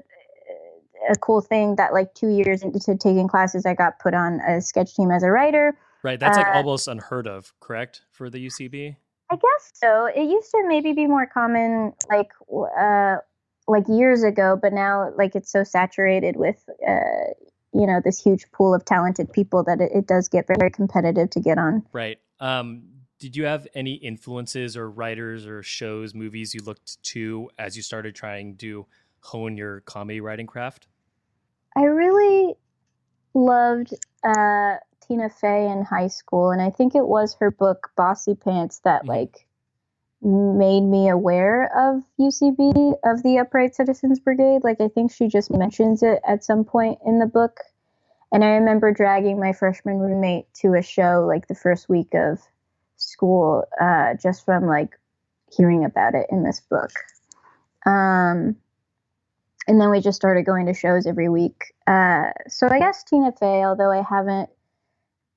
a 1.09 1.15
cool 1.15 1.41
thing 1.41 1.75
that 1.75 1.93
like 1.93 2.13
two 2.13 2.29
years 2.29 2.63
into 2.63 2.79
taking 2.95 3.27
classes, 3.27 3.65
I 3.65 3.73
got 3.73 3.99
put 3.99 4.13
on 4.13 4.39
a 4.41 4.61
sketch 4.61 4.95
team 4.95 5.11
as 5.11 5.23
a 5.23 5.31
writer. 5.31 5.77
Right, 6.03 6.19
that's 6.19 6.37
like 6.37 6.47
uh, 6.47 6.51
almost 6.51 6.87
unheard 6.87 7.27
of, 7.27 7.53
correct, 7.59 8.01
for 8.11 8.29
the 8.29 8.45
UCB. 8.45 8.95
I 9.29 9.35
guess 9.35 9.71
so. 9.73 10.05
It 10.05 10.23
used 10.23 10.51
to 10.51 10.63
maybe 10.67 10.93
be 10.93 11.07
more 11.07 11.25
common, 11.25 11.93
like 12.09 12.31
uh, 12.79 13.17
like 13.67 13.83
years 13.89 14.23
ago, 14.23 14.57
but 14.61 14.73
now 14.73 15.11
like 15.17 15.35
it's 15.35 15.51
so 15.51 15.63
saturated 15.63 16.37
with 16.37 16.63
uh, 16.87 17.33
you 17.73 17.85
know 17.85 17.99
this 18.03 18.21
huge 18.21 18.49
pool 18.51 18.73
of 18.73 18.85
talented 18.85 19.31
people 19.33 19.63
that 19.63 19.81
it, 19.81 19.91
it 19.93 20.07
does 20.07 20.29
get 20.29 20.45
very 20.47 20.71
competitive 20.71 21.29
to 21.31 21.39
get 21.39 21.57
on. 21.57 21.83
Right. 21.91 22.19
Um, 22.39 22.83
did 23.19 23.35
you 23.35 23.45
have 23.45 23.67
any 23.73 23.93
influences 23.93 24.77
or 24.77 24.89
writers 24.89 25.47
or 25.47 25.63
shows, 25.63 26.13
movies 26.13 26.53
you 26.53 26.61
looked 26.61 27.01
to 27.03 27.49
as 27.57 27.75
you 27.75 27.81
started 27.81 28.15
trying 28.15 28.55
to 28.57 28.85
hone 29.27 29.57
your 29.57 29.81
comedy 29.81 30.21
writing 30.21 30.47
craft? 30.47 30.87
I 31.75 31.83
really 31.83 32.55
loved 33.33 33.93
uh, 34.23 34.75
Tina 35.01 35.29
Fey 35.29 35.69
in 35.69 35.83
high 35.83 36.07
school, 36.07 36.51
and 36.51 36.61
I 36.61 36.69
think 36.69 36.95
it 36.95 37.07
was 37.07 37.35
her 37.39 37.51
book 37.51 37.91
Bossypants 37.97 38.81
that 38.83 39.01
mm-hmm. 39.01 39.09
like 39.09 39.47
made 40.21 40.81
me 40.81 41.09
aware 41.09 41.65
of 41.77 42.03
UCB 42.19 42.95
of 43.03 43.21
the 43.21 43.37
Upright 43.39 43.75
Citizens 43.75 44.19
Brigade. 44.19 44.63
Like 44.63 44.81
I 44.81 44.87
think 44.87 45.11
she 45.11 45.27
just 45.27 45.51
mentions 45.51 46.01
it 46.01 46.19
at 46.27 46.43
some 46.43 46.63
point 46.63 46.99
in 47.05 47.19
the 47.19 47.27
book. 47.27 47.59
And 48.31 48.43
I 48.43 48.49
remember 48.49 48.91
dragging 48.91 49.39
my 49.39 49.53
freshman 49.53 49.99
roommate 49.99 50.51
to 50.55 50.73
a 50.73 50.81
show 50.81 51.25
like 51.27 51.47
the 51.47 51.55
first 51.55 51.87
week 51.87 52.13
of 52.13 52.39
school, 52.97 53.63
uh, 53.79 54.15
just 54.15 54.43
from 54.43 54.65
like 54.65 54.99
hearing 55.55 55.85
about 55.85 56.15
it 56.15 56.27
in 56.31 56.43
this 56.43 56.59
book. 56.59 56.91
Um, 57.85 58.57
and 59.67 59.81
then 59.81 59.89
we 59.89 59.99
just 59.99 60.15
started 60.15 60.43
going 60.43 60.65
to 60.67 60.73
shows 60.73 61.05
every 61.05 61.29
week. 61.29 61.73
Uh, 61.85 62.31
so 62.47 62.67
I 62.69 62.79
guess 62.79 63.03
Tina 63.03 63.31
Fey, 63.31 63.63
although 63.63 63.91
I 63.91 64.01
haven't 64.01 64.49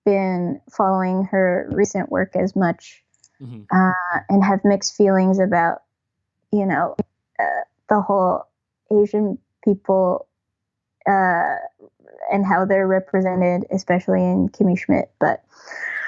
been 0.05 0.61
following 0.71 1.25
her 1.25 1.69
recent 1.73 2.11
work 2.11 2.37
as 2.37 2.55
much, 2.55 3.03
mm-hmm. 3.41 3.63
uh, 3.71 4.21
and 4.29 4.45
have 4.45 4.61
mixed 4.65 4.97
feelings 4.97 5.39
about, 5.39 5.83
you 6.53 6.65
know, 6.65 6.95
uh, 7.39 7.63
the 7.89 8.01
whole 8.01 8.47
Asian 8.93 9.39
people 9.65 10.27
uh, 11.07 11.57
and 12.33 12.47
how 12.47 12.65
they're 12.65 12.87
represented, 12.87 13.67
especially 13.71 14.21
in 14.21 14.49
Kimmy 14.49 14.79
Schmidt. 14.79 15.11
But 15.19 15.43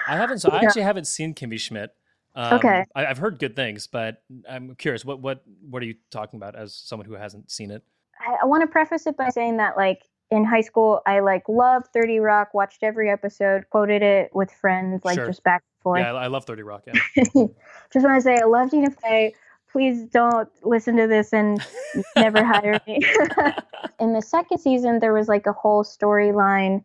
I 0.07 0.17
haven't. 0.17 0.39
So 0.39 0.51
I 0.51 0.61
actually 0.61 0.83
haven't 0.83 1.07
seen 1.07 1.35
Kimmy 1.35 1.59
Schmidt. 1.59 1.95
Um, 2.35 2.55
okay, 2.55 2.85
I, 2.95 3.05
have 3.05 3.19
heard 3.19 3.39
good 3.39 3.55
things, 3.57 3.87
but 3.87 4.23
I'm 4.49 4.75
curious. 4.77 5.05
What 5.05 5.21
what 5.21 5.43
what 5.69 5.83
are 5.83 5.87
you 5.87 5.97
talking 6.11 6.39
about 6.39 6.55
as 6.55 6.75
someone 6.75 7.07
who 7.07 7.15
hasn't 7.15 7.51
seen 7.51 7.71
it? 7.71 7.83
I, 8.21 8.39
I 8.43 8.47
want 8.47 8.63
to 8.63 8.67
preface 8.67 9.07
it 9.07 9.17
by 9.17 9.31
saying 9.31 9.57
that 9.59 9.77
like 9.77 10.03
in 10.33 10.45
high 10.45 10.63
school, 10.63 11.03
I 11.07 11.21
like 11.21 11.49
loved 11.49 11.89
30 11.93 12.19
Rock, 12.21 12.55
watched 12.55 12.83
every 12.83 13.11
episode, 13.11 13.65
quoted 13.71 14.03
it 14.03 14.35
with 14.35 14.51
friends, 14.51 15.05
like 15.05 15.17
sure. 15.17 15.27
just 15.27 15.43
back 15.45 15.63
and 15.63 15.83
forth. 15.83 16.01
Yeah, 16.01 16.15
I 16.15 16.29
love 16.29 16.47
30 16.47 16.63
Rock. 16.63 16.85
Yeah. 16.87 16.95
just 17.93 18.05
want 18.05 18.17
to 18.17 18.21
say, 18.23 18.39
I 18.39 18.45
love 18.45 18.71
Tina 18.71 18.91
Fey. 18.91 19.35
Please 19.71 20.05
don't 20.05 20.49
listen 20.63 20.97
to 20.97 21.07
this 21.07 21.33
and 21.33 21.61
never 22.17 22.43
hire 22.43 22.81
me. 22.87 23.01
in 24.01 24.15
the 24.15 24.23
second 24.23 24.59
season, 24.59 25.01
there 25.01 25.13
was 25.13 25.29
like 25.29 25.47
a 25.47 25.53
whole 25.53 25.85
storyline 25.85 26.83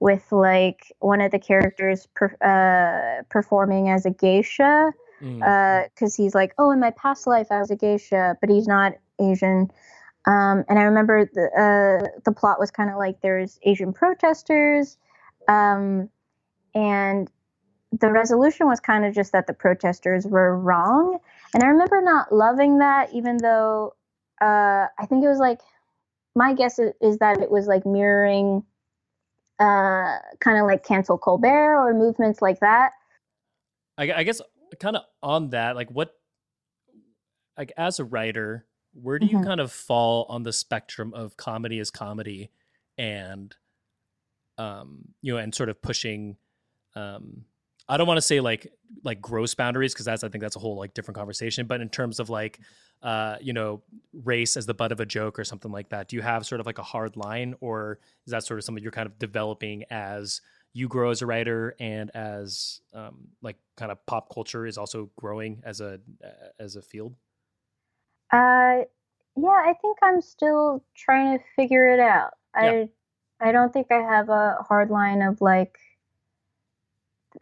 with 0.00 0.30
like 0.32 0.92
one 1.00 1.20
of 1.20 1.32
the 1.32 1.38
characters 1.38 2.08
per, 2.14 2.34
uh, 2.40 3.22
performing 3.28 3.88
as 3.88 4.06
a 4.06 4.10
geisha 4.10 4.92
because 5.20 5.40
mm. 5.40 5.82
uh, 6.02 6.08
he's 6.16 6.34
like, 6.34 6.54
oh, 6.58 6.70
in 6.70 6.80
my 6.80 6.90
past 6.90 7.26
life 7.26 7.48
I 7.50 7.60
was 7.60 7.70
a 7.70 7.76
geisha, 7.76 8.36
but 8.40 8.50
he's 8.50 8.66
not 8.66 8.94
Asian. 9.20 9.70
Um, 10.26 10.64
and 10.68 10.78
I 10.78 10.82
remember 10.82 11.24
the 11.24 11.46
uh, 11.52 12.18
the 12.24 12.32
plot 12.32 12.58
was 12.58 12.70
kind 12.70 12.90
of 12.90 12.96
like 12.96 13.20
there's 13.20 13.58
Asian 13.62 13.92
protesters, 13.92 14.98
um, 15.48 16.08
and 16.74 17.30
the 17.92 18.10
resolution 18.10 18.66
was 18.66 18.80
kind 18.80 19.04
of 19.04 19.14
just 19.14 19.32
that 19.32 19.46
the 19.46 19.54
protesters 19.54 20.26
were 20.26 20.58
wrong. 20.58 21.18
And 21.54 21.62
I 21.62 21.68
remember 21.68 22.02
not 22.02 22.32
loving 22.32 22.78
that, 22.78 23.12
even 23.14 23.36
though 23.36 23.94
uh, 24.40 24.86
I 24.98 25.06
think 25.08 25.24
it 25.24 25.28
was 25.28 25.38
like 25.38 25.60
my 26.34 26.52
guess 26.54 26.78
is, 26.78 26.92
is 27.00 27.18
that 27.18 27.40
it 27.40 27.50
was 27.50 27.66
like 27.66 27.86
mirroring 27.86 28.62
uh, 29.58 30.18
kind 30.40 30.58
of 30.58 30.66
like 30.66 30.84
cancel 30.84 31.16
Colbert 31.16 31.78
or 31.78 31.94
movements 31.94 32.42
like 32.42 32.60
that. 32.60 32.92
I, 33.96 34.12
I 34.12 34.22
guess 34.22 34.42
kind 34.78 34.96
of 34.96 35.04
on 35.22 35.50
that, 35.50 35.76
like 35.76 35.90
what, 35.90 36.14
like 37.56 37.72
as 37.76 37.98
a 37.98 38.04
writer, 38.04 38.66
where 39.00 39.18
do 39.18 39.26
you 39.26 39.38
mm-hmm. 39.38 39.46
kind 39.46 39.60
of 39.60 39.72
fall 39.72 40.26
on 40.28 40.42
the 40.42 40.52
spectrum 40.52 41.12
of 41.14 41.36
comedy 41.36 41.78
as 41.78 41.90
comedy 41.90 42.50
and 42.98 43.54
um 44.58 45.08
you 45.22 45.32
know 45.32 45.38
and 45.38 45.54
sort 45.54 45.68
of 45.68 45.80
pushing 45.82 46.36
um 46.94 47.44
I 47.88 47.96
don't 47.96 48.06
want 48.06 48.18
to 48.18 48.22
say 48.22 48.40
like 48.40 48.72
like 49.04 49.20
gross 49.20 49.54
boundaries 49.54 49.94
because 49.94 50.06
that's 50.06 50.24
I 50.24 50.28
think 50.28 50.42
that's 50.42 50.56
a 50.56 50.58
whole 50.58 50.76
like 50.76 50.94
different 50.94 51.16
conversation. 51.16 51.66
But 51.66 51.80
in 51.80 51.88
terms 51.88 52.18
of 52.18 52.28
like 52.28 52.58
uh, 53.02 53.36
you 53.40 53.52
know, 53.52 53.82
race 54.24 54.56
as 54.56 54.66
the 54.66 54.74
butt 54.74 54.90
of 54.90 55.00
a 55.00 55.06
joke 55.06 55.38
or 55.38 55.44
something 55.44 55.70
like 55.70 55.90
that, 55.90 56.08
do 56.08 56.16
you 56.16 56.22
have 56.22 56.46
sort 56.46 56.60
of 56.60 56.66
like 56.66 56.78
a 56.78 56.82
hard 56.82 57.16
line, 57.16 57.54
or 57.60 57.98
is 58.26 58.30
that 58.32 58.42
sort 58.42 58.58
of 58.58 58.64
something 58.64 58.82
you're 58.82 58.90
kind 58.90 59.06
of 59.06 59.18
developing 59.18 59.84
as 59.90 60.40
you 60.72 60.88
grow 60.88 61.10
as 61.10 61.22
a 61.22 61.26
writer 61.26 61.74
and 61.78 62.10
as 62.14 62.80
um, 62.94 63.28
like 63.42 63.56
kind 63.76 63.92
of 63.92 64.04
pop 64.06 64.32
culture 64.32 64.66
is 64.66 64.78
also 64.78 65.10
growing 65.16 65.62
as 65.64 65.80
a 65.80 66.00
as 66.58 66.76
a 66.76 66.82
field? 66.82 67.14
Uh, 68.32 68.84
yeah, 69.36 69.62
I 69.64 69.74
think 69.80 69.98
I'm 70.02 70.20
still 70.20 70.82
trying 70.94 71.38
to 71.38 71.44
figure 71.54 71.88
it 71.88 72.00
out. 72.00 72.34
Yeah. 72.54 72.84
I 73.40 73.48
I 73.48 73.52
don't 73.52 73.72
think 73.72 73.88
I 73.90 74.00
have 74.00 74.28
a 74.30 74.56
hard 74.66 74.90
line 74.90 75.22
of 75.22 75.40
like 75.40 75.78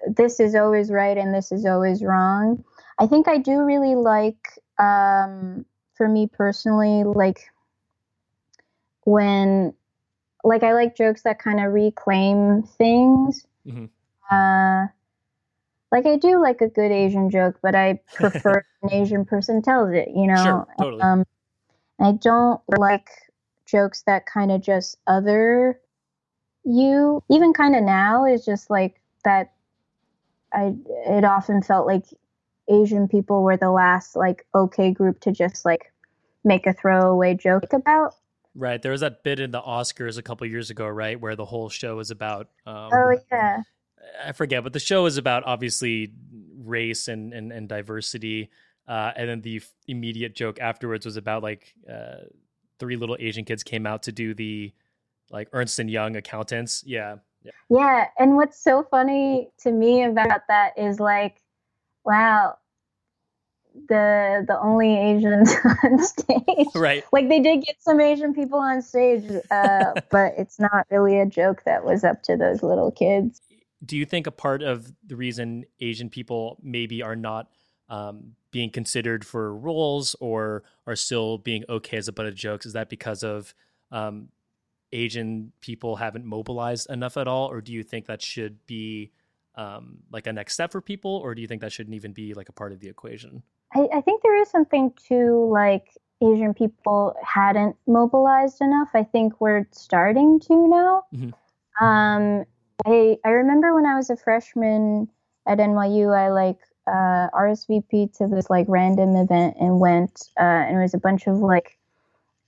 this 0.07 0.41
is 0.41 0.55
always 0.55 0.91
right 0.91 1.17
and 1.17 1.35
this 1.35 1.53
is 1.53 1.65
always 1.67 2.03
wrong. 2.03 2.65
I 2.99 3.07
think 3.07 3.29
I 3.29 3.39
do 3.39 3.63
really 3.63 3.95
like, 3.95 4.59
um, 4.79 5.65
for 5.95 6.09
me 6.09 6.27
personally, 6.27 7.05
like 7.05 7.51
when, 9.05 9.75
like, 10.43 10.63
I 10.63 10.73
like 10.73 10.97
jokes 10.97 11.23
that 11.23 11.39
kind 11.39 11.65
of 11.65 11.73
reclaim 11.73 12.63
things. 12.63 13.47
Mm-hmm. 13.67 13.87
Uh, 14.31 14.87
like 15.95 16.07
I 16.07 16.17
do 16.17 16.43
like 16.43 16.61
a 16.61 16.69
good 16.69 16.91
Asian 16.91 17.31
joke, 17.31 17.57
but 17.63 17.77
I 17.77 18.01
prefer 18.15 18.65
an 18.83 18.93
Asian 18.93 19.25
person 19.25 19.63
tells 19.63 19.93
it, 19.93 20.09
you 20.09 20.27
know. 20.27 20.43
Sure, 20.43 20.67
totally. 20.79 21.03
Um, 21.03 21.25
I 22.01 22.13
don't 22.13 22.61
like 22.79 23.09
jokes 23.65 24.03
that 24.03 24.27
kind 24.27 24.51
of 24.51 24.61
just 24.61 24.99
other 25.07 25.81
you. 26.65 27.23
Even 27.31 27.53
kind 27.53 27.77
of 27.77 27.85
now 27.85 28.27
is 28.27 28.45
just 28.45 28.71
like 28.71 29.01
that. 29.25 29.53
I 30.53 30.75
it 31.07 31.25
often 31.25 31.63
felt 31.63 31.87
like 31.87 32.05
Asian 32.69 33.07
people 33.07 33.43
were 33.43 33.57
the 33.57 33.71
last 33.71 34.17
like 34.17 34.47
okay 34.55 34.91
group 34.91 35.21
to 35.21 35.33
just 35.33 35.65
like 35.65 35.93
make 36.43 36.67
a 36.67 36.73
throwaway 36.73 37.35
joke 37.35 37.73
about. 37.73 38.15
Right. 38.57 38.83
There 38.83 38.93
was 38.93 39.01
that 39.01 39.23
bit 39.23 39.39
in 39.39 39.53
the 39.53 39.61
Oscars 39.61 40.19
a 40.19 40.23
couple 40.23 40.47
years 40.47 40.71
ago, 40.71 40.87
right, 40.89 41.21
where 41.21 41.37
the 41.37 41.45
whole 41.45 41.69
show 41.69 41.97
was 41.97 42.11
about. 42.11 42.49
Um, 42.67 42.91
oh 42.93 43.17
yeah. 43.31 43.63
I 44.25 44.33
forget, 44.33 44.63
but 44.63 44.73
the 44.73 44.81
show 44.81 45.07
is 45.07 45.17
about 45.17 45.45
obviously 45.45 46.13
race 46.59 47.09
and 47.09 47.33
and, 47.33 47.53
and 47.53 47.69
diversity. 47.69 48.51
Uh, 48.87 49.13
and 49.17 49.29
then 49.29 49.41
the 49.41 49.63
immediate 49.89 50.35
joke 50.35 50.61
afterwards 50.61 51.07
was 51.07 51.17
about 51.17 51.43
like 51.43 51.75
uh, 51.91 52.17
three 52.79 52.97
little 52.97 53.17
Asian 53.19 53.45
kids 53.45 53.63
came 53.63 53.87
out 53.87 54.03
to 54.03 54.13
do 54.13 54.35
the 54.35 54.73
like 55.31 55.49
Ernst 55.53 55.79
and 55.79 55.91
Young 55.91 56.17
accountants. 56.17 56.85
Yeah, 56.87 57.17
yeah. 57.43 57.53
Yeah, 57.71 58.07
and 58.19 58.37
what's 58.37 58.63
so 58.63 58.87
funny 58.91 59.51
to 59.61 59.73
me 59.73 60.05
about 60.05 60.43
that 60.49 60.73
is 60.77 61.01
like, 61.01 61.41
wow, 62.05 62.59
the 63.89 64.45
the 64.47 64.59
only 64.61 64.97
Asians 64.97 65.53
on 65.85 65.99
stage. 66.03 66.69
Right. 66.75 67.05
Like 67.13 67.29
they 67.29 67.41
did 67.41 67.65
get 67.65 67.77
some 67.81 68.01
Asian 68.01 68.35
people 68.35 68.59
on 68.59 68.83
stage, 68.83 69.25
uh, 69.51 69.93
but 70.11 70.35
it's 70.39 70.59
not 70.59 70.87
really 70.91 71.19
a 71.21 71.27
joke 71.27 71.63
that 71.65 71.85
was 71.85 72.05
up 72.05 72.23
to 72.25 72.37
those 72.37 72.63
little 72.63 72.91
kids 72.91 73.41
do 73.85 73.97
you 73.97 74.05
think 74.05 74.27
a 74.27 74.31
part 74.31 74.63
of 74.63 74.93
the 75.07 75.17
reason 75.17 75.65
Asian 75.81 76.09
people 76.09 76.59
maybe 76.63 77.03
are 77.03 77.17
not 77.17 77.49
um, 77.89 78.35
being 78.51 78.71
considered 78.71 79.25
for 79.25 79.55
roles 79.55 80.17
or 80.21 80.63
are 80.87 80.97
still 80.97 81.39
being 81.39 81.65
okay 81.69 81.97
as 81.97 82.09
a 82.09 82.13
butt 82.13 82.27
of 82.27 82.35
jokes 82.35 82.67
is 82.67 82.73
that 82.73 82.89
because 82.89 83.23
of 83.23 83.55
um, 83.91 84.29
Asian 84.93 85.53
people 85.61 85.97
haven't 85.97 86.25
mobilized 86.25 86.89
enough 86.89 87.17
at 87.17 87.29
all, 87.29 87.51
or 87.51 87.61
do 87.61 87.73
you 87.73 87.83
think 87.83 88.07
that 88.07 88.23
should 88.23 88.65
be 88.67 89.11
um, 89.57 89.99
like 90.11 90.27
a 90.27 90.33
next 90.33 90.55
step 90.55 90.73
for 90.73 90.81
people, 90.81 91.17
or 91.17 91.35
do 91.35 91.43
you 91.43 91.49
think 91.49 91.61
that 91.61 91.73
shouldn't 91.73 91.95
even 91.95 92.13
be 92.13 92.33
like 92.35 92.49
a 92.49 92.53
part 92.53 92.73
of 92.73 92.81
the 92.81 92.89
equation? 92.89 93.43
I, 93.75 93.89
I 93.93 94.01
think 94.01 94.23
there 94.23 94.41
is 94.41 94.49
something 94.49 94.93
to 95.09 95.49
like 95.53 95.89
Asian 96.23 96.55
people 96.55 97.15
hadn't 97.23 97.77
mobilized 97.87 98.61
enough. 98.61 98.89
I 98.95 99.03
think 99.03 99.41
we're 99.41 99.67
starting 99.73 100.41
to 100.41 100.69
now. 100.69 101.05
Mm-hmm. 101.15 101.85
Um, 101.85 102.45
I 102.87 103.19
I 103.25 103.31
remember 103.31 103.75
when 103.75 103.87
I 103.87 103.95
was 103.95 104.11
a 104.11 104.17
freshman 104.17 105.09
at 105.47 105.59
NYU, 105.59 106.17
I 106.17 106.31
like 106.31 106.59
uh, 106.87 107.29
RSVP 107.35 108.17
to 108.19 108.27
this 108.27 108.51
like 108.51 108.67
random 108.69 109.17
event 109.17 109.57
and 109.61 109.81
went, 109.81 110.29
uh, 110.39 110.43
and 110.43 110.79
it 110.79 110.81
was 110.81 110.95
a 110.95 110.99
bunch 110.99 111.27
of 111.27 111.39
like 111.39 111.79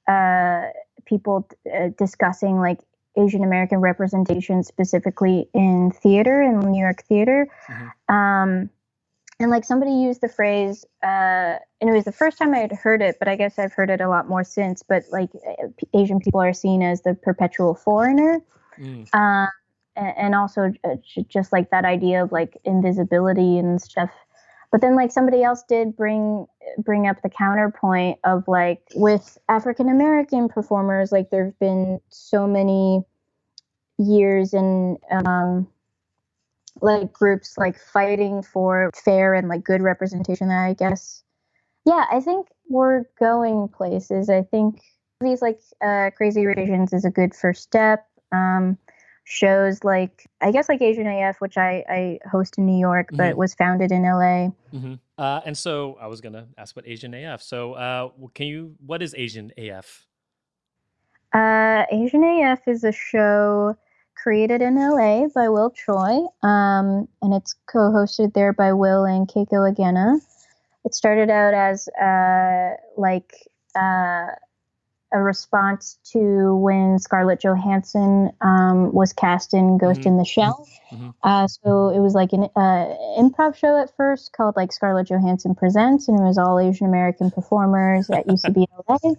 uh, 0.08 0.66
people 1.04 1.48
uh, 1.72 1.88
discussing 1.98 2.58
like 2.58 2.80
Asian 3.16 3.42
American 3.42 3.78
representation 3.78 4.62
specifically 4.62 5.48
in 5.54 5.90
theater 5.90 6.42
in 6.42 6.60
New 6.60 6.80
York 6.80 7.02
theater. 7.04 7.48
Mm-hmm. 7.68 8.14
Um, 8.14 8.70
and 9.38 9.50
like 9.50 9.64
somebody 9.64 9.92
used 9.92 10.22
the 10.22 10.28
phrase, 10.28 10.84
uh, 11.02 11.58
and 11.80 11.90
it 11.90 11.92
was 11.92 12.04
the 12.04 12.12
first 12.12 12.38
time 12.38 12.54
I 12.54 12.58
had 12.58 12.72
heard 12.72 13.02
it, 13.02 13.16
but 13.18 13.28
I 13.28 13.36
guess 13.36 13.58
I've 13.58 13.72
heard 13.72 13.90
it 13.90 14.00
a 14.00 14.08
lot 14.08 14.28
more 14.28 14.44
since. 14.44 14.82
But 14.82 15.04
like 15.12 15.28
Asian 15.94 16.20
people 16.20 16.40
are 16.40 16.54
seen 16.54 16.82
as 16.82 17.02
the 17.02 17.14
perpetual 17.14 17.74
foreigner. 17.74 18.40
Mm. 18.78 19.06
Uh, 19.12 19.48
and 19.96 20.34
also 20.34 20.72
uh, 20.84 20.96
just 21.28 21.52
like 21.52 21.70
that 21.70 21.84
idea 21.84 22.22
of 22.22 22.32
like 22.32 22.58
invisibility 22.64 23.58
and 23.58 23.80
stuff. 23.80 24.10
But 24.72 24.80
then 24.80 24.96
like 24.96 25.12
somebody 25.12 25.42
else 25.42 25.62
did 25.68 25.96
bring 25.96 26.46
bring 26.78 27.06
up 27.06 27.22
the 27.22 27.30
counterpoint 27.30 28.18
of 28.24 28.42
like 28.48 28.80
with 28.96 29.38
african 29.48 29.88
american 29.88 30.48
performers 30.48 31.12
like 31.12 31.30
there've 31.30 31.56
been 31.60 32.00
so 32.10 32.44
many 32.44 33.02
years 33.98 34.52
in 34.52 34.98
um 35.12 35.66
like 36.82 37.12
groups 37.12 37.56
like 37.56 37.78
fighting 37.78 38.42
for 38.42 38.90
fair 38.94 39.32
and 39.32 39.48
like 39.48 39.62
good 39.62 39.80
representation 39.80 40.50
i 40.50 40.74
guess. 40.74 41.22
Yeah 41.86 42.04
i 42.10 42.20
think 42.20 42.48
we're 42.68 43.04
going 43.18 43.68
places. 43.68 44.28
I 44.28 44.42
think 44.42 44.82
these 45.20 45.42
like 45.42 45.60
uh 45.84 46.10
crazy 46.16 46.44
Asians 46.56 46.92
is 46.92 47.04
a 47.04 47.10
good 47.10 47.34
first 47.34 47.62
step. 47.62 48.06
Um 48.32 48.78
shows 49.26 49.82
like 49.82 50.30
I 50.40 50.52
guess 50.52 50.68
like 50.68 50.80
Asian 50.80 51.06
AF, 51.06 51.40
which 51.40 51.58
I, 51.58 51.84
I 51.88 52.18
host 52.30 52.58
in 52.58 52.64
New 52.64 52.78
York, 52.78 53.08
but 53.10 53.30
mm-hmm. 53.30 53.38
was 53.38 53.54
founded 53.54 53.90
in 53.90 54.02
LA. 54.02 54.50
Mm-hmm. 54.72 54.94
Uh, 55.18 55.40
and 55.44 55.58
so 55.58 55.98
I 56.00 56.06
was 56.06 56.20
gonna 56.20 56.46
ask 56.56 56.74
about 56.74 56.88
Asian 56.88 57.12
AF. 57.12 57.42
So 57.42 57.74
uh, 57.74 58.08
can 58.34 58.46
you? 58.46 58.76
What 58.84 59.02
is 59.02 59.14
Asian 59.16 59.52
AF? 59.58 60.06
Uh, 61.34 61.84
Asian 61.90 62.22
AF 62.22 62.66
is 62.68 62.84
a 62.84 62.92
show 62.92 63.76
created 64.14 64.62
in 64.62 64.76
LA 64.76 65.26
by 65.34 65.48
Will 65.48 65.70
Choi, 65.70 66.26
um, 66.42 67.08
and 67.20 67.34
it's 67.34 67.54
co-hosted 67.66 68.32
there 68.32 68.52
by 68.52 68.72
Will 68.72 69.04
and 69.04 69.26
Keiko 69.28 69.70
Agena. 69.70 70.20
It 70.84 70.94
started 70.94 71.30
out 71.30 71.52
as 71.52 71.88
uh, 71.88 72.76
like 72.96 73.34
uh, 73.74 74.26
a 75.12 75.20
response 75.20 75.98
to 76.12 76.54
when 76.56 76.98
Scarlett 76.98 77.40
Johansson 77.40 78.32
um, 78.40 78.92
was 78.92 79.12
cast 79.12 79.54
in 79.54 79.78
Ghost 79.78 80.00
mm-hmm. 80.00 80.08
in 80.10 80.16
the 80.18 80.24
Shell. 80.24 80.66
Mm-hmm. 80.90 81.10
Uh, 81.22 81.46
so 81.46 81.90
it 81.90 82.00
was 82.00 82.14
like 82.14 82.32
an 82.32 82.44
uh, 82.56 82.94
improv 83.18 83.56
show 83.56 83.80
at 83.80 83.94
first 83.96 84.32
called 84.32 84.56
like 84.56 84.72
Scarlett 84.72 85.08
Johansson 85.08 85.54
Presents, 85.54 86.08
and 86.08 86.18
it 86.18 86.22
was 86.22 86.38
all 86.38 86.58
Asian 86.58 86.86
American 86.86 87.30
performers 87.30 88.10
at 88.10 88.26
UCB 88.26 88.66
LA. 88.88 89.10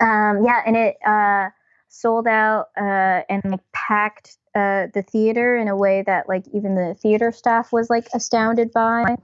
Um, 0.00 0.44
yeah, 0.44 0.62
and 0.66 0.76
it 0.76 0.96
uh, 1.06 1.50
sold 1.88 2.26
out 2.26 2.70
uh, 2.76 3.22
and 3.28 3.42
like 3.44 3.60
packed 3.72 4.36
uh, 4.54 4.86
the 4.92 5.02
theater 5.02 5.56
in 5.56 5.68
a 5.68 5.76
way 5.76 6.02
that 6.02 6.28
like 6.28 6.44
even 6.52 6.74
the 6.74 6.94
theater 6.94 7.32
staff 7.32 7.72
was 7.72 7.90
like 7.90 8.08
astounded 8.14 8.72
by. 8.72 9.16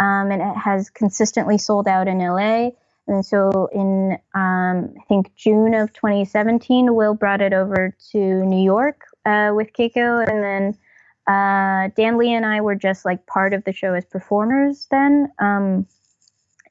Um, 0.00 0.30
and 0.30 0.40
it 0.40 0.56
has 0.56 0.90
consistently 0.90 1.58
sold 1.58 1.88
out 1.88 2.06
in 2.06 2.18
LA. 2.18 2.70
And 3.08 3.24
so 3.24 3.68
in, 3.72 4.18
um, 4.34 4.94
I 4.96 5.04
think, 5.08 5.34
June 5.34 5.74
of 5.74 5.92
2017, 5.94 6.94
Will 6.94 7.14
brought 7.14 7.40
it 7.40 7.52
over 7.52 7.96
to 8.12 8.18
New 8.18 8.62
York 8.62 9.02
uh, 9.24 9.52
with 9.54 9.72
Keiko. 9.72 10.28
And 10.28 10.44
then 10.44 10.78
uh, 11.26 11.88
Dan 11.96 12.18
Lee 12.18 12.34
and 12.34 12.46
I 12.46 12.60
were 12.60 12.74
just 12.74 13.04
like 13.04 13.26
part 13.26 13.54
of 13.54 13.64
the 13.64 13.72
show 13.72 13.94
as 13.94 14.04
performers 14.04 14.86
then. 14.90 15.32
Um, 15.38 15.86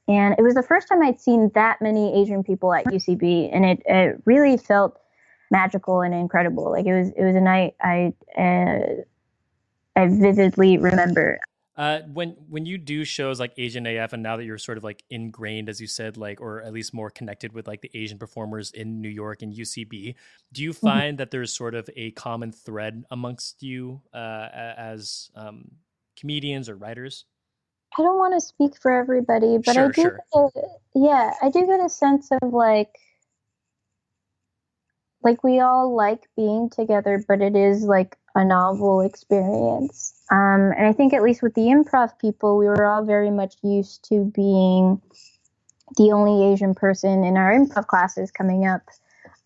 and 0.08 0.36
it 0.38 0.42
was 0.42 0.54
the 0.54 0.64
first 0.64 0.88
time 0.88 1.02
I'd 1.04 1.20
seen 1.20 1.52
that 1.56 1.82
many 1.82 2.22
Asian 2.22 2.44
people 2.44 2.74
at 2.74 2.86
UCB. 2.86 3.50
And 3.52 3.66
it, 3.66 3.82
it 3.86 4.22
really 4.26 4.58
felt 4.58 4.98
magical 5.52 6.02
and 6.02 6.14
incredible. 6.14 6.72
Like 6.72 6.86
it 6.86 6.94
was, 6.94 7.10
it 7.18 7.24
was 7.24 7.36
a 7.36 7.42
night 7.42 7.76
I, 7.82 8.14
uh, 8.38 9.02
I 9.96 10.08
vividly 10.08 10.78
remember. 10.78 11.40
Uh, 11.78 12.00
when 12.12 12.30
when 12.50 12.66
you 12.66 12.78
do 12.78 13.06
shows 13.06 13.40
like 13.40 13.54
Asian 13.58 13.86
AF, 13.86 14.12
and 14.12 14.24
now 14.24 14.36
that 14.36 14.46
you're 14.46 14.58
sort 14.58 14.80
of 14.80 14.84
like 14.84 15.04
ingrained, 15.12 15.70
as 15.70 15.80
you 15.80 15.86
said, 15.86 16.18
like 16.18 16.42
or 16.42 16.64
at 16.64 16.74
least 16.74 16.92
more 16.92 17.12
connected 17.12 17.54
with 17.54 17.68
like 17.68 17.82
the 17.82 17.92
Asian 17.94 18.18
performers 18.18 18.72
in 18.72 19.00
New 19.00 19.10
York 19.10 19.44
and 19.44 19.54
UCB, 19.54 20.16
do 20.54 20.64
you 20.64 20.72
mm-hmm. 20.72 20.88
find 20.88 21.04
mm-hmm. 21.04 21.16
that 21.18 21.30
there's 21.30 21.54
sort 21.54 21.76
of 21.76 21.88
a 21.96 22.12
common 22.12 22.52
thread 22.52 23.04
amongst 23.12 23.62
you 23.62 24.02
uh, 24.12 24.48
as 24.52 25.30
um, 25.36 25.70
comedians 26.20 26.68
or 26.68 26.76
writers? 26.76 27.26
I 27.98 28.02
don't 28.02 28.18
want 28.18 28.34
to 28.34 28.42
speak 28.42 28.82
for 28.82 28.92
everybody, 28.92 29.60
but 29.64 29.76
sure, 29.76 29.86
I 29.86 29.92
do. 29.92 30.02
Sure. 30.02 30.52
Get, 30.56 30.64
yeah, 30.96 31.32
I 31.44 31.50
do 31.50 31.66
get 31.68 31.80
a 31.80 31.90
sense 31.90 32.30
of 32.42 32.54
like 32.54 32.98
like 35.24 35.44
we 35.44 35.60
all 35.60 35.96
like 35.96 36.28
being 36.36 36.70
together, 36.70 37.24
but 37.28 37.42
it 37.42 37.56
is 37.56 37.84
like 37.84 38.18
a 38.38 38.46
novel 38.46 39.02
experience. 39.02 40.14
Um, 40.30 40.72
and 40.78 40.86
I 40.86 40.94
think, 40.94 41.14
at 41.14 41.24
least 41.24 41.42
with 41.42 41.56
the 41.56 41.62
improv 41.62 42.18
people, 42.20 42.58
we 42.58 42.68
were 42.68 42.86
all 42.86 43.04
very 43.04 43.32
much 43.32 43.56
used 43.64 44.08
to 44.10 44.32
being 44.36 45.02
the 45.98 46.12
only 46.12 46.54
Asian 46.54 46.76
person 46.76 47.24
in 47.24 47.36
our 47.36 47.52
improv 47.52 47.88
classes 47.88 48.30
coming 48.30 48.68
up. 48.68 48.84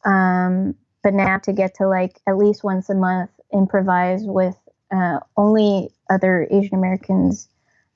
Um, 0.03 0.75
but 1.03 1.13
now 1.13 1.37
to 1.39 1.53
get 1.53 1.73
to 1.75 1.87
like 1.87 2.19
at 2.27 2.37
least 2.37 2.63
once 2.63 2.89
a 2.89 2.95
month 2.95 3.29
improvise 3.53 4.23
with 4.23 4.57
uh, 4.93 5.19
only 5.37 5.89
other 6.09 6.47
Asian 6.51 6.75
Americans 6.75 7.47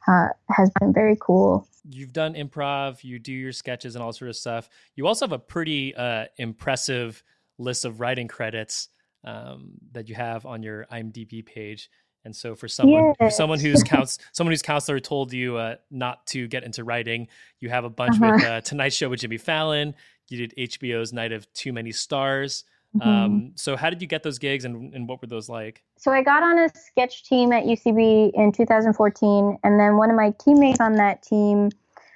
uh, 0.08 0.30
has 0.50 0.72
been 0.80 0.94
very 0.94 1.18
cool. 1.20 1.68
You've 1.90 2.14
done 2.14 2.36
improv, 2.36 3.04
you 3.04 3.20
do 3.20 3.34
your 3.34 3.52
sketches 3.52 3.96
and 3.96 4.04
all 4.04 4.14
sort 4.14 4.30
of 4.30 4.38
stuff. 4.38 4.70
You 4.96 5.08
also 5.08 5.26
have 5.26 5.34
a 5.34 5.40
pretty 5.40 5.94
uh, 5.94 6.26
impressive 6.38 7.22
list 7.58 7.84
of 7.84 8.00
writing 8.00 8.30
credits 8.30 8.90
um, 9.26 9.72
that 9.92 10.08
you 10.08 10.16
have 10.16 10.46
on 10.46 10.64
your 10.64 10.86
IMDb 10.92 11.46
page. 11.46 11.90
And 12.24 12.36
so 12.36 12.56
for 12.56 12.68
someone 12.68 13.04
yes. 13.08 13.16
for 13.20 13.30
someone 13.30 13.60
whose 13.60 13.84
counts 13.84 14.18
someone 14.32 14.52
whose 14.52 14.64
counselor 14.64 15.00
told 15.00 15.32
you 15.32 15.58
uh, 15.58 15.76
not 15.92 16.26
to 16.28 16.48
get 16.48 16.64
into 16.64 16.84
writing, 16.84 17.28
you 17.60 17.70
have 17.70 17.86
a 17.86 17.90
bunch 17.90 18.16
uh-huh. 18.16 18.32
with 18.36 18.44
uh, 18.44 18.62
Tonight 18.62 18.94
Show 18.94 19.10
with 19.10 19.20
Jimmy 19.20 19.38
Fallon. 19.38 19.94
You 20.30 20.48
did 20.48 20.54
HBO's 20.58 21.14
Night 21.14 21.32
of 21.32 21.52
Too 21.54 21.72
Many 21.72 21.92
Stars. 21.92 22.64
Mm-hmm. 22.98 23.10
Um, 23.10 23.52
so 23.56 23.76
how 23.76 23.90
did 23.90 24.02
you 24.02 24.08
get 24.08 24.24
those 24.24 24.40
gigs 24.40 24.66
and, 24.66 24.94
and 24.94 25.08
what 25.08 25.22
were 25.22 25.28
those 25.28 25.50
like? 25.50 25.84
So 25.98 26.12
I 26.12 26.24
got 26.24 26.44
on 26.44 26.58
a 26.58 26.70
sketch 26.74 27.28
team 27.28 27.52
at 27.52 27.66
UCB 27.66 28.32
in 28.34 28.52
2014, 28.52 29.60
and 29.64 29.80
then 29.80 29.98
one 29.98 30.10
of 30.10 30.16
my 30.16 30.34
teammates 30.40 30.80
on 30.80 30.96
that 30.96 31.22
team 31.22 31.70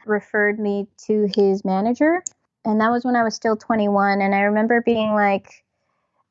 referred 0.06 0.58
me 0.60 0.88
to 1.06 1.30
his 1.36 1.66
manager, 1.66 2.24
and 2.66 2.80
that 2.80 2.90
was 2.90 3.04
when 3.04 3.16
I 3.16 3.24
was 3.24 3.36
still 3.36 3.58
21. 3.58 4.22
And 4.22 4.34
I 4.34 4.42
remember 4.42 4.82
being 4.82 5.14
like, 5.14 5.64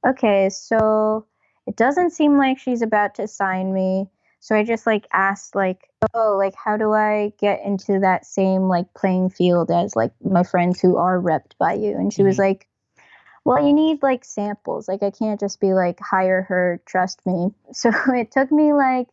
okay, 0.07 0.49
so 0.51 1.27
it 1.67 1.77
doesn't 1.77 2.11
seem 2.11 2.39
like 2.39 2.59
she's 2.59 2.83
about 2.83 3.15
to 3.17 3.29
sign 3.29 3.73
me. 3.73 4.09
So 4.41 4.57
I 4.57 4.65
just 4.65 4.87
like 4.87 5.07
asked 5.13 5.55
like, 5.55 5.91
oh, 6.15 6.37
like 6.39 6.55
how 6.55 6.77
do 6.77 6.93
I 6.93 7.33
get 7.39 7.61
into 7.65 7.99
that 8.01 8.25
same 8.25 8.63
like 8.63 8.95
playing 8.95 9.31
field 9.31 9.71
as 9.71 9.97
like 9.97 10.13
my 10.23 10.45
friends 10.45 10.81
who 10.81 10.97
are 10.97 11.21
repped 11.21 11.59
by 11.59 11.75
you? 11.75 11.93
And 11.93 12.13
she 12.13 12.21
mm-hmm. 12.21 12.29
was 12.29 12.39
like, 12.39 12.69
well, 13.45 13.67
you 13.67 13.73
need 13.73 14.03
like 14.03 14.25
samples. 14.25 14.89
Like 14.89 15.03
I 15.03 15.11
can't 15.11 15.41
just 15.41 15.61
be 15.61 15.73
like 15.73 15.99
hire 16.01 16.43
her, 16.43 16.81
trust 16.87 17.25
me. 17.27 17.51
So 17.73 17.91
it 18.09 18.31
took 18.31 18.53
me 18.53 18.73
like 18.73 19.09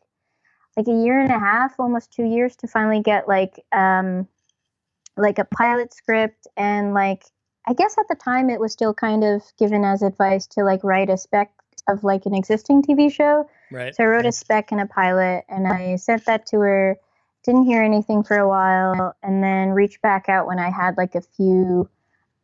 like 0.77 0.87
a 0.87 1.03
year 1.03 1.19
and 1.19 1.31
a 1.31 1.39
half, 1.39 1.79
almost 1.79 2.11
2 2.13 2.25
years 2.25 2.55
to 2.57 2.67
finally 2.67 3.01
get 3.01 3.27
like 3.27 3.63
um 3.71 4.27
like 5.17 5.39
a 5.39 5.45
pilot 5.45 5.93
script 5.93 6.47
and 6.57 6.93
like 6.93 7.23
I 7.67 7.73
guess 7.73 7.97
at 7.97 8.07
the 8.07 8.15
time 8.15 8.49
it 8.49 8.59
was 8.59 8.73
still 8.73 8.93
kind 8.93 9.23
of 9.23 9.43
given 9.57 9.83
as 9.83 10.01
advice 10.01 10.47
to 10.47 10.63
like 10.63 10.83
write 10.83 11.09
a 11.09 11.17
spec 11.17 11.51
of 11.87 12.03
like 12.03 12.25
an 12.25 12.33
existing 12.33 12.83
TV 12.83 13.11
show. 13.11 13.47
Right. 13.71 13.95
So 13.95 14.03
I 14.03 14.07
wrote 14.07 14.25
a 14.25 14.31
spec 14.31 14.71
and 14.71 14.81
a 14.81 14.85
pilot 14.85 15.45
and 15.49 15.67
I 15.67 15.95
sent 15.95 16.25
that 16.25 16.45
to 16.47 16.57
her. 16.59 16.97
Didn't 17.43 17.65
hear 17.65 17.83
anything 17.83 18.23
for 18.23 18.37
a 18.37 18.47
while 18.47 19.15
and 19.21 19.43
then 19.43 19.69
reached 19.69 20.01
back 20.01 20.29
out 20.29 20.47
when 20.47 20.59
I 20.59 20.71
had 20.71 20.97
like 20.97 21.15
a 21.15 21.21
few 21.21 21.89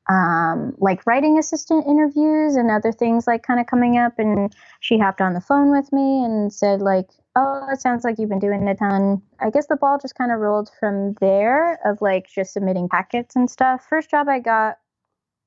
um, 0.09 0.75
like 0.79 1.05
writing 1.05 1.37
assistant 1.37 1.85
interviews 1.87 2.55
and 2.55 2.69
other 2.69 2.91
things 2.91 3.27
like 3.27 3.43
kind 3.43 3.59
of 3.59 3.67
coming 3.67 3.97
up 3.97 4.17
and 4.17 4.53
she 4.79 4.97
hopped 4.97 5.21
on 5.21 5.33
the 5.33 5.41
phone 5.41 5.71
with 5.71 5.91
me 5.93 6.23
and 6.23 6.51
said 6.51 6.81
like 6.81 7.07
oh 7.35 7.67
it 7.71 7.79
sounds 7.79 8.03
like 8.03 8.17
you've 8.17 8.27
been 8.27 8.39
doing 8.39 8.67
a 8.67 8.75
ton 8.75 9.21
i 9.39 9.49
guess 9.49 9.67
the 9.67 9.75
ball 9.75 9.97
just 9.97 10.15
kind 10.15 10.31
of 10.31 10.39
rolled 10.39 10.69
from 10.79 11.13
there 11.21 11.79
of 11.85 12.01
like 12.01 12.27
just 12.27 12.51
submitting 12.51 12.89
packets 12.89 13.35
and 13.35 13.49
stuff 13.49 13.85
first 13.87 14.09
job 14.09 14.27
i 14.27 14.39
got 14.39 14.79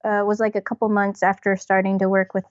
uh, 0.05 0.24
was 0.24 0.40
like 0.40 0.55
a 0.55 0.61
couple 0.61 0.88
months 0.88 1.22
after 1.22 1.57
starting 1.57 1.98
to 1.98 2.09
work 2.09 2.34
with 2.34 2.44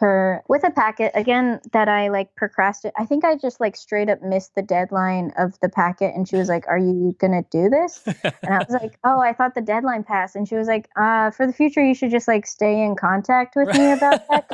her 0.00 0.42
with 0.48 0.64
a 0.64 0.70
packet 0.70 1.12
again 1.14 1.60
that 1.72 1.88
I 1.88 2.08
like 2.08 2.34
procrastinated. 2.34 2.94
I 2.98 3.04
think 3.04 3.22
I 3.22 3.36
just 3.36 3.60
like 3.60 3.76
straight 3.76 4.08
up 4.08 4.22
missed 4.22 4.54
the 4.54 4.62
deadline 4.62 5.32
of 5.38 5.60
the 5.60 5.68
packet, 5.68 6.14
and 6.14 6.26
she 6.26 6.36
was 6.36 6.48
like, 6.48 6.66
"Are 6.68 6.78
you 6.78 7.14
gonna 7.18 7.44
do 7.50 7.68
this?" 7.68 8.02
and 8.06 8.54
I 8.54 8.58
was 8.58 8.70
like, 8.70 8.98
"Oh, 9.04 9.20
I 9.20 9.34
thought 9.34 9.54
the 9.54 9.60
deadline 9.60 10.02
passed." 10.02 10.36
And 10.36 10.48
she 10.48 10.56
was 10.56 10.68
like, 10.68 10.88
"Uh, 10.96 11.30
for 11.30 11.46
the 11.46 11.52
future, 11.52 11.84
you 11.84 11.94
should 11.94 12.10
just 12.10 12.26
like 12.26 12.46
stay 12.46 12.82
in 12.82 12.96
contact 12.96 13.56
with 13.56 13.68
me 13.76 13.92
about 13.92 14.26
that, 14.28 14.48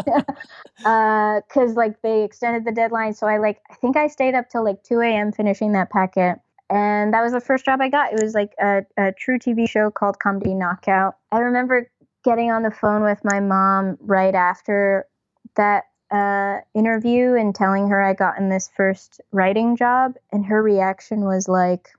because 1.49 1.70
uh, 1.76 1.80
like 1.80 2.03
they 2.03 2.24
extended 2.24 2.64
the 2.64 2.72
deadline." 2.72 3.14
So 3.14 3.28
I 3.28 3.38
like 3.38 3.61
I 3.70 3.74
think 3.74 3.97
I 3.97 4.09
stayed 4.09 4.34
up 4.34 4.51
till 4.51 4.64
like 4.64 4.82
two 4.82 5.01
a.m. 5.01 5.32
finishing 5.32 5.72
that 5.72 5.90
packet. 5.90 6.40
And 6.68 7.14
that 7.14 7.22
was 7.22 7.30
the 7.30 7.40
first 7.40 7.64
job 7.64 7.80
I 7.80 7.88
got. 7.88 8.12
It 8.12 8.20
was 8.20 8.34
like 8.34 8.51
a, 8.61 8.78
a 8.99 9.12
truTV 9.12 9.68
show 9.68 9.88
called 9.88 10.18
Comedy 10.18 10.53
Knockout. 10.53 11.14
I 11.30 11.38
remember 11.38 11.88
getting 12.27 12.51
on 12.51 12.64
the 12.64 12.72
phone 12.72 13.05
with 13.05 13.20
my 13.22 13.39
mom 13.39 13.97
right 14.01 14.35
after 14.35 15.07
that 15.55 15.85
uh, 16.11 16.59
interview 16.74 17.35
and 17.35 17.55
telling 17.55 17.89
her 17.89 18.03
I 18.03 18.14
gotten 18.14 18.49
this 18.49 18.68
first 18.77 19.20
writing 19.31 19.77
job, 19.77 20.14
and 20.33 20.45
her 20.45 20.61
reaction 20.61 21.24
was 21.24 21.49
like, 21.49 21.91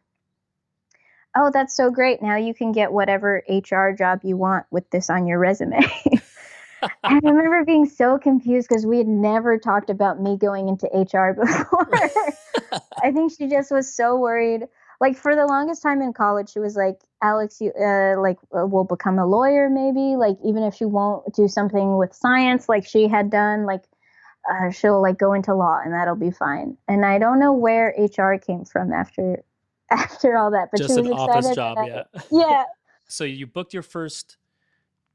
"Oh, 1.33 1.49
that's 1.51 1.75
so 1.75 1.89
great! 1.89 2.21
Now 2.21 2.35
you 2.35 2.53
can 2.53 2.73
get 2.73 2.91
whatever 2.91 3.41
HR 3.47 3.91
job 3.97 4.19
you 4.23 4.35
want 4.35 4.65
with 4.69 4.89
this 4.89 5.09
on 5.09 5.27
your 5.27 5.39
resume." 5.39 5.79
I 7.03 7.19
remember 7.23 7.63
being 7.65 7.85
so 7.85 8.17
confused 8.17 8.67
because 8.67 8.85
we 8.85 8.97
had 8.97 9.07
never 9.07 9.57
talked 9.57 9.89
about 9.89 10.21
me 10.21 10.37
going 10.37 10.67
into 10.67 10.87
HR 10.87 11.33
before. 11.41 11.89
I 13.01 13.11
think 13.11 13.31
she 13.37 13.47
just 13.47 13.71
was 13.71 13.91
so 13.91 14.17
worried 14.17 14.67
like 14.99 15.15
for 15.17 15.35
the 15.35 15.45
longest 15.45 15.81
time 15.81 16.01
in 16.01 16.13
college 16.13 16.49
she 16.51 16.59
was 16.59 16.75
like 16.75 16.99
alex 17.23 17.61
you 17.61 17.71
uh, 17.79 18.19
like 18.19 18.37
uh, 18.57 18.65
will 18.65 18.83
become 18.83 19.19
a 19.19 19.25
lawyer 19.25 19.69
maybe? 19.69 20.15
Like 20.15 20.37
even 20.43 20.63
if 20.63 20.75
she 20.75 20.85
won't 20.85 21.33
do 21.33 21.47
something 21.47 21.97
with 21.97 22.13
science 22.13 22.69
like 22.69 22.85
she 22.85 23.07
had 23.07 23.29
done 23.29 23.65
like 23.65 23.83
uh, 24.49 24.71
she'll 24.71 25.01
like 25.01 25.17
go 25.17 25.33
into 25.33 25.53
law 25.53 25.79
and 25.83 25.93
that'll 25.93 26.15
be 26.15 26.31
fine. 26.31 26.77
And 26.87 27.05
i 27.05 27.19
don't 27.19 27.39
know 27.39 27.53
where 27.53 27.93
hr 27.97 28.35
came 28.37 28.65
from 28.65 28.93
after 28.93 29.43
after 29.91 30.37
all 30.37 30.51
that 30.51 30.69
but 30.71 30.79
just 30.79 30.93
she 30.93 31.01
was 31.01 31.07
an 31.07 31.13
office 31.13 31.55
job 31.55 31.77
yeah. 31.85 32.03
Yeah. 32.31 32.63
So 33.07 33.23
you 33.23 33.47
booked 33.47 33.73
your 33.73 33.83
first 33.83 34.37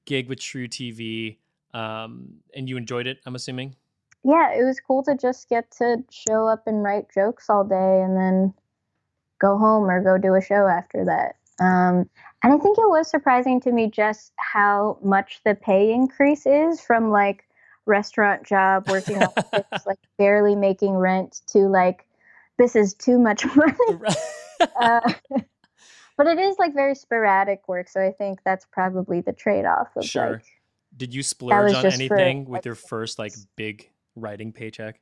gig 0.06 0.28
with 0.28 0.38
truTV 0.38 1.36
um, 1.74 2.34
and 2.54 2.68
you 2.68 2.76
enjoyed 2.76 3.06
it 3.06 3.18
i'm 3.26 3.34
assuming? 3.34 3.76
Yeah 4.24 4.52
it 4.52 4.64
was 4.64 4.80
cool 4.80 5.02
to 5.04 5.16
just 5.16 5.48
get 5.48 5.70
to 5.78 5.98
show 6.10 6.46
up 6.46 6.66
and 6.66 6.82
write 6.82 7.06
jokes 7.12 7.50
all 7.50 7.64
day 7.64 8.02
and 8.02 8.16
then 8.16 8.54
go 9.42 9.58
home 9.58 9.90
or 9.90 10.00
go 10.02 10.16
do 10.16 10.34
a 10.36 10.40
show 10.40 10.68
after 10.68 11.04
that. 11.04 11.34
Um, 11.62 12.08
and 12.42 12.52
I 12.52 12.58
think 12.58 12.78
it 12.78 12.88
was 12.88 13.10
surprising 13.10 13.60
to 13.62 13.72
me 13.72 13.90
just 13.90 14.32
how 14.36 14.98
much 15.02 15.40
the 15.44 15.54
pay 15.54 15.92
increase 15.92 16.46
is 16.46 16.80
from 16.80 17.10
like 17.10 17.44
restaurant 17.84 18.46
job 18.46 18.88
working 18.88 19.22
office, 19.22 19.86
like 19.86 19.98
barely 20.16 20.54
making 20.54 20.94
rent 20.94 21.42
to 21.48 21.68
like 21.68 22.06
this 22.58 22.76
is 22.76 22.94
too 22.94 23.18
much 23.18 23.44
money. 23.56 23.74
uh, 24.80 25.12
but 26.16 26.26
it 26.26 26.38
is 26.38 26.56
like 26.58 26.74
very 26.74 26.94
sporadic 26.94 27.66
work, 27.68 27.88
so 27.88 28.00
I 28.00 28.12
think 28.12 28.40
that's 28.44 28.66
probably 28.70 29.20
the 29.20 29.32
trade 29.32 29.64
off. 29.64 29.88
Sure. 30.02 30.32
Like, 30.32 30.44
Did 30.96 31.14
you 31.14 31.22
splurge 31.22 31.74
on 31.74 31.86
anything 31.86 32.44
for, 32.44 32.52
with 32.52 32.66
your 32.66 32.74
first 32.74 33.18
like 33.18 33.34
big 33.56 33.90
writing 34.14 34.52
paycheck? 34.52 35.00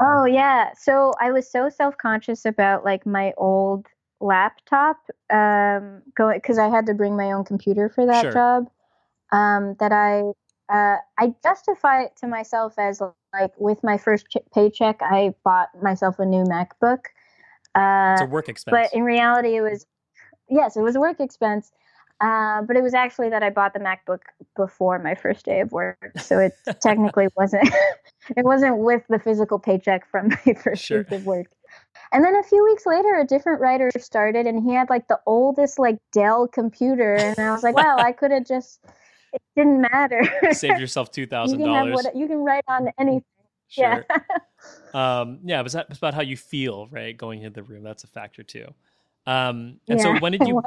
Oh 0.00 0.24
yeah. 0.24 0.72
So 0.74 1.12
I 1.20 1.30
was 1.32 1.50
so 1.50 1.68
self-conscious 1.68 2.44
about 2.44 2.84
like 2.84 3.06
my 3.06 3.32
old 3.36 3.86
laptop 4.20 4.98
um 5.30 6.02
going 6.16 6.40
cuz 6.40 6.58
I 6.58 6.68
had 6.68 6.86
to 6.86 6.94
bring 6.94 7.16
my 7.16 7.32
own 7.32 7.44
computer 7.44 7.88
for 7.88 8.06
that 8.06 8.22
sure. 8.22 8.32
job 8.32 8.70
um 9.32 9.76
that 9.80 9.92
I 9.92 10.22
uh 10.72 10.98
I 11.18 11.34
justify 11.42 12.02
it 12.04 12.16
to 12.18 12.28
myself 12.28 12.74
as 12.78 13.00
like 13.34 13.52
with 13.58 13.82
my 13.84 13.98
first 13.98 14.26
ch- 14.30 14.38
paycheck 14.54 15.00
I 15.02 15.34
bought 15.44 15.70
myself 15.82 16.18
a 16.18 16.26
new 16.26 16.44
MacBook. 16.44 17.06
Uh 17.74 18.14
it's 18.14 18.22
a 18.22 18.26
work 18.26 18.48
expense. 18.48 18.88
But 18.88 18.94
in 18.94 19.04
reality 19.04 19.56
it 19.56 19.62
was 19.62 19.86
yes, 20.48 20.76
it 20.76 20.82
was 20.82 20.96
a 20.96 21.00
work 21.00 21.20
expense. 21.20 21.72
Uh, 22.22 22.62
but 22.62 22.76
it 22.76 22.82
was 22.82 22.94
actually 22.94 23.28
that 23.30 23.42
I 23.42 23.50
bought 23.50 23.74
the 23.74 23.80
MacBook 23.80 24.20
before 24.54 25.00
my 25.00 25.14
first 25.14 25.44
day 25.44 25.60
of 25.60 25.72
work, 25.72 26.12
so 26.20 26.38
it 26.38 26.52
technically 26.80 27.26
wasn't. 27.36 27.68
it 28.36 28.44
wasn't 28.44 28.78
with 28.78 29.02
the 29.08 29.18
physical 29.18 29.58
paycheck 29.58 30.08
from 30.08 30.28
my 30.46 30.54
first 30.54 30.84
sure. 30.84 30.98
week 30.98 31.10
of 31.10 31.26
work. 31.26 31.46
And 32.12 32.24
then 32.24 32.36
a 32.36 32.42
few 32.44 32.64
weeks 32.64 32.86
later, 32.86 33.18
a 33.18 33.26
different 33.26 33.60
writer 33.60 33.90
started, 33.98 34.46
and 34.46 34.62
he 34.62 34.72
had 34.72 34.88
like 34.88 35.08
the 35.08 35.18
oldest 35.26 35.80
like 35.80 35.98
Dell 36.12 36.46
computer, 36.46 37.14
and 37.14 37.38
I 37.40 37.50
was 37.50 37.64
like, 37.64 37.74
"Wow, 37.74 37.96
I 37.98 38.12
could 38.12 38.30
have 38.30 38.46
just." 38.46 38.80
It 39.32 39.40
didn't 39.56 39.80
matter. 39.80 40.22
Save 40.52 40.78
yourself 40.78 41.10
two 41.10 41.26
thousand 41.26 41.60
dollars. 41.60 42.06
You 42.14 42.28
can 42.28 42.38
write 42.38 42.64
on 42.68 42.88
anything. 42.98 43.24
Sure. 43.68 44.04
Yeah. 44.94 45.20
um, 45.20 45.38
yeah, 45.42 45.58
it 45.58 45.62
was 45.62 45.74
about 45.74 46.12
how 46.12 46.20
you 46.20 46.36
feel, 46.36 46.86
right? 46.88 47.16
Going 47.16 47.42
into 47.42 47.54
the 47.54 47.62
room, 47.62 47.82
that's 47.82 48.04
a 48.04 48.08
factor 48.08 48.42
too. 48.42 48.66
Um, 49.26 49.78
and 49.88 49.98
yeah, 49.98 50.02
so 50.02 50.18
when 50.18 50.32
did 50.38 50.46
you 50.46 50.60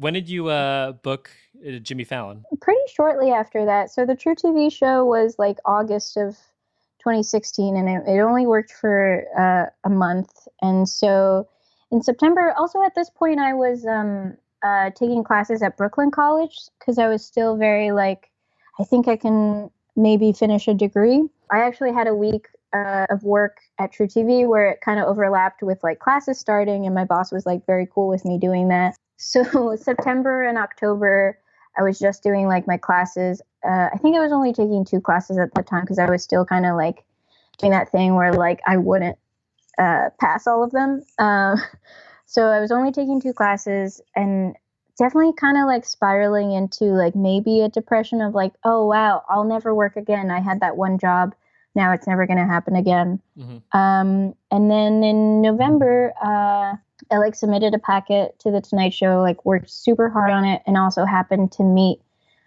when 0.00 0.14
did 0.14 0.28
you 0.28 0.48
uh, 0.48 0.92
book 0.92 1.30
uh, 1.66 1.78
Jimmy 1.78 2.04
Fallon? 2.04 2.44
Pretty 2.60 2.80
shortly 2.92 3.30
after 3.30 3.64
that. 3.64 3.90
So 3.90 4.06
the 4.06 4.14
truTV 4.14 4.72
show 4.72 5.04
was 5.04 5.36
like 5.38 5.58
August 5.64 6.16
of 6.16 6.36
2016, 7.00 7.76
and 7.76 7.88
it, 7.88 8.10
it 8.10 8.20
only 8.20 8.46
worked 8.46 8.72
for 8.72 9.24
uh, 9.38 9.70
a 9.84 9.90
month. 9.90 10.48
And 10.62 10.88
so 10.88 11.48
in 11.90 12.02
September, 12.02 12.54
also 12.56 12.82
at 12.82 12.94
this 12.94 13.10
point, 13.10 13.40
I 13.40 13.54
was 13.54 13.86
um, 13.86 14.36
uh, 14.62 14.90
taking 14.90 15.24
classes 15.24 15.62
at 15.62 15.76
Brooklyn 15.76 16.10
College 16.10 16.56
because 16.78 16.98
I 16.98 17.08
was 17.08 17.24
still 17.24 17.56
very 17.56 17.92
like, 17.92 18.30
I 18.78 18.84
think 18.84 19.08
I 19.08 19.16
can 19.16 19.70
maybe 19.96 20.32
finish 20.32 20.68
a 20.68 20.74
degree. 20.74 21.28
I 21.50 21.60
actually 21.60 21.92
had 21.92 22.06
a 22.06 22.14
week 22.14 22.46
uh, 22.72 23.06
of 23.10 23.22
work 23.22 23.58
at 23.78 23.92
truTV 23.92 24.46
where 24.48 24.68
it 24.68 24.80
kind 24.80 25.00
of 25.00 25.06
overlapped 25.06 25.62
with 25.62 25.82
like 25.82 25.98
classes 25.98 26.38
starting, 26.38 26.86
and 26.86 26.94
my 26.94 27.04
boss 27.04 27.32
was 27.32 27.46
like 27.46 27.66
very 27.66 27.86
cool 27.92 28.08
with 28.08 28.24
me 28.24 28.38
doing 28.38 28.68
that. 28.68 28.94
So 29.22 29.76
September 29.76 30.44
and 30.44 30.56
October, 30.56 31.38
I 31.78 31.82
was 31.82 31.98
just 31.98 32.22
doing 32.22 32.46
like 32.46 32.66
my 32.66 32.78
classes. 32.78 33.42
Uh, 33.62 33.90
I 33.92 33.98
think 34.00 34.16
I 34.16 34.20
was 34.20 34.32
only 34.32 34.54
taking 34.54 34.82
two 34.82 34.98
classes 34.98 35.36
at 35.36 35.52
the 35.52 35.62
time 35.62 35.82
because 35.82 35.98
I 35.98 36.08
was 36.08 36.22
still 36.22 36.46
kind 36.46 36.64
of 36.64 36.74
like 36.74 37.04
doing 37.58 37.72
that 37.72 37.92
thing 37.92 38.14
where 38.14 38.32
like 38.32 38.60
I 38.66 38.78
wouldn't 38.78 39.18
uh, 39.76 40.08
pass 40.18 40.46
all 40.46 40.64
of 40.64 40.70
them. 40.70 41.04
Uh, 41.18 41.56
so 42.24 42.46
I 42.46 42.60
was 42.60 42.70
only 42.70 42.92
taking 42.92 43.20
two 43.20 43.32
classes 43.32 44.00
and 44.14 44.54
definitely 44.96 45.32
kind 45.32 45.58
of 45.58 45.66
like 45.66 45.84
spiraling 45.84 46.52
into 46.52 46.84
like 46.84 47.16
maybe 47.16 47.60
a 47.60 47.68
depression 47.68 48.22
of 48.22 48.34
like, 48.34 48.52
oh 48.64 48.86
wow, 48.86 49.24
I'll 49.28 49.44
never 49.44 49.74
work 49.74 49.96
again. 49.96 50.30
I 50.30 50.40
had 50.40 50.60
that 50.60 50.76
one 50.76 50.96
job 50.96 51.34
now 51.74 51.92
it's 51.92 52.06
never 52.06 52.26
going 52.26 52.38
to 52.38 52.46
happen 52.46 52.76
again. 52.76 53.20
Mm-hmm. 53.38 53.78
Um, 53.78 54.34
and 54.50 54.70
then 54.70 55.02
in 55.02 55.40
November, 55.40 56.12
uh, 56.22 56.76
I 57.10 57.18
like 57.18 57.34
submitted 57.34 57.74
a 57.74 57.78
packet 57.78 58.38
to 58.40 58.50
the 58.50 58.60
Tonight 58.60 58.92
Show, 58.92 59.20
like 59.20 59.44
worked 59.44 59.70
super 59.70 60.08
hard 60.08 60.30
on 60.30 60.44
it, 60.44 60.62
and 60.66 60.76
also 60.76 61.04
happened 61.04 61.52
to 61.52 61.62
meet 61.62 62.00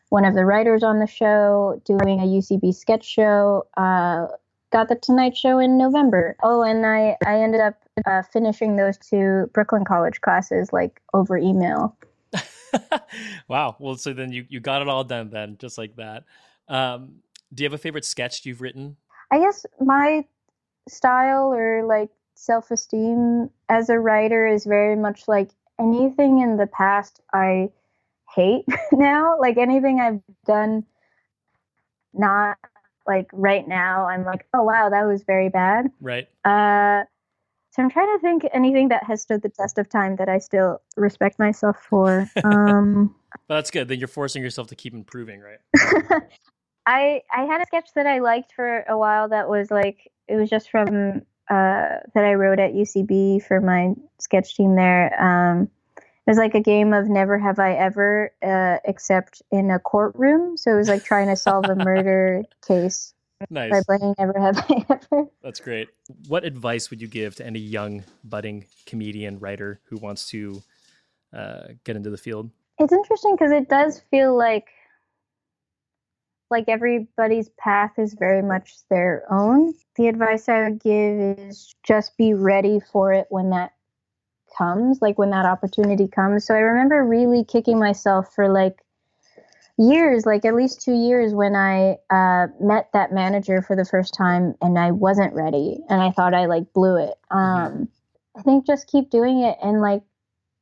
one 0.10 0.26
of 0.26 0.36
the 0.36 0.46
writers 0.46 0.84
on 0.84 1.00
the 1.00 1.08
show 1.08 1.82
doing 1.86 2.20
a 2.20 2.24
UCB 2.24 2.76
sketch 2.76 3.06
show. 3.06 3.66
Uh, 3.78 4.28
got 4.72 4.90
the 4.90 4.96
Tonight 4.96 5.36
Show 5.36 5.60
in 5.60 5.78
November. 5.78 6.36
Oh, 6.44 6.64
and 6.64 6.86
I 6.86 7.18
I 7.26 7.42
ended 7.42 7.62
up 7.62 7.76
uh, 8.06 8.24
finishing 8.24 8.76
those 8.76 8.98
two 8.98 9.50
Brooklyn 9.54 9.86
College 9.86 10.22
classes 10.22 10.72
like 10.74 11.02
over 11.14 11.38
email. 11.38 11.98
wow. 13.48 13.76
Well, 13.80 13.96
so 13.96 14.14
then 14.14 14.32
you 14.32 14.46
you 14.50 14.60
got 14.60 14.82
it 14.82 14.88
all 14.88 15.04
done 15.04 15.30
then, 15.30 15.58
just 15.60 15.78
like 15.78 15.96
that. 15.96 16.26
Um, 16.68 17.16
do 17.54 17.64
you 17.64 17.66
have 17.66 17.74
a 17.74 17.78
favorite 17.78 18.06
sketch 18.06 18.46
you've 18.46 18.62
written? 18.62 18.98
I 19.34 19.40
guess 19.40 19.66
my 19.80 20.26
style 20.88 21.52
or 21.52 21.84
like 21.88 22.12
self 22.36 22.70
esteem 22.70 23.50
as 23.68 23.90
a 23.90 23.98
writer 23.98 24.46
is 24.46 24.64
very 24.64 24.96
much 24.96 25.28
like 25.28 25.50
anything 25.80 26.40
in 26.40 26.58
the 26.58 26.68
past 26.68 27.20
I 27.34 27.72
hate 28.36 28.66
now. 28.92 29.40
Like 29.40 29.58
anything 29.58 30.00
I've 30.00 30.22
done 30.46 30.86
not 32.14 32.60
like 33.08 33.28
right 33.34 33.68
now, 33.68 34.06
I'm 34.06 34.24
like, 34.24 34.46
oh 34.54 34.62
wow, 34.62 34.90
that 34.92 35.08
was 35.08 35.24
very 35.24 35.50
bad. 35.50 35.88
Right. 36.00 36.28
Uh 36.46 37.06
so 37.72 37.82
I'm 37.82 37.90
trying 37.90 38.16
to 38.16 38.20
think 38.22 38.46
anything 38.54 38.90
that 38.90 39.04
has 39.06 39.24
stood 39.24 39.42
the 39.42 39.50
test 39.50 39.80
of 39.80 39.90
time 39.90 40.18
that 40.18 40.30
I 40.30 40.38
still 40.38 40.80
respect 40.96 41.40
myself 41.40 41.78
for. 41.90 42.30
Um 42.44 43.16
well, 43.50 43.58
that's 43.58 43.72
good. 43.72 43.88
Then 43.88 43.98
you're 43.98 44.08
forcing 44.08 44.44
yourself 44.44 44.68
to 44.68 44.76
keep 44.76 44.94
improving, 44.94 45.42
right? 45.42 45.58
I 46.86 47.22
I 47.34 47.44
had 47.44 47.62
a 47.62 47.66
sketch 47.66 47.90
that 47.96 48.08
I 48.08 48.20
liked 48.20 48.54
for 48.54 48.84
a 48.88 48.98
while 48.98 49.30
that 49.30 49.50
was 49.50 49.72
like 49.72 50.12
it 50.28 50.36
was 50.36 50.50
just 50.50 50.70
from 50.70 51.22
uh, 51.50 52.00
that 52.14 52.24
I 52.24 52.34
wrote 52.34 52.60
at 52.60 52.74
UCB 52.74 53.44
for 53.44 53.60
my 53.60 53.94
sketch 54.20 54.56
team 54.56 54.76
there. 54.76 55.22
Um, 55.22 55.70
it 55.98 56.32
was 56.32 56.38
like 56.38 56.56
a 56.56 56.62
game 56.62 56.94
of 56.94 57.10
Never 57.10 57.38
Have 57.38 57.60
I 57.60 57.74
Ever, 57.74 58.32
uh, 58.42 58.78
except 58.86 59.42
in 59.52 59.70
a 59.72 59.80
courtroom. 59.80 60.56
So 60.56 60.72
it 60.72 60.78
was 60.78 60.88
like 60.88 61.04
trying 61.04 61.28
to 61.28 61.36
solve 61.36 61.66
a 61.66 61.76
murder 61.76 62.44
case 62.68 63.14
nice. 63.50 63.72
by 63.72 63.82
playing 63.86 64.16
Never 64.18 64.40
Have 64.40 64.58
I 64.58 64.86
Ever. 64.90 65.26
That's 65.42 65.60
great. 65.60 65.90
What 66.30 66.46
advice 66.46 66.90
would 66.90 67.02
you 67.02 67.10
give 67.10 67.36
to 67.36 67.46
any 67.46 67.60
young 67.60 68.06
budding 68.24 68.66
comedian 68.86 69.40
writer 69.40 69.82
who 69.90 69.98
wants 69.98 70.30
to 70.30 70.64
uh, 71.34 71.64
get 71.84 71.98
into 71.98 72.10
the 72.10 72.18
field? 72.18 72.52
It's 72.80 72.94
interesting 72.94 73.36
because 73.36 73.52
it 73.52 73.68
does 73.68 74.02
feel 74.10 74.36
like 74.36 74.70
like 76.54 76.70
everybody's 76.70 77.50
path 77.58 77.92
is 77.98 78.14
very 78.14 78.44
much 78.44 78.76
their 78.90 79.26
own. 79.30 79.74
The 79.98 80.08
advice 80.08 80.48
I 80.48 80.64
would 80.64 80.80
give 80.80 81.40
is 81.40 81.74
just 81.86 82.16
be 82.16 82.34
ready 82.34 82.80
for 82.92 83.12
it 83.12 83.26
when 83.30 83.50
that 83.50 83.74
comes, 84.56 85.02
like 85.02 85.18
when 85.18 85.32
that 85.32 85.46
opportunity 85.46 86.08
comes. 86.08 86.46
So 86.46 86.54
I 86.54 86.60
remember 86.60 87.04
really 87.04 87.44
kicking 87.44 87.80
myself 87.80 88.34
for 88.36 88.54
like 88.54 88.78
years, 89.80 90.26
like 90.28 90.46
at 90.46 90.54
least 90.54 90.82
two 90.82 90.94
years, 90.94 91.34
when 91.34 91.56
I 91.56 91.98
uh, 92.12 92.48
met 92.62 92.90
that 92.94 93.12
manager 93.12 93.64
for 93.64 93.76
the 93.76 93.86
first 93.86 94.14
time 94.14 94.54
and 94.62 94.78
I 94.78 94.92
wasn't 94.92 95.34
ready 95.34 95.80
and 95.90 96.02
I 96.02 96.12
thought 96.12 96.36
I 96.36 96.46
like 96.46 96.72
blew 96.74 96.98
it. 96.98 97.16
Mm-hmm. 97.32 97.38
Um, 97.38 97.90
I 98.38 98.44
think 98.44 98.68
just 98.68 98.88
keep 98.88 99.10
doing 99.10 99.42
it 99.42 99.58
and 99.64 99.82
like 99.82 100.04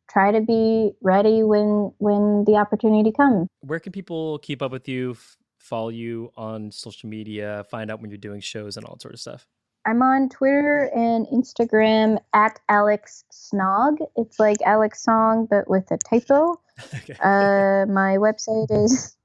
try 0.09 0.31
to 0.31 0.41
be 0.41 0.91
ready 1.01 1.43
when 1.43 1.91
when 1.99 2.43
the 2.45 2.55
opportunity 2.55 3.11
comes. 3.11 3.47
Where 3.61 3.79
can 3.79 3.91
people 3.91 4.39
keep 4.39 4.61
up 4.61 4.71
with 4.71 4.87
you? 4.87 5.17
Follow 5.61 5.89
you 5.89 6.31
on 6.35 6.71
social 6.71 7.09
media, 7.09 7.65
find 7.69 7.91
out 7.91 8.01
when 8.01 8.09
you're 8.09 8.17
doing 8.17 8.41
shows 8.41 8.77
and 8.77 8.85
all 8.85 8.95
that 8.95 9.01
sort 9.01 9.13
of 9.13 9.19
stuff? 9.19 9.45
I'm 9.85 10.01
on 10.01 10.29
Twitter 10.29 10.89
and 10.95 11.27
Instagram 11.27 12.19
at 12.33 12.59
Alex 12.69 13.25
Snog. 13.31 13.97
It's 14.15 14.39
like 14.39 14.61
Alex 14.63 15.03
Song, 15.03 15.47
but 15.49 15.69
with 15.69 15.91
a 15.91 15.97
typo. 15.97 16.59
okay. 16.95 17.13
uh, 17.13 17.85
my 17.91 18.17
website 18.17 18.71
is 18.71 19.15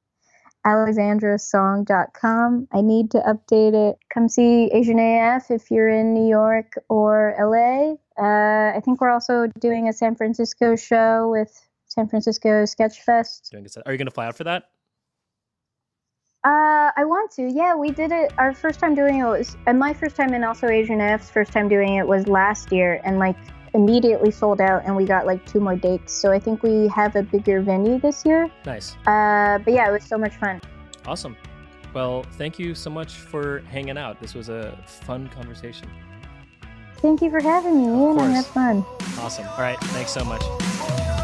alexandrasong.com. 0.66 2.68
I 2.72 2.80
need 2.80 3.12
to 3.12 3.18
update 3.18 3.91
it. 3.91 3.99
Come 4.12 4.28
see 4.28 4.68
Asian 4.72 4.99
AF 4.99 5.49
if 5.51 5.70
you're 5.70 5.89
in 5.89 6.12
New 6.14 6.28
York 6.28 6.72
or 6.89 7.37
LA. 7.39 7.95
Uh, 8.18 8.76
I 8.76 8.80
think 8.84 9.01
we're 9.01 9.11
also 9.11 9.47
doing 9.61 9.89
a 9.89 9.93
San 9.93 10.16
Francisco 10.16 10.74
show 10.74 11.30
with 11.30 11.62
San 11.87 12.09
Francisco 12.09 12.64
Sketch 12.64 13.03
Fest. 13.03 13.55
Are 13.55 13.93
you 13.93 13.99
going 13.99 14.07
to 14.07 14.11
fly 14.11 14.26
out 14.26 14.37
for 14.37 14.43
that? 14.45 14.70
Uh, 16.47 16.92
I 16.94 17.05
want 17.05 17.32
to. 17.32 17.51
Yeah, 17.51 17.74
we 17.74 17.90
did 17.90 18.12
it. 18.12 18.32
Our 18.38 18.55
first 18.55 18.78
time 18.78 18.94
doing 18.94 19.18
it 19.18 19.24
was, 19.24 19.57
and 19.66 19.80
my 19.80 19.92
first 19.92 20.14
time, 20.14 20.32
and 20.32 20.44
also 20.44 20.68
Asian 20.68 21.01
AF's 21.01 21.28
first 21.28 21.51
time 21.51 21.68
doing 21.68 21.97
it 21.97 22.07
was 22.07 22.28
last 22.28 22.70
year, 22.70 23.01
and 23.03 23.18
like 23.18 23.34
immediately 23.74 24.30
sold 24.30 24.61
out, 24.61 24.84
and 24.84 24.94
we 24.94 25.05
got 25.05 25.26
like 25.26 25.44
two 25.44 25.59
more 25.59 25.74
dates. 25.74 26.12
So 26.12 26.30
I 26.30 26.38
think 26.38 26.62
we 26.62 26.86
have 26.86 27.16
a 27.16 27.24
bigger 27.24 27.61
venue 27.62 27.99
this 27.99 28.24
year. 28.24 28.49
Nice. 28.64 28.94
Uh, 29.09 29.59
but 29.64 29.74
yeah, 29.74 29.88
it 29.88 29.92
was 29.92 30.05
so 30.05 30.16
much 30.16 30.36
fun. 30.36 30.61
Awesome. 31.05 31.36
Well, 31.92 32.22
thank 32.38 32.61
you 32.61 32.76
so 32.76 32.90
much 32.90 33.14
for 33.14 33.59
hanging 33.62 33.99
out. 33.99 34.20
This 34.20 34.34
was 34.34 34.49
a 34.49 34.78
fun 34.86 35.28
conversation. 35.30 35.90
Thank 36.99 37.22
you 37.22 37.30
for 37.30 37.40
having 37.40 37.76
me, 37.76 37.86
Ian. 37.86 38.20
I 38.20 38.30
had 38.30 38.47
fun. 38.47 38.84
Awesome. 39.18 39.49
All 39.49 39.59
right. 39.59 39.80
Thanks 39.80 40.12
so 40.12 40.24
much. 40.24 41.22